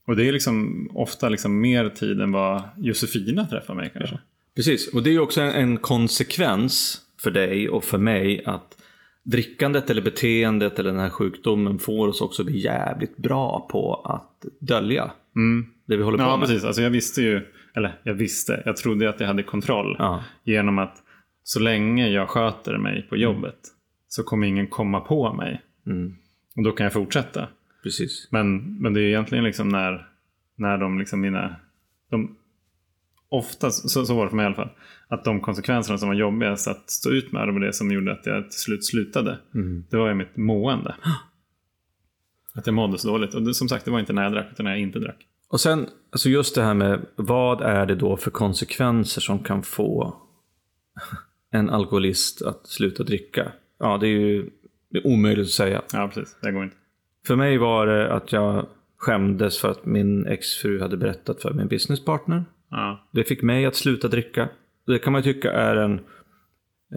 Och 0.07 0.15
det 0.15 0.27
är 0.27 0.31
liksom 0.31 0.87
ofta 0.93 1.29
liksom 1.29 1.61
mer 1.61 1.89
tid 1.89 2.21
än 2.21 2.31
vad 2.31 2.61
Josefina 2.77 3.45
träffar 3.45 3.73
mig 3.75 3.91
kanske. 3.93 4.19
Precis, 4.55 4.93
och 4.93 5.03
det 5.03 5.09
är 5.15 5.19
också 5.19 5.41
en, 5.41 5.51
en 5.51 5.77
konsekvens 5.77 7.01
för 7.23 7.31
dig 7.31 7.69
och 7.69 7.83
för 7.83 7.97
mig 7.97 8.43
att 8.45 8.77
drickandet 9.23 9.89
eller 9.89 10.01
beteendet 10.01 10.79
eller 10.79 10.91
den 10.91 10.99
här 10.99 11.09
sjukdomen 11.09 11.79
får 11.79 12.07
oss 12.07 12.21
också 12.21 12.43
bli 12.43 12.59
jävligt 12.59 13.17
bra 13.17 13.67
på 13.71 13.93
att 13.93 14.45
dölja 14.59 15.11
det 15.85 15.97
vi 15.97 16.03
håller 16.03 16.17
på 16.17 16.23
Ja, 16.23 16.37
med. 16.37 16.47
precis. 16.47 16.63
Alltså 16.63 16.81
jag 16.81 16.89
visste 16.89 17.21
ju, 17.21 17.41
eller 17.75 17.99
jag 18.03 18.13
visste, 18.13 18.61
jag 18.65 18.77
trodde 18.77 19.09
att 19.09 19.19
jag 19.19 19.27
hade 19.27 19.43
kontroll. 19.43 19.95
Ja. 19.99 20.23
Genom 20.43 20.79
att 20.79 20.97
så 21.43 21.59
länge 21.59 22.09
jag 22.09 22.29
sköter 22.29 22.77
mig 22.77 23.05
på 23.09 23.17
jobbet 23.17 23.57
så 24.07 24.23
kommer 24.23 24.47
ingen 24.47 24.67
komma 24.67 24.99
på 24.99 25.33
mig. 25.33 25.61
Mm. 25.85 26.15
Och 26.55 26.63
då 26.63 26.71
kan 26.71 26.83
jag 26.83 26.93
fortsätta. 26.93 27.47
Precis. 27.83 28.27
Men, 28.31 28.77
men 28.81 28.93
det 28.93 29.01
är 29.01 29.07
egentligen 29.07 29.43
liksom 29.43 29.69
när, 29.69 30.07
när 30.55 30.77
de 30.77 30.99
liksom 30.99 31.21
mina... 31.21 31.55
De, 32.09 32.37
oftast, 33.29 33.89
så, 33.89 34.05
så 34.05 34.15
var 34.15 34.23
det 34.23 34.29
för 34.29 34.35
mig 34.35 34.43
i 34.43 34.45
alla 34.45 34.55
fall, 34.55 34.69
att 35.07 35.23
de 35.23 35.41
konsekvenserna 35.41 35.97
som 35.97 36.07
var 36.07 36.15
jobbigast 36.15 36.67
att 36.67 36.89
stå 36.89 37.09
ut 37.09 37.31
med, 37.31 37.47
det 37.47 37.51
var 37.51 37.59
det 37.59 37.73
som 37.73 37.91
gjorde 37.91 38.11
att 38.11 38.25
jag 38.25 38.51
till 38.51 38.59
slut 38.59 38.85
slutade. 38.85 39.39
Det 39.89 39.97
var 39.97 40.07
ju 40.07 40.13
mitt 40.13 40.37
mående. 40.37 40.95
Att 42.53 42.65
jag 42.65 42.73
mådde 42.73 42.97
så 42.97 43.07
dåligt. 43.07 43.33
Och 43.33 43.41
det, 43.41 43.53
som 43.53 43.69
sagt, 43.69 43.85
det 43.85 43.91
var 43.91 43.99
inte 43.99 44.13
när 44.13 44.23
jag 44.23 44.31
drack, 44.31 44.47
utan 44.51 44.63
när 44.63 44.71
jag 44.71 44.81
inte 44.81 44.99
drack. 44.99 45.27
Och 45.49 45.61
sen, 45.61 45.87
alltså 46.11 46.29
just 46.29 46.55
det 46.55 46.63
här 46.63 46.73
med 46.73 47.05
vad 47.15 47.61
är 47.61 47.85
det 47.85 47.95
då 47.95 48.17
för 48.17 48.31
konsekvenser 48.31 49.21
som 49.21 49.39
kan 49.39 49.63
få 49.63 50.17
en 51.51 51.69
alkoholist 51.69 52.41
att 52.41 52.67
sluta 52.67 53.03
dricka? 53.03 53.51
Ja, 53.79 53.97
det 53.97 54.07
är 54.07 54.11
ju 54.19 54.49
det 54.89 54.97
är 54.97 55.07
omöjligt 55.07 55.45
att 55.45 55.51
säga. 55.51 55.81
Ja, 55.93 56.11
precis. 56.13 56.37
Det 56.41 56.51
går 56.51 56.63
inte. 56.63 56.75
För 57.27 57.35
mig 57.35 57.57
var 57.57 57.87
det 57.87 58.13
att 58.13 58.31
jag 58.31 58.65
skämdes 58.97 59.59
för 59.59 59.71
att 59.71 59.85
min 59.85 60.25
exfru 60.27 60.81
hade 60.81 60.97
berättat 60.97 61.41
för 61.41 61.53
min 61.53 61.67
businesspartner. 61.67 62.45
Ja, 62.71 63.07
Det 63.11 63.23
fick 63.23 63.41
mig 63.41 63.65
att 63.65 63.75
sluta 63.75 64.07
dricka. 64.07 64.49
Det 64.87 64.99
kan 64.99 65.13
man 65.13 65.23
tycka 65.23 65.51
är 65.51 65.75
en, 65.75 65.99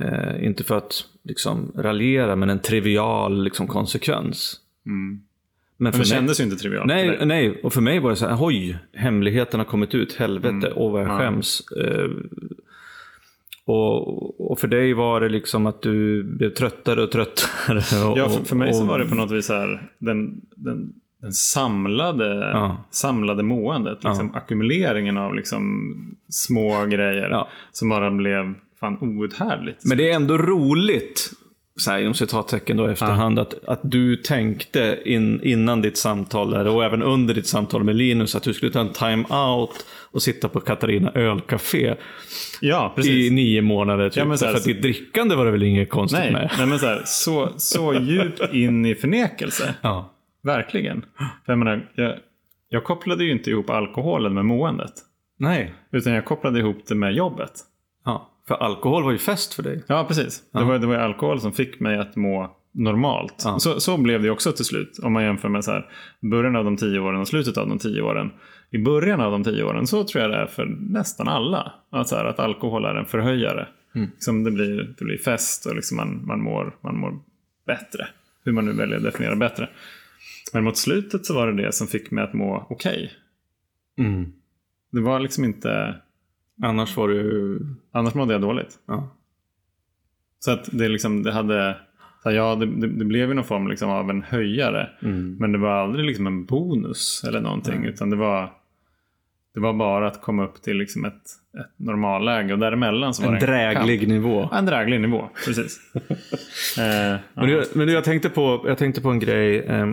eh, 0.02 0.44
inte 0.44 0.64
för 0.64 0.76
att 0.76 1.04
liksom 1.22 1.72
raljera, 1.76 2.36
men 2.36 2.50
en 2.50 2.58
trivial 2.58 3.44
liksom, 3.44 3.66
konsekvens. 3.66 4.60
Men, 4.82 5.22
men 5.76 5.92
för 5.92 5.98
det 5.98 6.02
mig, 6.02 6.06
kändes 6.18 6.40
ju 6.40 6.44
inte 6.44 6.56
trivialt. 6.56 6.86
nej, 6.86 7.26
nej, 7.26 7.60
och 7.62 7.72
för 7.72 7.80
mig 7.80 7.98
var 8.00 8.10
det 8.10 8.16
så 8.16 8.26
här, 8.26 8.36
oj, 8.40 8.78
hemligheten 8.92 9.60
har 9.60 9.64
kommit 9.64 9.94
ut, 9.94 10.14
helvete, 10.14 10.72
åh 10.76 10.92
vad 10.92 11.00
jag 11.02 11.08
Ja. 11.08 11.18
skäms. 11.18 11.62
Eh, 11.70 12.08
och, 13.70 14.50
och 14.50 14.58
för 14.58 14.68
dig 14.68 14.94
var 14.94 15.20
det 15.20 15.28
liksom 15.28 15.66
att 15.66 15.82
du 15.82 16.24
blev 16.24 16.50
tröttare 16.50 17.02
och 17.02 17.10
tröttare. 17.10 18.04
Och, 18.10 18.18
Ja, 18.18 18.28
för, 18.28 18.44
för 18.44 18.56
mig 18.56 18.74
så 18.74 18.84
var 18.84 18.98
det 18.98 19.06
på 19.06 19.14
något 19.14 19.30
vis 19.30 19.48
här, 19.48 19.90
den, 19.98 20.40
den, 20.56 20.92
den 21.22 21.32
samlade, 21.32 22.50
Ja. 22.52 22.84
samlade 22.90 23.42
måendet. 23.42 24.04
Liksom, 24.04 24.34
Ackumuleringen 24.34 25.16
av 25.16 25.34
liksom 25.34 25.92
små 26.28 26.84
grejer 26.86 27.28
Ja. 27.30 27.48
som 27.72 27.88
bara 27.88 28.10
blev 28.10 28.54
fan 28.80 28.98
outhärdligt. 29.00 29.84
Men 29.84 29.98
det 29.98 30.10
är 30.10 30.16
ändå 30.16 30.38
roligt, 30.38 31.30
så 31.80 31.90
här, 31.90 31.98
inom 32.00 32.14
citattecken 32.14 32.76
då 32.76 32.88
i 32.88 32.92
efterhand, 32.92 33.38
att, 33.38 33.64
att 33.64 33.80
du 33.82 34.16
tänkte 34.16 34.98
in, 35.04 35.40
innan 35.42 35.82
ditt 35.82 35.96
samtal 35.96 36.50
där, 36.50 36.66
och 36.68 36.84
även 36.84 37.02
under 37.02 37.34
ditt 37.34 37.46
samtal 37.46 37.84
med 37.84 37.96
Linus 37.96 38.34
att 38.34 38.42
du 38.42 38.54
skulle 38.54 38.72
ta 38.72 38.80
en 38.80 38.92
time-out 38.92 39.86
och 40.12 40.22
sitta 40.22 40.48
på 40.48 40.60
Katarina 40.60 41.12
ölcafé 41.14 41.94
ja, 42.60 42.92
i 42.92 42.96
precis. 42.96 43.32
nio 43.32 43.62
månader. 43.62 44.08
Typ. 44.10 44.16
Ja, 44.16 44.24
men 44.24 44.38
så 44.38 44.44
här- 44.44 44.52
För 44.52 44.58
att 44.58 44.64
ditt 44.64 44.82
drickande 44.82 45.34
var 45.34 45.44
det 45.44 45.50
väl 45.50 45.62
inget 45.62 45.90
konstigt 45.90 46.20
Nej, 46.20 46.32
med? 46.32 46.50
nej 46.58 46.66
men 46.66 46.78
så, 46.78 46.86
här, 46.86 47.02
så, 47.04 47.52
så 47.56 47.94
djupt 47.94 48.52
in 48.54 48.86
i 48.86 48.94
förnekelse. 48.94 49.74
Ja. 49.82 50.10
Verkligen. 50.42 51.04
För 51.46 51.52
jag, 51.52 51.58
menar, 51.58 51.90
jag, 51.94 52.14
jag 52.68 52.84
kopplade 52.84 53.24
ju 53.24 53.32
inte 53.32 53.50
ihop 53.50 53.70
alkoholen 53.70 54.34
med 54.34 54.44
måendet. 54.44 54.92
Nej. 55.38 55.74
Utan 55.92 56.12
jag 56.12 56.24
kopplade 56.24 56.58
ihop 56.58 56.82
det 56.88 56.94
med 56.94 57.14
jobbet. 57.14 57.52
Ja. 58.50 58.56
För 58.56 58.64
alkohol 58.64 59.04
var 59.04 59.12
ju 59.12 59.18
fest 59.18 59.54
för 59.54 59.62
dig. 59.62 59.84
Ja, 59.86 60.04
precis. 60.08 60.42
Det, 60.52 60.64
var, 60.64 60.78
det 60.78 60.86
var 60.86 60.94
alkohol 60.94 61.40
som 61.40 61.52
fick 61.52 61.80
mig 61.80 61.98
att 61.98 62.16
må 62.16 62.56
normalt. 62.72 63.42
Ja. 63.44 63.58
Så, 63.58 63.80
så 63.80 63.96
blev 63.96 64.22
det 64.22 64.30
också 64.30 64.52
till 64.52 64.64
slut. 64.64 64.98
Om 65.02 65.12
man 65.12 65.22
jämför 65.22 65.48
med 65.48 65.64
så 65.64 65.70
här, 65.70 65.90
början 66.20 66.56
av 66.56 66.64
de 66.64 66.76
tio 66.76 67.00
åren 67.00 67.20
och 67.20 67.28
slutet 67.28 67.56
av 67.56 67.68
de 67.68 67.78
tio 67.78 68.02
åren. 68.02 68.30
I 68.70 68.78
början 68.78 69.20
av 69.20 69.32
de 69.32 69.44
tio 69.44 69.62
åren 69.62 69.86
så 69.86 70.04
tror 70.04 70.22
jag 70.22 70.30
det 70.30 70.36
är 70.36 70.46
för 70.46 70.66
nästan 70.80 71.28
alla. 71.28 71.72
Att, 71.90 72.08
så 72.08 72.16
här, 72.16 72.24
att 72.24 72.38
alkohol 72.38 72.84
är 72.84 72.94
en 72.94 73.06
förhöjare. 73.06 73.68
Liksom 73.92 74.44
det, 74.44 74.50
blir, 74.50 74.94
det 74.98 75.04
blir 75.04 75.18
fest 75.18 75.66
och 75.66 75.74
liksom 75.74 75.96
man, 75.96 76.26
man, 76.26 76.42
mår, 76.42 76.76
man 76.80 76.98
mår 76.98 77.18
bättre. 77.66 78.08
Hur 78.44 78.52
man 78.52 78.64
nu 78.64 78.72
väljer 78.72 78.96
att 78.96 79.02
definiera 79.02 79.36
bättre. 79.36 79.68
Men 80.52 80.64
mot 80.64 80.76
slutet 80.76 81.26
så 81.26 81.34
var 81.34 81.52
det 81.52 81.62
det 81.62 81.72
som 81.72 81.86
fick 81.86 82.10
mig 82.10 82.24
att 82.24 82.32
må 82.32 82.66
okej. 82.70 83.12
Mm. 83.98 84.32
Det 84.92 85.00
var 85.00 85.20
liksom 85.20 85.44
inte... 85.44 85.94
Annars 86.62 86.96
var 86.96 87.08
du... 87.08 87.58
Annars 87.92 88.14
mådde 88.14 88.32
jag 88.32 88.40
dåligt. 88.42 88.78
Ja. 88.86 89.16
Så 90.38 90.50
att 90.50 90.68
det 90.72 90.88
liksom, 90.88 91.22
det 91.22 91.32
hade, 91.32 91.76
så 92.22 92.30
ja 92.30 92.54
det, 92.54 92.66
det, 92.66 92.86
det 92.86 93.04
blev 93.04 93.28
ju 93.28 93.34
någon 93.34 93.44
form 93.44 93.68
liksom 93.68 93.90
av 93.90 94.10
en 94.10 94.22
höjare. 94.22 94.88
Mm. 95.02 95.36
Men 95.40 95.52
det 95.52 95.58
var 95.58 95.70
aldrig 95.70 96.04
liksom 96.04 96.26
en 96.26 96.44
bonus 96.44 97.24
eller 97.28 97.40
någonting. 97.40 97.84
Utan 97.84 98.10
det 98.10 98.16
var, 98.16 98.52
det 99.54 99.60
var 99.60 99.72
bara 99.72 100.06
att 100.08 100.22
komma 100.22 100.44
upp 100.44 100.62
till 100.62 100.76
liksom 100.76 101.04
ett, 101.04 101.14
ett 101.60 101.78
normalläge. 101.78 102.52
Och 102.52 102.58
däremellan 102.58 103.14
så 103.14 103.22
var 103.26 103.32
En 103.34 103.40
det 103.40 103.46
dräglig 103.46 104.08
nivå. 104.08 104.40
kamp. 104.40 104.52
Ja, 104.52 104.58
En 104.58 104.66
dräglig 104.66 105.00
nivå, 105.00 105.28
precis. 105.46 105.80
eh, 106.78 107.16
Men, 107.34 107.46
du, 107.48 107.64
men 107.74 107.86
du, 107.86 107.92
jag, 107.92 108.04
tänkte 108.04 108.28
på, 108.28 108.64
jag 108.66 108.78
tänkte 108.78 109.00
på 109.00 109.10
en 109.10 109.18
grej. 109.18 109.58
eh, 109.58 109.92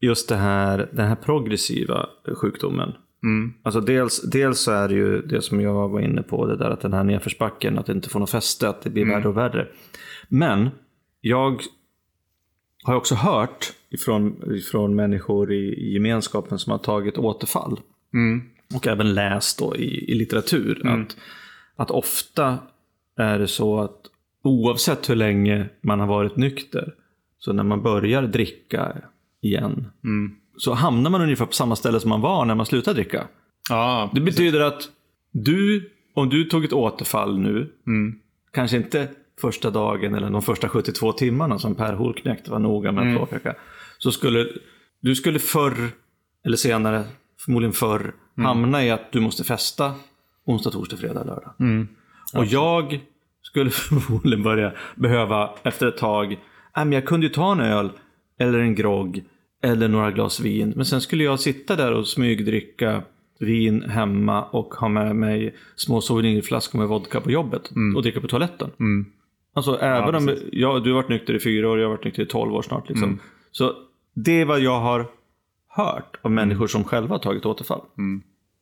Just 0.00 0.28
det 0.28 0.36
här, 0.36 0.88
den 0.92 1.08
här 1.08 1.14
progressiva 1.16 2.06
sjukdomen. 2.36 2.92
Mm. 3.24 3.52
Alltså 3.62 3.80
dels, 3.80 4.22
dels 4.22 4.60
så 4.60 4.72
är 4.72 4.88
det 4.88 4.94
ju 4.94 5.22
det 5.22 5.42
som 5.42 5.60
jag 5.60 5.88
var 5.88 6.00
inne 6.00 6.22
på, 6.22 6.46
det 6.46 6.56
där 6.56 6.70
att 6.70 6.80
den 6.80 6.92
här 6.92 7.04
nedförsbacken, 7.04 7.78
att 7.78 7.86
det 7.86 7.92
inte 7.92 8.08
får 8.08 8.20
något 8.20 8.30
fäste, 8.30 8.68
att 8.68 8.82
det 8.82 8.90
blir 8.90 9.06
värre 9.06 9.28
och 9.28 9.36
värre. 9.36 9.68
Men 10.28 10.70
jag 11.20 11.60
har 12.84 12.94
också 12.94 13.14
hört 13.14 13.72
ifrån, 13.90 14.52
ifrån 14.54 14.94
människor 14.94 15.52
i, 15.52 15.74
i 15.74 15.92
gemenskapen 15.92 16.58
som 16.58 16.70
har 16.70 16.78
tagit 16.78 17.18
återfall. 17.18 17.80
Mm. 18.14 18.42
Och 18.74 18.86
även 18.86 19.14
läst 19.14 19.58
då 19.58 19.76
i, 19.76 20.10
i 20.12 20.14
litteratur. 20.14 20.86
Att, 20.86 21.16
att 21.76 21.90
ofta 21.90 22.58
är 23.16 23.38
det 23.38 23.48
så 23.48 23.80
att 23.80 24.00
oavsett 24.42 25.10
hur 25.10 25.16
länge 25.16 25.68
man 25.80 26.00
har 26.00 26.06
varit 26.06 26.36
nykter, 26.36 26.94
så 27.38 27.52
när 27.52 27.62
man 27.62 27.82
börjar 27.82 28.22
dricka 28.22 28.96
igen, 29.40 29.86
Mm. 30.04 30.36
Så 30.56 30.72
hamnar 30.74 31.10
man 31.10 31.20
ungefär 31.22 31.46
på 31.46 31.52
samma 31.52 31.76
ställe 31.76 32.00
som 32.00 32.08
man 32.10 32.20
var 32.20 32.44
när 32.44 32.54
man 32.54 32.66
slutade 32.66 32.94
dricka. 32.94 33.26
Ja, 33.70 34.10
Det 34.14 34.20
betyder 34.20 34.60
att 34.60 34.82
du, 35.32 35.90
om 36.14 36.28
du 36.28 36.44
tog 36.44 36.64
ett 36.64 36.72
återfall 36.72 37.38
nu, 37.38 37.72
Mm. 37.86 38.18
kanske 38.52 38.76
inte 38.76 39.08
första 39.40 39.70
dagen 39.70 40.14
eller 40.14 40.30
de 40.30 40.42
första 40.42 40.68
72 40.68 41.12
timmarna 41.12 41.58
som 41.58 41.74
Per 41.74 41.92
Holknekt 41.92 42.48
var 42.48 42.58
noga 42.58 42.92
med 42.92 43.12
att 43.14 43.20
påpeka, 43.20 43.54
så 43.98 44.12
skulle 44.12 44.46
du 45.00 45.14
skulle 45.14 45.38
förr 45.38 45.74
eller 46.44 46.56
senare, 46.56 47.04
förmodligen 47.44 47.72
förr, 47.72 48.14
hamna 48.36 48.84
i 48.84 48.90
att 48.90 49.12
du 49.12 49.20
måste 49.20 49.44
festa 49.44 49.92
onsdag, 50.44 50.70
torsdag, 50.70 50.96
fredag, 50.96 51.24
lördag. 51.24 51.52
Och 52.34 52.44
jag 52.44 53.00
skulle 53.42 53.70
förmodligen 53.70 54.42
börja 54.42 54.72
behöva 54.94 55.50
efter 55.62 55.86
ett 55.86 55.96
tag, 55.98 56.28
nej 56.76 56.84
men 56.84 56.92
jag 56.92 57.06
kunde 57.06 57.26
ju 57.26 57.32
ta 57.32 57.52
en 57.52 57.60
öl 57.60 57.90
eller 58.38 58.58
en 58.58 58.74
grogg 58.74 59.24
eller 59.64 59.88
några 59.88 60.10
glas 60.10 60.40
vin. 60.40 60.72
Men 60.76 60.84
sen 60.84 61.00
skulle 61.00 61.24
jag 61.24 61.40
sitta 61.40 61.76
där 61.76 61.92
och 61.92 62.06
smygdricka 62.06 63.02
vin 63.38 63.82
hemma 63.82 64.42
och 64.44 64.74
ha 64.74 64.88
med 64.88 65.16
mig 65.16 65.54
små 65.76 66.00
souvenirflaskor 66.00 66.78
med 66.78 66.88
vodka 66.88 67.20
på 67.20 67.30
jobbet 67.30 67.70
och 67.96 68.02
dricka 68.02 68.20
på 68.20 68.28
toaletten. 68.28 68.70
Mm. 68.80 69.06
Alltså 69.54 69.78
även 69.80 70.14
om 70.14 70.36
jag, 70.52 70.84
du 70.84 70.90
har 70.90 71.02
varit 71.02 71.08
nykter 71.08 71.34
i 71.34 71.40
fyra 71.40 71.70
år, 71.70 71.78
jag 71.78 71.86
har 71.86 71.96
varit 71.96 72.04
nykter 72.04 72.22
i 72.22 72.26
tolv 72.26 72.54
år 72.54 72.62
snart. 72.62 72.88
Liksom. 72.88 73.18
Så 73.50 73.72
det 74.14 74.40
är 74.40 74.44
vad 74.44 74.60
jag 74.60 74.80
har 74.80 75.06
hört 75.68 76.16
av 76.22 76.30
människor 76.30 76.66
som 76.66 76.84
själva 76.84 77.14
har 77.14 77.18
tagit 77.18 77.46
återfall. 77.46 77.80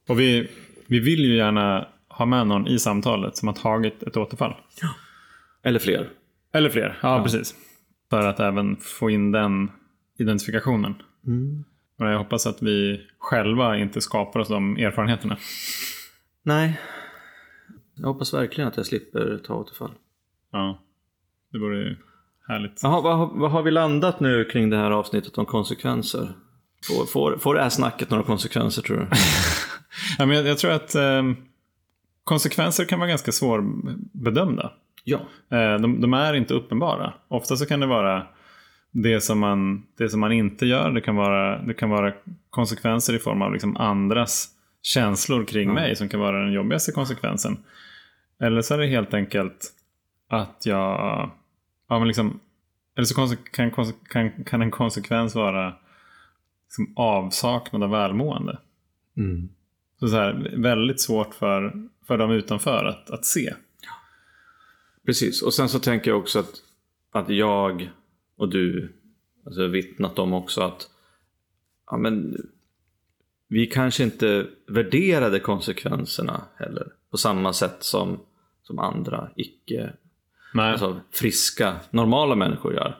Och 0.09 0.20
vi, 0.20 0.48
vi 0.86 1.00
vill 1.00 1.24
ju 1.24 1.36
gärna 1.36 1.88
ha 2.09 2.26
med 2.26 2.46
någon 2.46 2.66
i 2.66 2.78
samtalet 2.78 3.36
som 3.36 3.48
har 3.48 3.55
tagit 3.55 4.03
ett 4.03 4.16
återfall. 4.16 4.55
Eller 5.62 5.78
fler. 5.78 6.09
Eller 6.53 6.70
fler, 6.70 6.98
ja, 7.03 7.22
precis. 7.22 7.55
För 8.11 8.26
att 8.26 8.40
även 8.40 8.76
få 8.76 9.11
in 9.11 9.32
den 9.32 9.70
identifikationen. 10.18 10.94
Och 11.98 12.06
jag 12.06 12.18
hoppas 12.18 12.46
att 12.46 12.62
vi 12.62 13.06
själva 13.18 13.76
inte 13.78 14.00
skapar 14.00 14.40
oss 14.40 14.48
de 14.48 14.76
erfarenheterna. 14.76 15.36
Nej. 16.42 16.80
Jag 17.94 18.06
hoppas 18.08 18.34
verkligen 18.34 18.68
att 18.68 18.76
jag 18.76 18.86
slipper 18.86 19.40
ta 19.46 19.54
återfall. 19.54 19.90
Ja, 20.52 20.82
det 21.52 21.58
vore 21.58 21.78
ju 21.78 21.96
härligt. 22.48 22.80
Jaha, 22.82 23.00
vad, 23.00 23.16
har- 23.18 23.30
vad 23.38 23.50
har 23.50 23.62
vi 23.62 23.70
landat 23.70 24.20
nu 24.20 24.44
kring 24.44 24.70
det 24.70 24.76
här 24.76 24.90
avsnittet 24.90 25.38
om 25.38 25.46
konsekvenser? 25.46 26.28
Får, 26.88 27.06
får, 27.06 27.36
får 27.36 27.54
det 27.54 27.62
här 27.62 27.68
snacket 27.68 28.10
några 28.10 28.24
konsekvenser 28.24 28.82
tror 28.82 28.96
du? 28.96 29.06
Ja, 30.18 30.26
men 30.26 30.36
jag, 30.36 30.46
jag 30.46 30.58
tror 30.58 30.70
att 30.72 30.94
eh, 30.94 31.22
konsekvenser 32.24 32.84
kan 32.84 32.98
vara 32.98 33.08
ganska 33.08 33.32
svårbedömda. 33.32 34.72
ja. 35.04 35.18
Eh, 35.50 35.80
de, 35.80 36.00
de 36.00 36.14
är 36.14 36.34
inte 36.34 36.54
uppenbara. 36.54 37.12
Ofta 37.28 37.56
så 37.56 37.66
kan 37.66 37.80
det 37.80 37.86
vara 37.86 38.26
det 38.93 39.20
som 39.20 39.38
man, 39.38 39.86
det 39.97 40.09
som 40.09 40.20
man 40.20 40.32
inte 40.32 40.66
gör. 40.66 40.90
Det 40.90 41.01
kan 41.01 41.16
vara, 41.16 41.62
det 41.62 41.74
kan 41.74 41.90
vara 41.90 42.12
konsekvenser 42.51 43.14
i 43.14 43.18
form 43.18 43.43
av 43.43 43.53
liksom 43.53 43.76
andras 43.76 44.49
känslor 44.82 45.45
kring 45.45 45.74
mig 45.74 45.97
som 45.97 46.09
kan 46.09 46.20
vara 46.20 46.45
den 46.45 46.53
jobbigaste 46.53 46.93
konsekvensen. 46.93 47.57
Eller 48.40 48.62
så 48.62 48.74
är 48.74 48.78
det 48.78 48.86
helt 48.86 49.14
enkelt 49.14 49.72
att 50.28 50.66
jag... 50.66 51.30
Ja, 51.88 51.99
men 51.99 52.07
liksom, 52.09 52.40
eller 52.97 53.05
så 53.05 53.36
kan, 53.53 53.70
kan, 54.09 54.45
kan 54.45 54.62
en 54.62 54.70
konsekvens 54.70 55.34
vara 55.34 55.74
liksom 56.64 56.93
avsaknad 56.97 57.82
av 57.82 57.90
välmående. 57.90 58.59
Mm. 59.16 59.49
Så, 60.01 60.09
så 60.09 60.16
här, 60.16 60.53
väldigt 60.57 61.01
svårt 61.01 61.34
för, 61.34 61.72
för 62.07 62.18
dem 62.18 62.30
utanför 62.30 62.84
att, 62.84 63.11
att 63.11 63.24
se. 63.24 63.55
Precis, 65.07 65.43
och 65.43 65.55
sen 65.55 65.68
så 65.68 65.78
tänker 65.78 66.11
jag 66.11 66.20
också 66.20 66.38
att, 66.38 66.53
att 67.12 67.28
jag 67.28 67.90
och 68.43 68.49
du 68.49 68.93
alltså 69.47 69.66
vittnat 69.66 70.18
om 70.18 70.32
också 70.32 70.61
att 70.61 70.90
ja, 71.90 71.97
men, 71.97 72.36
vi 73.49 73.66
kanske 73.66 74.03
inte 74.03 74.47
värderade 74.66 75.40
konsekvenserna 75.40 76.45
heller 76.57 76.93
på 77.11 77.16
samma 77.16 77.53
sätt 77.53 77.76
som, 77.80 78.20
som 78.62 78.78
andra 78.78 79.30
icke 79.36 79.93
alltså, 80.55 81.01
friska, 81.11 81.76
normala 81.90 82.34
människor 82.34 82.74
gör. 82.74 82.99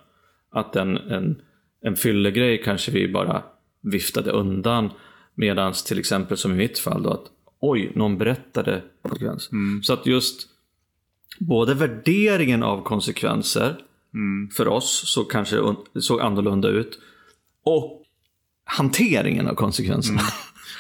Att 0.51 0.76
en, 0.76 0.97
en, 0.97 1.43
en 1.80 1.97
fyllegrej 1.97 2.62
kanske 2.62 2.93
vi 2.93 3.09
bara 3.09 3.43
viftade 3.80 4.30
undan 4.30 4.90
medan 5.34 5.72
till 5.72 5.99
exempel 5.99 6.36
som 6.36 6.53
i 6.53 6.57
mitt 6.57 6.78
fall 6.78 7.03
då 7.03 7.11
att 7.11 7.26
oj, 7.61 7.93
någon 7.95 8.18
berättade 8.18 8.82
konsekvens. 9.03 9.51
Så 9.82 9.93
att 9.93 10.07
just 10.07 10.49
både 11.38 11.74
värderingen 11.74 12.62
av 12.62 12.82
konsekvenser 12.82 13.76
för 14.56 14.68
oss 14.68 15.02
så 15.06 15.24
kanske 15.24 15.56
såg 16.00 16.20
annorlunda 16.20 16.68
ut 16.68 16.98
och 17.64 18.02
hanteringen 18.64 19.48
av 19.48 19.54
konsekvenserna. 19.54 20.20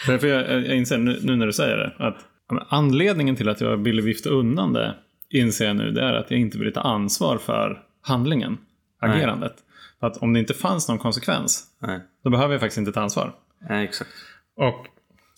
För, 0.06 0.18
för 0.18 0.26
jag, 0.26 0.66
jag 0.66 0.76
inser 0.76 0.98
nu, 0.98 1.20
nu 1.22 1.36
när 1.36 1.46
du 1.46 1.52
säger 1.52 1.76
det 1.76 1.94
att 1.98 2.16
ja, 2.48 2.66
anledningen 2.68 3.36
till 3.36 3.48
att 3.48 3.60
jag 3.60 3.76
ville 3.76 4.02
vifta 4.02 4.30
undan 4.30 4.72
det 4.72 4.94
inser 5.30 5.66
jag 5.66 5.76
nu 5.76 5.90
det 5.90 6.02
är 6.02 6.12
att 6.14 6.30
jag 6.30 6.40
inte 6.40 6.58
ville 6.58 6.70
ta 6.70 6.80
ansvar 6.80 7.38
för 7.38 7.82
handlingen, 8.00 8.58
agerandet. 9.00 9.54
För 10.00 10.06
att 10.06 10.16
om 10.16 10.32
det 10.32 10.40
inte 10.40 10.54
fanns 10.54 10.88
någon 10.88 10.98
konsekvens, 10.98 11.66
Nej. 11.78 12.00
då 12.24 12.30
behöver 12.30 12.54
jag 12.54 12.60
faktiskt 12.60 12.78
inte 12.78 12.92
ta 12.92 13.00
ansvar. 13.00 13.34
Nej, 13.68 13.84
exakt. 13.84 14.10
Och, 14.56 14.86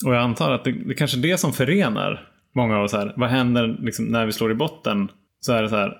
och 0.06 0.14
jag 0.14 0.22
antar 0.22 0.52
att 0.52 0.64
det, 0.64 0.72
det 0.72 0.94
kanske 0.94 1.18
är 1.18 1.22
det 1.22 1.38
som 1.38 1.52
förenar 1.52 2.28
många 2.54 2.76
av 2.76 2.84
oss 2.84 2.92
här. 2.92 3.14
Vad 3.16 3.28
händer 3.28 3.76
liksom, 3.80 4.04
när 4.04 4.26
vi 4.26 4.32
slår 4.32 4.50
i 4.50 4.54
botten? 4.54 5.08
Så 5.40 5.52
är 5.52 5.62
det 5.62 5.68
så 5.68 5.76
här, 5.76 5.96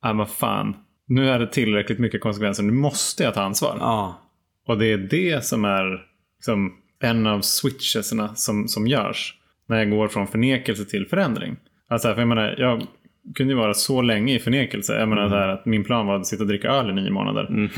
ah, 0.00 0.12
vad 0.12 0.30
fan, 0.30 0.76
nu 1.06 1.30
är 1.30 1.38
det 1.38 1.46
tillräckligt 1.46 1.98
mycket 1.98 2.20
konsekvenser, 2.20 2.62
nu 2.62 2.72
måste 2.72 3.22
jag 3.22 3.34
ta 3.34 3.42
ansvar. 3.42 3.76
Ja, 3.80 4.22
Och 4.66 4.78
det 4.78 4.92
är 4.92 4.98
det 4.98 5.44
som 5.44 5.64
är 5.64 6.06
liksom, 6.36 6.72
en 7.00 7.26
av 7.26 7.40
switchesna 7.40 8.34
som, 8.34 8.68
som 8.68 8.86
görs 8.86 9.34
när 9.66 9.78
jag 9.78 9.90
går 9.90 10.08
från 10.08 10.26
förnekelse 10.26 10.84
till 10.84 11.06
förändring. 11.06 11.56
Alltså, 11.88 12.14
för 12.14 12.20
jag, 12.20 12.28
menar, 12.28 12.54
jag 12.58 12.86
kunde 13.34 13.52
ju 13.52 13.58
vara 13.58 13.74
så 13.74 14.02
länge 14.02 14.34
i 14.34 14.38
förnekelse. 14.38 14.98
Jag 14.98 15.08
menar 15.08 15.28
så 15.28 15.34
här, 15.34 15.48
att 15.48 15.66
min 15.66 15.84
plan 15.84 16.06
var 16.06 16.16
att 16.16 16.26
sitta 16.26 16.42
och 16.42 16.48
dricka 16.48 16.68
öl 16.68 16.90
i 16.90 16.92
nio 16.92 17.10
månader. 17.10 17.70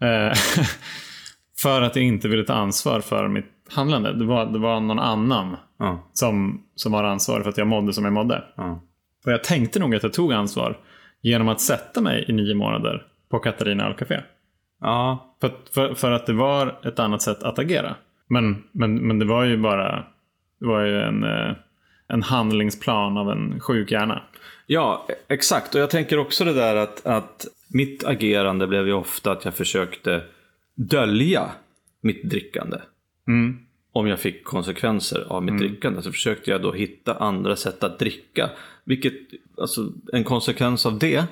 Eh, 0.00 0.32
för 1.62 1.82
att 1.82 1.96
jag 1.96 2.04
inte 2.04 2.28
ville 2.28 2.44
ta 2.44 2.54
ansvar 2.54 3.00
för 3.00 3.28
mitt 3.28 3.46
handlande. 3.70 4.12
Det 4.12 4.24
var, 4.24 4.46
det 4.46 4.58
var 4.58 4.80
någon 4.80 4.98
annan 4.98 5.56
ja, 5.78 6.10
som, 6.12 6.62
som 6.74 6.92
var 6.92 7.04
ansvarig 7.04 7.42
för 7.42 7.50
att 7.50 7.58
jag 7.58 7.66
mådde 7.66 7.92
som 7.92 8.04
jag 8.04 8.12
mådde. 8.12 8.44
Och 9.24 9.32
jag 9.32 9.44
tänkte 9.44 9.78
nog 9.78 9.94
att 9.94 10.02
jag 10.02 10.12
tog 10.12 10.32
ansvar 10.32 10.78
genom 11.22 11.48
att 11.48 11.60
sätta 11.60 12.00
mig 12.00 12.24
i 12.28 12.32
nio 12.32 12.54
månader 12.54 13.06
på 13.30 13.38
Katarina 13.38 13.86
Ölcafé. 13.86 14.20
ja. 14.80 15.28
För, 15.40 15.52
för, 15.74 15.94
för 15.94 16.10
att 16.10 16.26
det 16.26 16.32
var 16.32 16.80
ett 16.84 16.98
annat 16.98 17.22
sätt 17.22 17.42
att 17.42 17.58
agera. 17.58 17.94
Men, 18.28 18.62
men, 18.72 18.94
men 18.94 19.18
det 19.18 19.24
var 19.24 19.44
ju 19.44 19.56
bara 19.56 20.06
det 20.60 20.66
var 20.66 20.80
ju 20.80 21.00
en, 21.00 21.24
eh, 21.24 21.54
en 22.08 22.22
handlingsplan 22.22 23.16
av 23.16 23.30
en 23.30 23.60
sjuk 23.60 23.90
hjärna. 23.90 24.22
Ja, 24.66 25.06
exakt. 25.28 25.74
Och 25.74 25.80
jag 25.80 25.90
tänker 25.90 26.18
också 26.18 26.44
det 26.44 26.52
där 26.52 26.76
att, 26.76 27.06
att 27.06 27.46
mitt 27.68 28.04
agerande 28.04 28.66
blev 28.66 28.86
ju 28.86 28.92
ofta 28.92 29.32
att 29.32 29.44
jag 29.44 29.54
försökte 29.54 30.22
dölja 30.74 31.50
mitt 32.00 32.30
drickande. 32.30 32.76
Mm. 33.28 33.58
Om 34.02 34.08
jag 34.08 34.20
fick 34.20 34.44
konsekvenser 34.44 35.26
av 35.28 35.42
mitt 35.42 35.58
drickande 35.58 36.02
så 36.02 36.12
försökte 36.12 36.50
jag 36.50 36.62
då 36.62 36.72
hitta 36.72 37.14
andra 37.14 37.56
sätt 37.56 37.84
att 37.84 37.98
dricka. 37.98 38.50
Vilket, 38.84 39.14
alltså 39.56 39.92
en 40.12 40.24
konsekvens 40.24 40.86
av 40.86 40.98
det 40.98 41.24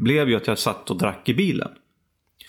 blev 0.00 0.28
ju 0.28 0.36
att 0.36 0.46
jag 0.46 0.58
satt 0.58 0.90
och 0.90 0.98
drack 0.98 1.28
i 1.28 1.34
bilen. 1.34 1.68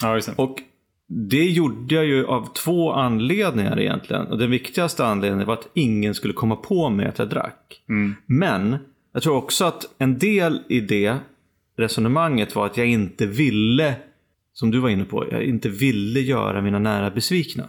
Ja, 0.02 0.16
just 0.16 0.28
det. 0.28 0.34
Och 0.38 0.60
det 1.08 1.46
gjorde 1.46 1.96
jag 1.96 2.06
ju 2.06 2.26
av 2.26 2.54
två 2.54 2.92
anledningar 2.92 3.80
egentligen. 3.80 4.28
Och 4.28 4.38
den 4.38 4.52
viktigaste 4.52 5.06
anledningen 5.06 5.48
var 5.48 5.54
att 5.54 5.70
ingen 5.74 6.16
skulle 6.16 6.34
komma 6.34 6.56
på 6.56 6.90
mig 6.90 7.06
att 7.06 7.20
jag 7.20 7.30
drack. 7.30 7.82
Men 8.26 8.78
jag 9.14 9.24
tror 9.24 9.36
också 9.36 9.66
att 9.66 9.86
en 9.98 10.18
del 10.18 10.62
i 10.70 10.80
det 10.80 11.16
resonemanget 11.78 12.56
var 12.56 12.66
att 12.66 12.78
jag 12.78 12.88
inte 12.88 13.26
ville, 13.26 13.96
som 14.54 14.72
du 14.72 14.80
var 14.80 14.90
inne 14.90 15.06
på, 15.06 15.26
jag 15.32 15.44
inte 15.44 15.70
ville 15.70 16.20
göra 16.20 16.62
mina 16.62 16.80
nära 16.80 17.12
besvikna. 17.12 17.64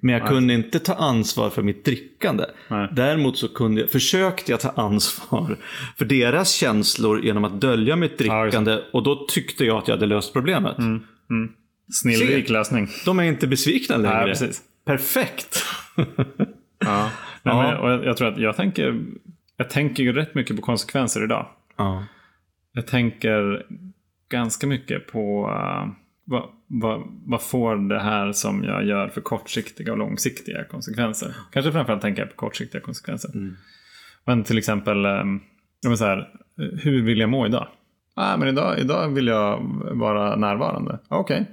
Men 0.00 0.14
jag 0.14 0.28
kunde 0.28 0.54
inte 0.54 0.78
ta 0.78 0.94
ansvar 0.94 1.50
för 1.50 1.62
mitt 1.62 1.84
drickande. 1.84 2.44
Nej. 2.68 2.88
Däremot 2.92 3.38
så 3.38 3.48
kunde 3.48 3.80
jag, 3.80 3.90
försökte 3.90 4.52
jag 4.52 4.60
ta 4.60 4.70
ansvar 4.70 5.56
för 5.96 6.04
deras 6.04 6.52
känslor 6.52 7.24
genom 7.24 7.44
att 7.44 7.60
dölja 7.60 7.96
mitt 7.96 8.18
drickande. 8.18 8.78
och 8.92 9.02
då 9.02 9.26
tyckte 9.28 9.64
jag 9.64 9.78
att 9.78 9.88
jag 9.88 9.94
hade 9.94 10.06
löst 10.06 10.32
problemet. 10.32 10.76
Snillrik 11.92 12.46
Se. 12.46 12.52
lösning. 12.52 12.88
De 13.04 13.18
är 13.18 13.22
inte 13.24 13.46
besvikna 13.46 13.96
längre. 13.96 14.16
Nej, 14.16 14.26
precis. 14.26 14.62
Perfekt. 14.84 15.64
Ja. 16.80 17.10
Nej, 17.42 17.54
Ja. 17.54 17.62
Men, 17.62 17.76
och 17.76 17.90
jag, 17.90 18.04
jag 18.04 18.16
tror 18.16 18.28
att 18.28 18.38
jag 18.38 18.56
tänker, 18.56 19.00
jag 19.56 19.70
tänker 19.70 20.02
ju 20.02 20.12
rätt 20.12 20.34
mycket 20.34 20.56
på 20.56 20.62
konsekvenser 20.62 21.24
idag. 21.24 21.46
Ja. 21.76 22.04
Jag 22.72 22.86
tänker 22.86 23.66
ganska 24.30 24.66
mycket 24.66 25.06
på 25.06 25.48
uh, 25.48 25.92
vad, 26.28 26.42
vad, 26.66 27.02
vad 27.26 27.42
får 27.42 27.76
det 27.88 28.00
här 28.00 28.32
som 28.32 28.64
jag 28.64 28.84
gör 28.84 29.08
för 29.08 29.20
kortsiktiga 29.20 29.92
och 29.92 29.98
långsiktiga 29.98 30.64
konsekvenser. 30.64 31.34
Kanske 31.52 31.72
framförallt 31.72 32.02
tänker 32.02 32.22
jag 32.22 32.30
på 32.30 32.36
kortsiktiga 32.36 32.80
konsekvenser. 32.80 33.30
Men 34.24 34.44
till 34.44 34.58
exempel, 34.58 35.06
vill 35.86 35.98
så 35.98 36.04
här, 36.04 36.28
hur 36.56 37.02
vill 37.02 37.18
jag 37.18 37.30
må 37.30 37.46
idag? 37.46 37.68
Ah, 38.14 38.36
men 38.36 38.48
idag, 38.48 38.78
idag 38.78 39.08
vill 39.08 39.26
jag 39.26 39.60
vara 39.92 40.36
närvarande. 40.36 40.98
Okej. 41.08 41.46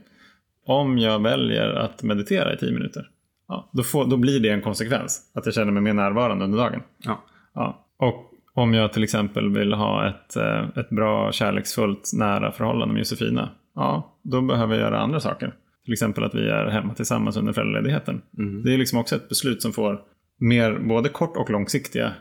Om 0.65 0.97
jag 0.97 1.23
väljer 1.23 1.69
att 1.69 2.03
meditera 2.03 2.53
i 2.53 2.57
tio 2.57 2.71
minuter, 2.71 3.09
ja, 3.47 3.69
då, 3.73 3.83
får, 3.83 4.05
då 4.05 4.17
blir 4.17 4.39
det 4.39 4.49
en 4.49 4.61
konsekvens. 4.61 5.31
Att 5.35 5.45
jag 5.45 5.55
känner 5.55 5.71
mig 5.71 5.83
mer 5.83 5.93
närvarande 5.93 6.45
under 6.45 6.57
dagen. 6.57 6.81
Ja. 6.97 7.23
Ja. 7.53 7.85
Och 7.97 8.31
om 8.53 8.73
jag 8.73 8.93
till 8.93 9.03
exempel 9.03 9.49
vill 9.57 9.73
ha 9.73 10.07
ett, 10.07 10.35
eh, 10.35 10.67
ett 10.75 10.89
bra, 10.89 11.31
kärleksfullt, 11.31 12.11
nära 12.13 12.51
förhållande 12.51 12.93
med 12.93 12.99
Josefina. 12.99 13.49
Ja, 13.75 14.15
då 14.21 14.41
behöver 14.41 14.73
jag 14.75 14.81
göra 14.81 14.99
andra 14.99 15.19
saker. 15.19 15.55
Till 15.83 15.93
exempel 15.93 16.23
att 16.23 16.35
vi 16.35 16.49
är 16.49 16.65
hemma 16.65 16.93
tillsammans 16.93 17.37
under 17.37 17.53
föräldraledigheten. 17.53 18.21
Det 18.63 18.73
är 18.73 18.77
liksom 18.77 18.99
också 18.99 19.15
ett 19.15 19.29
beslut 19.29 19.61
som 19.61 19.73
får 19.73 20.01
mer 20.37 20.79
både 20.79 21.09
kort 21.09 21.37
och 21.37 21.49
långsiktiga 21.49 22.13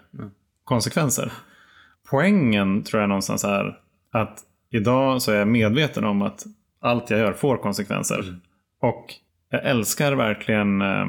konsekvenser. 0.65 1.33
Poängen 2.11 2.83
tror 2.83 3.01
jag 3.01 3.09
någonstans 3.09 3.45
är 3.45 3.79
att 4.13 4.39
idag 4.71 5.23
så 5.23 5.33
är 5.33 5.37
jag 5.37 5.49
medveten 5.49 6.05
om 6.05 6.23
att 6.23 6.45
allt 6.81 7.11
jag 7.11 7.21
gör 7.21 7.33
får 7.33 7.57
konsekvenser. 7.57 8.39
Och 8.81 9.07
jag 9.51 9.65
älskar 9.65 10.13
verkligen 10.13 10.83
eh, 10.83 11.07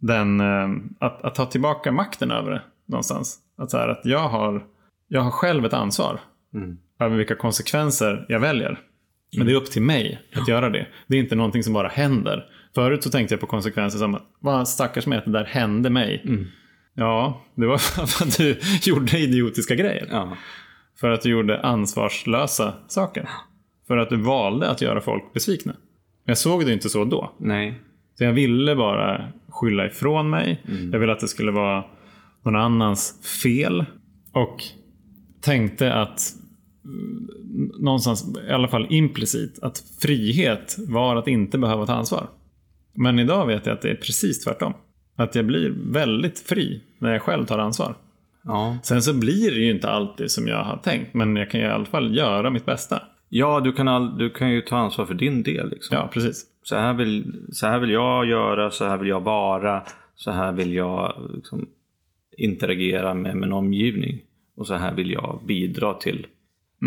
den, 0.00 0.40
eh, 0.40 0.68
att, 0.98 1.24
att 1.24 1.34
ta 1.34 1.46
tillbaka 1.46 1.92
makten 1.92 2.30
över 2.30 2.50
det 2.50 2.62
någonstans. 2.86 3.38
Att, 3.58 3.70
så 3.70 3.78
här, 3.78 3.88
att 3.88 4.00
jag, 4.04 4.28
har, 4.28 4.64
jag 5.08 5.20
har 5.20 5.30
själv 5.30 5.64
ett 5.64 5.72
ansvar 5.72 6.20
Mm. 6.54 6.78
över 7.00 7.16
vilka 7.16 7.34
konsekvenser 7.34 8.26
jag 8.28 8.40
väljer. 8.40 8.80
Men 9.38 9.46
det 9.46 9.52
är 9.52 9.56
upp 9.56 9.70
till 9.70 9.82
mig 9.82 10.20
att 10.34 10.48
göra 10.48 10.70
det. 10.70 10.86
Det 11.06 11.16
är 11.16 11.20
inte 11.20 11.34
någonting 11.34 11.62
som 11.62 11.72
bara 11.72 11.88
händer. 11.88 12.44
Förut 12.74 13.02
så 13.02 13.10
tänkte 13.10 13.34
jag 13.34 13.40
på 13.40 13.46
konsekvenser 13.46 13.98
som 13.98 14.14
att 14.14 14.22
vad 14.40 14.68
stackars 14.68 15.06
mig 15.06 15.18
att 15.18 15.24
det 15.24 15.30
där 15.30 15.44
hände 15.44 15.90
mig. 15.90 16.22
Mm. 16.24 16.46
Ja, 16.94 17.44
det 17.54 17.66
var 17.66 17.78
för 18.06 18.24
att 18.24 18.36
du 18.36 18.58
gjorde 18.82 19.18
idiotiska 19.18 19.74
grejer. 19.74 20.08
Ja. 20.10 20.36
För 21.00 21.10
att 21.10 21.22
du 21.22 21.30
gjorde 21.30 21.60
ansvarslösa 21.60 22.74
saker. 22.88 23.28
För 23.86 23.96
att 23.96 24.10
du 24.10 24.16
valde 24.16 24.70
att 24.70 24.82
göra 24.82 25.00
folk 25.00 25.32
besvikna. 25.32 25.74
Jag 26.24 26.38
såg 26.38 26.66
det 26.66 26.72
inte 26.72 26.88
så 26.88 27.04
då. 27.04 27.32
Nej. 27.38 27.74
Så 28.18 28.24
jag 28.24 28.32
ville 28.32 28.76
bara 28.76 29.28
skylla 29.48 29.86
ifrån 29.86 30.30
mig. 30.30 30.62
Jag 30.92 30.98
ville 30.98 31.12
att 31.12 31.20
det 31.20 31.28
skulle 31.28 31.52
vara 31.52 31.84
någon 32.44 32.56
annans 32.56 33.28
fel. 33.42 33.84
Och 34.32 34.62
tänkte 35.40 35.92
att 35.94 36.34
mm, 36.34 36.43
någonstans, 37.78 38.36
i 38.48 38.52
alla 38.52 38.68
fall 38.68 38.86
implicit, 38.90 39.58
att 39.62 39.84
frihet 40.00 40.76
var 40.88 41.16
att 41.16 41.28
inte 41.28 41.58
behöva 41.58 41.86
ta 41.86 41.92
ansvar. 41.92 42.28
Men 42.92 43.18
idag 43.18 43.46
vet 43.46 43.66
jag 43.66 43.72
att 43.72 43.82
det 43.82 43.90
är 43.90 43.94
precis 43.94 44.44
tvärtom. 44.44 44.74
Att 45.16 45.34
jag 45.34 45.46
blir 45.46 45.74
väldigt 45.92 46.38
fri 46.38 46.82
när 46.98 47.12
jag 47.12 47.22
själv 47.22 47.46
tar 47.46 47.58
ansvar. 47.58 47.94
Ja. 48.44 48.78
Sen 48.82 49.02
så 49.02 49.14
blir 49.14 49.50
det 49.50 49.60
ju 49.60 49.70
inte 49.70 49.90
alltid 49.90 50.30
som 50.30 50.48
jag 50.48 50.64
har 50.64 50.76
tänkt, 50.76 51.14
men 51.14 51.36
jag 51.36 51.50
kan 51.50 51.60
i 51.60 51.66
alla 51.66 51.84
fall 51.84 52.16
göra 52.16 52.50
mitt 52.50 52.66
bästa. 52.66 53.02
Ja, 53.28 53.60
du 53.60 53.72
kan, 53.72 53.88
all, 53.88 54.18
du 54.18 54.30
kan 54.30 54.50
ju 54.50 54.60
ta 54.60 54.76
ansvar 54.76 55.06
för 55.06 55.14
din 55.14 55.42
del. 55.42 55.70
Liksom. 55.70 55.96
Ja, 55.96 56.08
precis. 56.12 56.46
Så, 56.62 56.76
här 56.76 56.94
vill, 56.94 57.32
så 57.52 57.66
här 57.66 57.78
vill 57.78 57.90
jag 57.90 58.26
göra, 58.26 58.70
så 58.70 58.84
här 58.84 58.96
vill 58.96 59.08
jag 59.08 59.20
vara, 59.20 59.82
så 60.14 60.30
här 60.30 60.52
vill 60.52 60.74
jag 60.74 61.30
liksom, 61.34 61.68
interagera 62.36 63.14
med 63.14 63.36
min 63.36 63.52
omgivning. 63.52 64.20
Och 64.56 64.66
så 64.66 64.74
här 64.74 64.94
vill 64.94 65.10
jag 65.10 65.40
bidra 65.46 65.94
till 65.94 66.26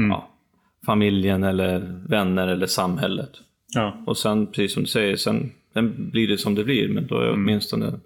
ja, 0.10 0.30
familjen 0.86 1.44
eller 1.44 2.04
vänner 2.10 2.48
eller 2.48 2.68
samhället. 2.68 3.32
Ja, 3.74 4.04
Och 4.08 4.18
sen, 4.18 4.48
precis 4.48 4.74
som 4.74 4.84
du 4.84 4.90
säger, 4.90 5.16
sen, 5.16 5.52
sen 5.74 6.10
blir 6.10 6.28
det 6.28 6.38
som 6.38 6.56
det 6.56 6.64
blir. 6.64 6.90
Men 6.90 7.08
då 7.08 7.16
har 7.16 7.24
jag 7.24 7.34
åtminstone 7.34 8.00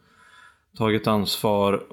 tagit 0.77 1.07
ansvar 1.07 1.83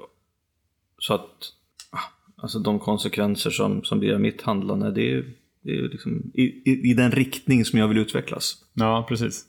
så 0.97 1.13
att 1.13 1.51
ah, 1.91 1.97
alltså 2.41 2.59
de 2.59 2.79
konsekvenser 2.79 3.49
som, 3.49 3.83
som 3.83 3.99
blir 3.99 4.13
av 4.13 4.21
mitt 4.21 4.41
handlande, 4.41 4.91
det 4.91 5.11
är, 5.13 5.25
det 5.61 5.71
är 5.71 5.81
liksom 5.81 6.31
i, 6.33 6.43
i, 6.43 6.91
i 6.91 6.93
den 6.93 7.11
riktning 7.11 7.65
som 7.65 7.79
jag 7.79 7.87
vill 7.87 7.97
utvecklas. 7.97 8.55
ja 8.73 9.05
precis. 9.09 9.45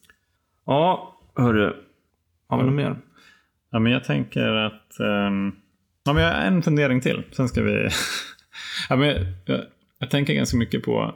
Ja, 0.66 1.18
hörru. 1.36 1.76
Har 2.46 2.58
vi 2.58 2.64
något 2.64 2.74
mer? 2.74 2.96
Ja, 3.70 3.78
men 3.78 3.92
jag 3.92 4.04
tänker 4.04 4.46
att... 4.48 5.00
ehm, 5.00 5.52
ja, 6.04 6.12
men 6.12 6.22
jag 6.22 6.34
har 6.34 6.40
en 6.40 6.62
fundering 6.62 7.00
till. 7.00 7.22
Sen 7.32 7.48
ska 7.48 7.62
vi... 7.62 7.88
ja, 8.88 8.96
men 8.96 9.26
jag, 9.44 9.60
jag, 10.00 10.10
tänker 10.10 10.34
ganska 10.34 10.56
mycket 10.56 10.82
på 10.82 11.14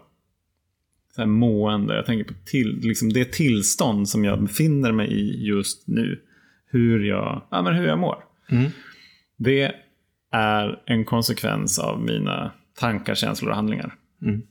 så 1.14 1.20
här 1.20 1.28
mående. 1.28 1.97
Jag 1.97 2.07
tänker 2.07 2.24
på 2.24 2.35
till, 2.45 2.80
liksom 2.82 3.12
det 3.12 3.32
tillstånd 3.32 4.09
som 4.09 4.24
jag 4.24 4.43
befinner 4.43 4.93
mig 4.93 5.12
i 5.12 5.47
just 5.47 5.89
nu. 5.89 6.20
Hur 6.66 7.05
jag, 7.05 7.43
ja, 7.51 7.62
men 7.62 7.74
hur 7.74 7.87
jag 7.87 7.99
mår. 7.99 8.24
Mm. 8.49 8.70
Det 9.37 9.74
är 10.30 10.82
en 10.87 11.05
konsekvens 11.05 11.78
av 11.78 12.03
mina 12.03 12.53
tankar, 12.74 13.14
känslor 13.14 13.51
och 13.51 13.57
handlingar. 13.57 13.95
Mm. 14.22 14.43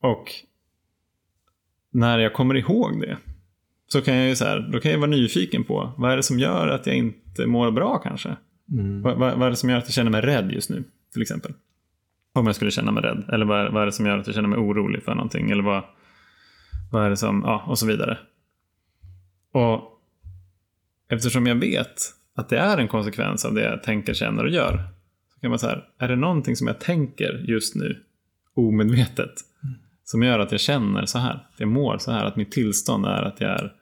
Och 0.00 0.32
när 1.90 2.18
jag 2.18 2.32
kommer 2.32 2.54
ihåg 2.54 3.00
det 3.00 3.18
så 3.86 4.00
kan 4.00 4.16
jag 4.16 4.28
ju 4.28 4.36
så 4.36 4.44
här, 4.44 4.68
då 4.72 4.80
kan 4.80 4.92
jag 4.92 4.98
vara 4.98 5.10
nyfiken 5.10 5.64
på 5.64 5.92
vad 5.96 6.12
är 6.12 6.16
det 6.16 6.22
som 6.22 6.38
gör 6.38 6.68
att 6.68 6.86
jag 6.86 6.96
inte 6.96 7.46
mår 7.46 7.70
bra 7.70 7.98
kanske? 7.98 8.36
Mm. 8.72 9.02
Vad, 9.02 9.18
vad, 9.18 9.38
vad 9.38 9.46
är 9.46 9.50
det 9.50 9.56
som 9.56 9.70
gör 9.70 9.78
att 9.78 9.84
jag 9.84 9.94
känner 9.94 10.10
mig 10.10 10.20
rädd 10.20 10.52
just 10.52 10.70
nu 10.70 10.84
till 11.12 11.22
exempel? 11.22 11.52
Om 12.38 12.46
jag 12.46 12.54
skulle 12.56 12.70
känna 12.70 12.92
mig 12.92 13.02
rädd. 13.02 13.24
Eller 13.32 13.46
vad, 13.46 13.60
är- 13.66 13.70
vad 13.70 13.82
är 13.82 13.86
det 13.86 13.92
som 13.92 14.06
gör 14.06 14.18
att 14.18 14.26
jag 14.26 14.34
känner 14.34 14.48
mig 14.48 14.58
orolig 14.58 15.02
för 15.02 15.14
någonting? 15.14 15.50
Eller 15.50 15.62
vad, 15.62 15.84
vad 16.92 17.04
är 17.04 17.10
det 17.10 17.16
som, 17.16 17.42
ja 17.46 17.64
och 17.66 17.78
så 17.78 17.86
vidare. 17.86 18.18
Och 19.52 20.00
eftersom 21.08 21.46
jag 21.46 21.54
vet 21.54 21.94
att 22.34 22.48
det 22.48 22.58
är 22.58 22.78
en 22.78 22.88
konsekvens 22.88 23.44
av 23.44 23.54
det 23.54 23.62
jag 23.62 23.82
tänker, 23.82 24.14
känner 24.14 24.44
och 24.44 24.50
gör. 24.50 24.82
Så 25.34 25.40
kan 25.40 25.50
man 25.50 25.58
säga, 25.58 25.82
är 25.98 26.08
det 26.08 26.16
någonting 26.16 26.56
som 26.56 26.66
jag 26.66 26.80
tänker 26.80 27.44
just 27.48 27.74
nu 27.74 28.02
omedvetet 28.54 29.34
som 30.04 30.22
gör 30.22 30.38
att 30.38 30.52
jag 30.52 30.60
känner 30.60 31.06
så 31.06 31.18
här, 31.18 31.34
att 31.34 31.60
jag 31.60 31.68
mår 31.68 31.98
så 31.98 32.12
här, 32.12 32.24
att 32.24 32.36
mitt 32.36 32.52
tillstånd 32.52 33.06
är 33.06 33.22
att 33.22 33.40
jag 33.40 33.50
är, 33.50 33.72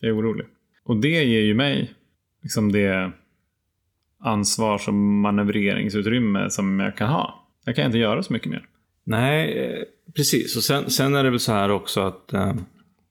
jag 0.00 0.08
är 0.08 0.18
orolig. 0.18 0.46
Och 0.84 0.96
det 0.96 1.08
ger 1.24 1.40
ju 1.42 1.54
mig 1.54 1.94
liksom 2.42 2.72
det 2.72 3.12
ansvars 4.20 4.88
och 4.88 4.94
manövreringsutrymme 4.94 6.50
som 6.50 6.80
jag 6.80 6.96
kan 6.96 7.08
ha. 7.08 7.41
Jag 7.64 7.76
kan 7.76 7.86
inte 7.86 7.98
göra 7.98 8.22
så 8.22 8.32
mycket 8.32 8.50
mer. 8.50 8.66
Nej, 9.04 9.58
eh, 9.58 9.82
precis. 10.16 10.56
Och 10.56 10.62
sen, 10.62 10.90
sen 10.90 11.14
är 11.14 11.24
det 11.24 11.30
väl 11.30 11.40
så 11.40 11.52
här 11.52 11.70
också 11.70 12.00
att 12.00 12.32
eh, 12.32 12.54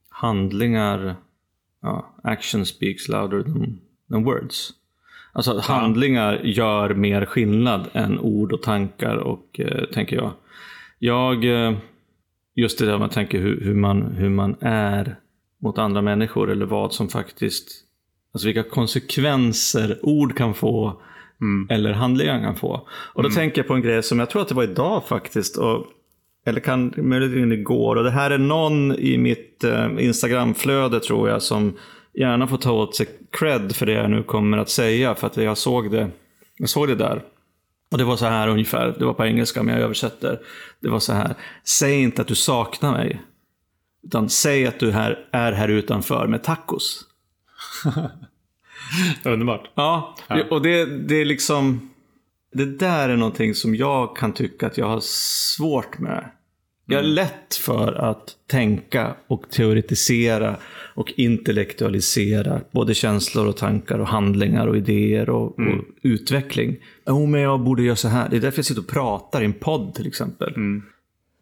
handlingar, 0.09 1.15
ja, 1.81 2.15
action 2.23 2.65
speaks 2.65 3.07
louder 3.07 3.43
than, 3.43 3.79
than 4.09 4.23
words. 4.23 4.73
Alltså 5.33 5.51
att 5.51 5.65
handlingar 5.65 6.41
gör 6.43 6.93
mer 6.93 7.25
skillnad 7.25 7.89
än 7.93 8.19
ord 8.19 8.53
och 8.53 8.61
tankar 8.61 9.15
och 9.15 9.59
eh, 9.59 9.85
tänker 9.85 10.15
jag. 10.15 10.31
Jag, 10.99 11.45
eh, 11.45 11.77
just 12.55 12.79
det 12.79 12.85
där 12.85 12.97
man 12.97 13.09
tänker 13.09 13.39
hur, 13.39 13.61
hur, 13.61 13.75
man, 13.75 14.01
hur 14.01 14.29
man 14.29 14.55
är 14.61 15.15
mot 15.57 15.77
andra 15.77 16.01
människor 16.01 16.51
eller 16.51 16.65
vad 16.65 16.93
som 16.93 17.09
faktiskt, 17.09 17.67
alltså 18.33 18.47
vilka 18.47 18.63
konsekvenser 18.63 19.99
ord 20.01 20.37
kan 20.37 20.53
få 20.53 21.01
eller 21.69 21.93
handlingar 21.93 22.41
kan 22.41 22.55
få. 22.55 22.87
Och 22.91 23.23
då 23.23 23.29
tänker 23.29 23.57
jag 23.57 23.67
på 23.67 23.73
en 23.73 23.81
grej 23.81 24.03
som 24.03 24.19
jag 24.19 24.29
tror 24.29 24.41
att 24.41 24.47
det 24.47 24.55
var 24.55 24.63
idag 24.63 25.03
faktiskt. 25.07 25.57
Och, 25.57 25.85
eller 26.45 26.59
kan 26.59 26.93
möjligen 26.97 27.51
igår. 27.51 27.95
Och 27.95 28.03
det 28.03 28.11
här 28.11 28.31
är 28.31 28.37
någon 28.37 28.95
i 28.95 29.17
mitt 29.17 29.63
eh, 29.63 29.89
Instagramflöde 29.99 30.99
tror 30.99 31.29
jag 31.29 31.41
som 31.41 31.77
gärna 32.13 32.47
får 32.47 32.57
ta 32.57 32.71
åt 32.71 32.95
sig 32.95 33.07
cred 33.39 33.75
för 33.75 33.85
det 33.85 33.91
jag 33.91 34.09
nu 34.09 34.23
kommer 34.23 34.57
att 34.57 34.69
säga. 34.69 35.15
För 35.15 35.27
att 35.27 35.37
jag 35.37 35.57
såg 35.57 35.91
det, 35.91 36.09
jag 36.57 36.69
såg 36.69 36.87
det 36.87 36.95
där. 36.95 37.23
Och 37.91 37.97
det 37.97 38.03
var 38.03 38.17
så 38.17 38.25
här 38.25 38.47
ungefär, 38.47 38.95
det 38.99 39.05
var 39.05 39.13
på 39.13 39.25
engelska 39.25 39.63
men 39.63 39.75
jag 39.75 39.83
översätter. 39.83 40.39
Det 40.79 40.89
var 40.89 40.99
så 40.99 41.13
här, 41.13 41.35
säg 41.63 42.01
inte 42.01 42.21
att 42.21 42.27
du 42.27 42.35
saknar 42.35 42.91
mig. 42.91 43.21
Utan 44.03 44.29
säg 44.29 44.67
att 44.67 44.79
du 44.79 44.91
här, 44.91 45.27
är 45.31 45.51
här 45.51 45.67
utanför 45.67 46.27
med 46.27 46.43
tacos. 46.43 47.05
Underbart. 49.25 49.69
Ja, 49.75 50.15
och 50.49 50.61
det, 50.61 50.85
det 50.85 51.15
är 51.15 51.25
liksom... 51.25 51.89
Det 52.53 52.65
där 52.65 53.09
är 53.09 53.17
någonting 53.17 53.55
som 53.55 53.75
jag 53.75 54.15
kan 54.15 54.33
tycka 54.33 54.67
att 54.67 54.77
jag 54.77 54.87
har 54.87 54.99
svårt 55.03 55.99
med. 55.99 56.31
Jag 56.85 56.99
är 56.99 57.03
lätt 57.03 57.55
för 57.55 57.93
att 57.93 58.35
tänka 58.47 59.15
och 59.27 59.49
teoretisera 59.49 60.55
och 60.95 61.13
intellektualisera 61.17 62.61
både 62.71 62.93
känslor 62.93 63.47
och 63.47 63.57
tankar 63.57 63.99
och 63.99 64.07
handlingar 64.07 64.67
och 64.67 64.77
idéer 64.77 65.29
och, 65.29 65.59
och 65.59 65.85
utveckling. 66.01 66.77
Jo, 67.07 67.25
men 67.25 67.41
jag 67.41 67.59
borde 67.59 67.83
göra 67.83 67.95
så 67.95 68.07
här. 68.07 68.29
Det 68.29 68.37
är 68.37 68.41
därför 68.41 68.57
jag 68.57 68.65
sitter 68.65 68.81
och 68.81 68.87
pratar 68.87 69.41
i 69.41 69.45
en 69.45 69.53
podd 69.53 69.95
till 69.95 70.07
exempel. 70.07 70.53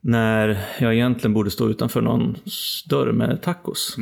När 0.02 0.58
jag 0.80 0.94
egentligen 0.94 1.34
borde 1.34 1.52
stå 1.52 1.70
utanför 1.70 2.02
någon 2.02 2.38
dörr 2.90 3.12
med 3.12 3.42
tacos. 3.42 3.98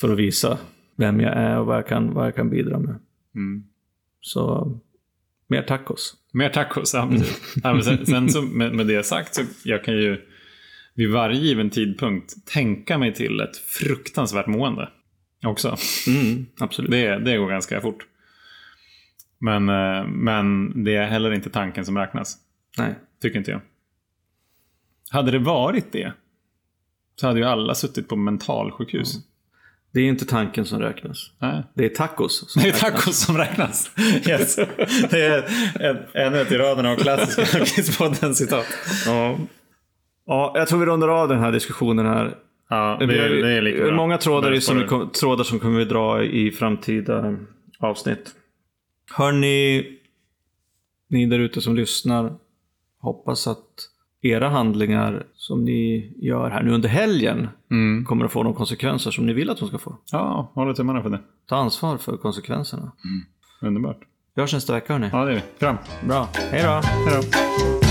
För 0.00 0.12
att 0.12 0.18
visa 0.18 0.58
vem 0.98 1.20
jag 1.20 1.32
är 1.36 1.58
och 1.58 1.66
vad 1.66 1.76
jag 1.76 1.86
kan, 1.86 2.14
vad 2.14 2.26
jag 2.26 2.36
kan 2.36 2.50
bidra 2.50 2.78
med. 2.78 2.98
Så 4.20 4.72
mer 5.46 5.62
tacos. 5.62 6.16
Mer 6.32 6.48
tacos, 6.48 6.94
ja, 6.94 7.08
precis. 7.10 7.60
ja, 7.62 7.82
sen, 7.82 8.06
sen 8.06 8.28
så 8.28 8.42
med, 8.42 8.74
med 8.74 8.86
det 8.86 9.02
sagt 9.02 9.34
så 9.34 9.42
jag 9.64 9.84
kan 9.84 9.94
ju 9.94 10.20
vid 10.94 11.10
varje 11.10 11.40
given 11.40 11.70
tidpunkt 11.70 12.46
tänka 12.46 12.98
mig 12.98 13.14
till 13.14 13.40
ett 13.40 13.56
fruktansvärt 13.56 14.46
mående. 14.46 14.88
Också. 15.44 15.76
Mm, 16.06 16.46
absolut. 16.58 16.90
Det, 16.90 17.18
det 17.18 17.36
går 17.36 17.48
ganska 17.48 17.80
fort. 17.80 18.06
Men, 19.38 19.68
eh, 19.68 20.06
men 20.06 20.72
det 20.84 20.96
är 20.96 21.06
heller 21.06 21.32
inte 21.32 21.50
tanken 21.50 21.84
som 21.84 21.98
räknas. 21.98 22.36
Nej. 22.78 22.94
Tycker 23.22 23.38
inte 23.38 23.50
jag. 23.50 23.60
Hade 25.10 25.30
det 25.30 25.38
varit 25.38 25.92
det 25.92 26.12
så 27.16 27.26
hade 27.26 27.38
ju 27.38 27.44
alla 27.44 27.74
suttit 27.74 28.08
på 28.08 28.16
mentalsjukhus. 28.16 29.14
Det 29.92 30.00
är 30.00 30.04
inte 30.04 30.24
tanken 30.26 30.64
som 30.64 30.80
räknas. 30.80 31.30
Nej. 31.38 31.62
Det 31.74 31.84
är 31.84 31.88
tacos 31.88 32.52
som 32.52 32.62
Det 32.62 32.68
är 32.68 32.72
räknas. 32.72 32.92
tacos 32.92 33.18
som 33.18 33.38
räknas. 33.38 33.90
Yes. 34.28 34.56
Det 35.10 35.26
är 35.26 36.08
ännu 36.14 36.40
ett 36.40 36.52
i 36.52 36.58
raden 36.58 36.86
av 36.86 36.96
klassiska 36.96 37.64
Kidspodden-citat. 37.64 38.66
Ja. 39.06 39.38
ja, 40.26 40.52
jag 40.54 40.68
tror 40.68 40.78
vi 40.80 40.86
rundar 40.86 41.08
av 41.08 41.28
den 41.28 41.38
här 41.38 41.52
diskussionen 41.52 42.06
här. 42.06 42.36
Ja, 42.70 42.96
det, 43.00 43.06
Vi 43.06 43.14
det 43.42 43.48
är 43.52 43.62
lika 43.62 43.82
bra. 43.84 43.94
Många 43.96 44.18
trådar, 44.18 44.60
som 44.60 44.78
vi, 44.78 44.86
trådar 45.20 45.44
som 45.44 45.58
kommer 45.58 45.78
vi 45.78 45.84
dra 45.84 46.22
i 46.24 46.50
framtida 46.50 47.36
avsnitt. 47.78 48.30
Hörni, 49.12 49.86
ni 51.10 51.26
där 51.26 51.38
ute 51.38 51.60
som 51.60 51.76
lyssnar. 51.76 52.32
Hoppas 53.00 53.46
att 53.46 53.64
era 54.22 54.48
handlingar 54.48 55.26
som 55.34 55.64
ni 55.64 56.12
gör 56.16 56.50
här 56.50 56.62
nu 56.62 56.70
under 56.72 56.88
helgen 56.88 57.48
Mm. 57.70 58.04
kommer 58.04 58.24
att 58.24 58.32
få 58.32 58.42
de 58.42 58.54
konsekvenser 58.54 59.10
som 59.10 59.26
ni 59.26 59.32
vill 59.32 59.50
att 59.50 59.58
de 59.58 59.68
ska 59.68 59.78
få. 59.78 59.96
Ja, 60.12 60.52
håller 60.54 60.74
tummarna 60.74 61.02
för 61.02 61.10
det. 61.10 61.20
Ta 61.48 61.56
ansvar 61.56 61.96
för 61.96 62.16
konsekvenserna. 62.16 62.92
Underbart. 63.62 63.98
Vi 64.34 64.42
hörs 64.42 64.52
nästa 64.54 64.72
vecka 64.72 64.92
hörni. 64.92 65.08
Ja, 65.12 65.24
det 65.24 65.30
är 65.30 65.34
vi. 65.34 65.42
Kram. 65.58 65.76
Bra, 66.08 66.28
hej 66.34 66.62
då! 66.62 66.68
Hej 66.70 67.22
då. 67.82 67.87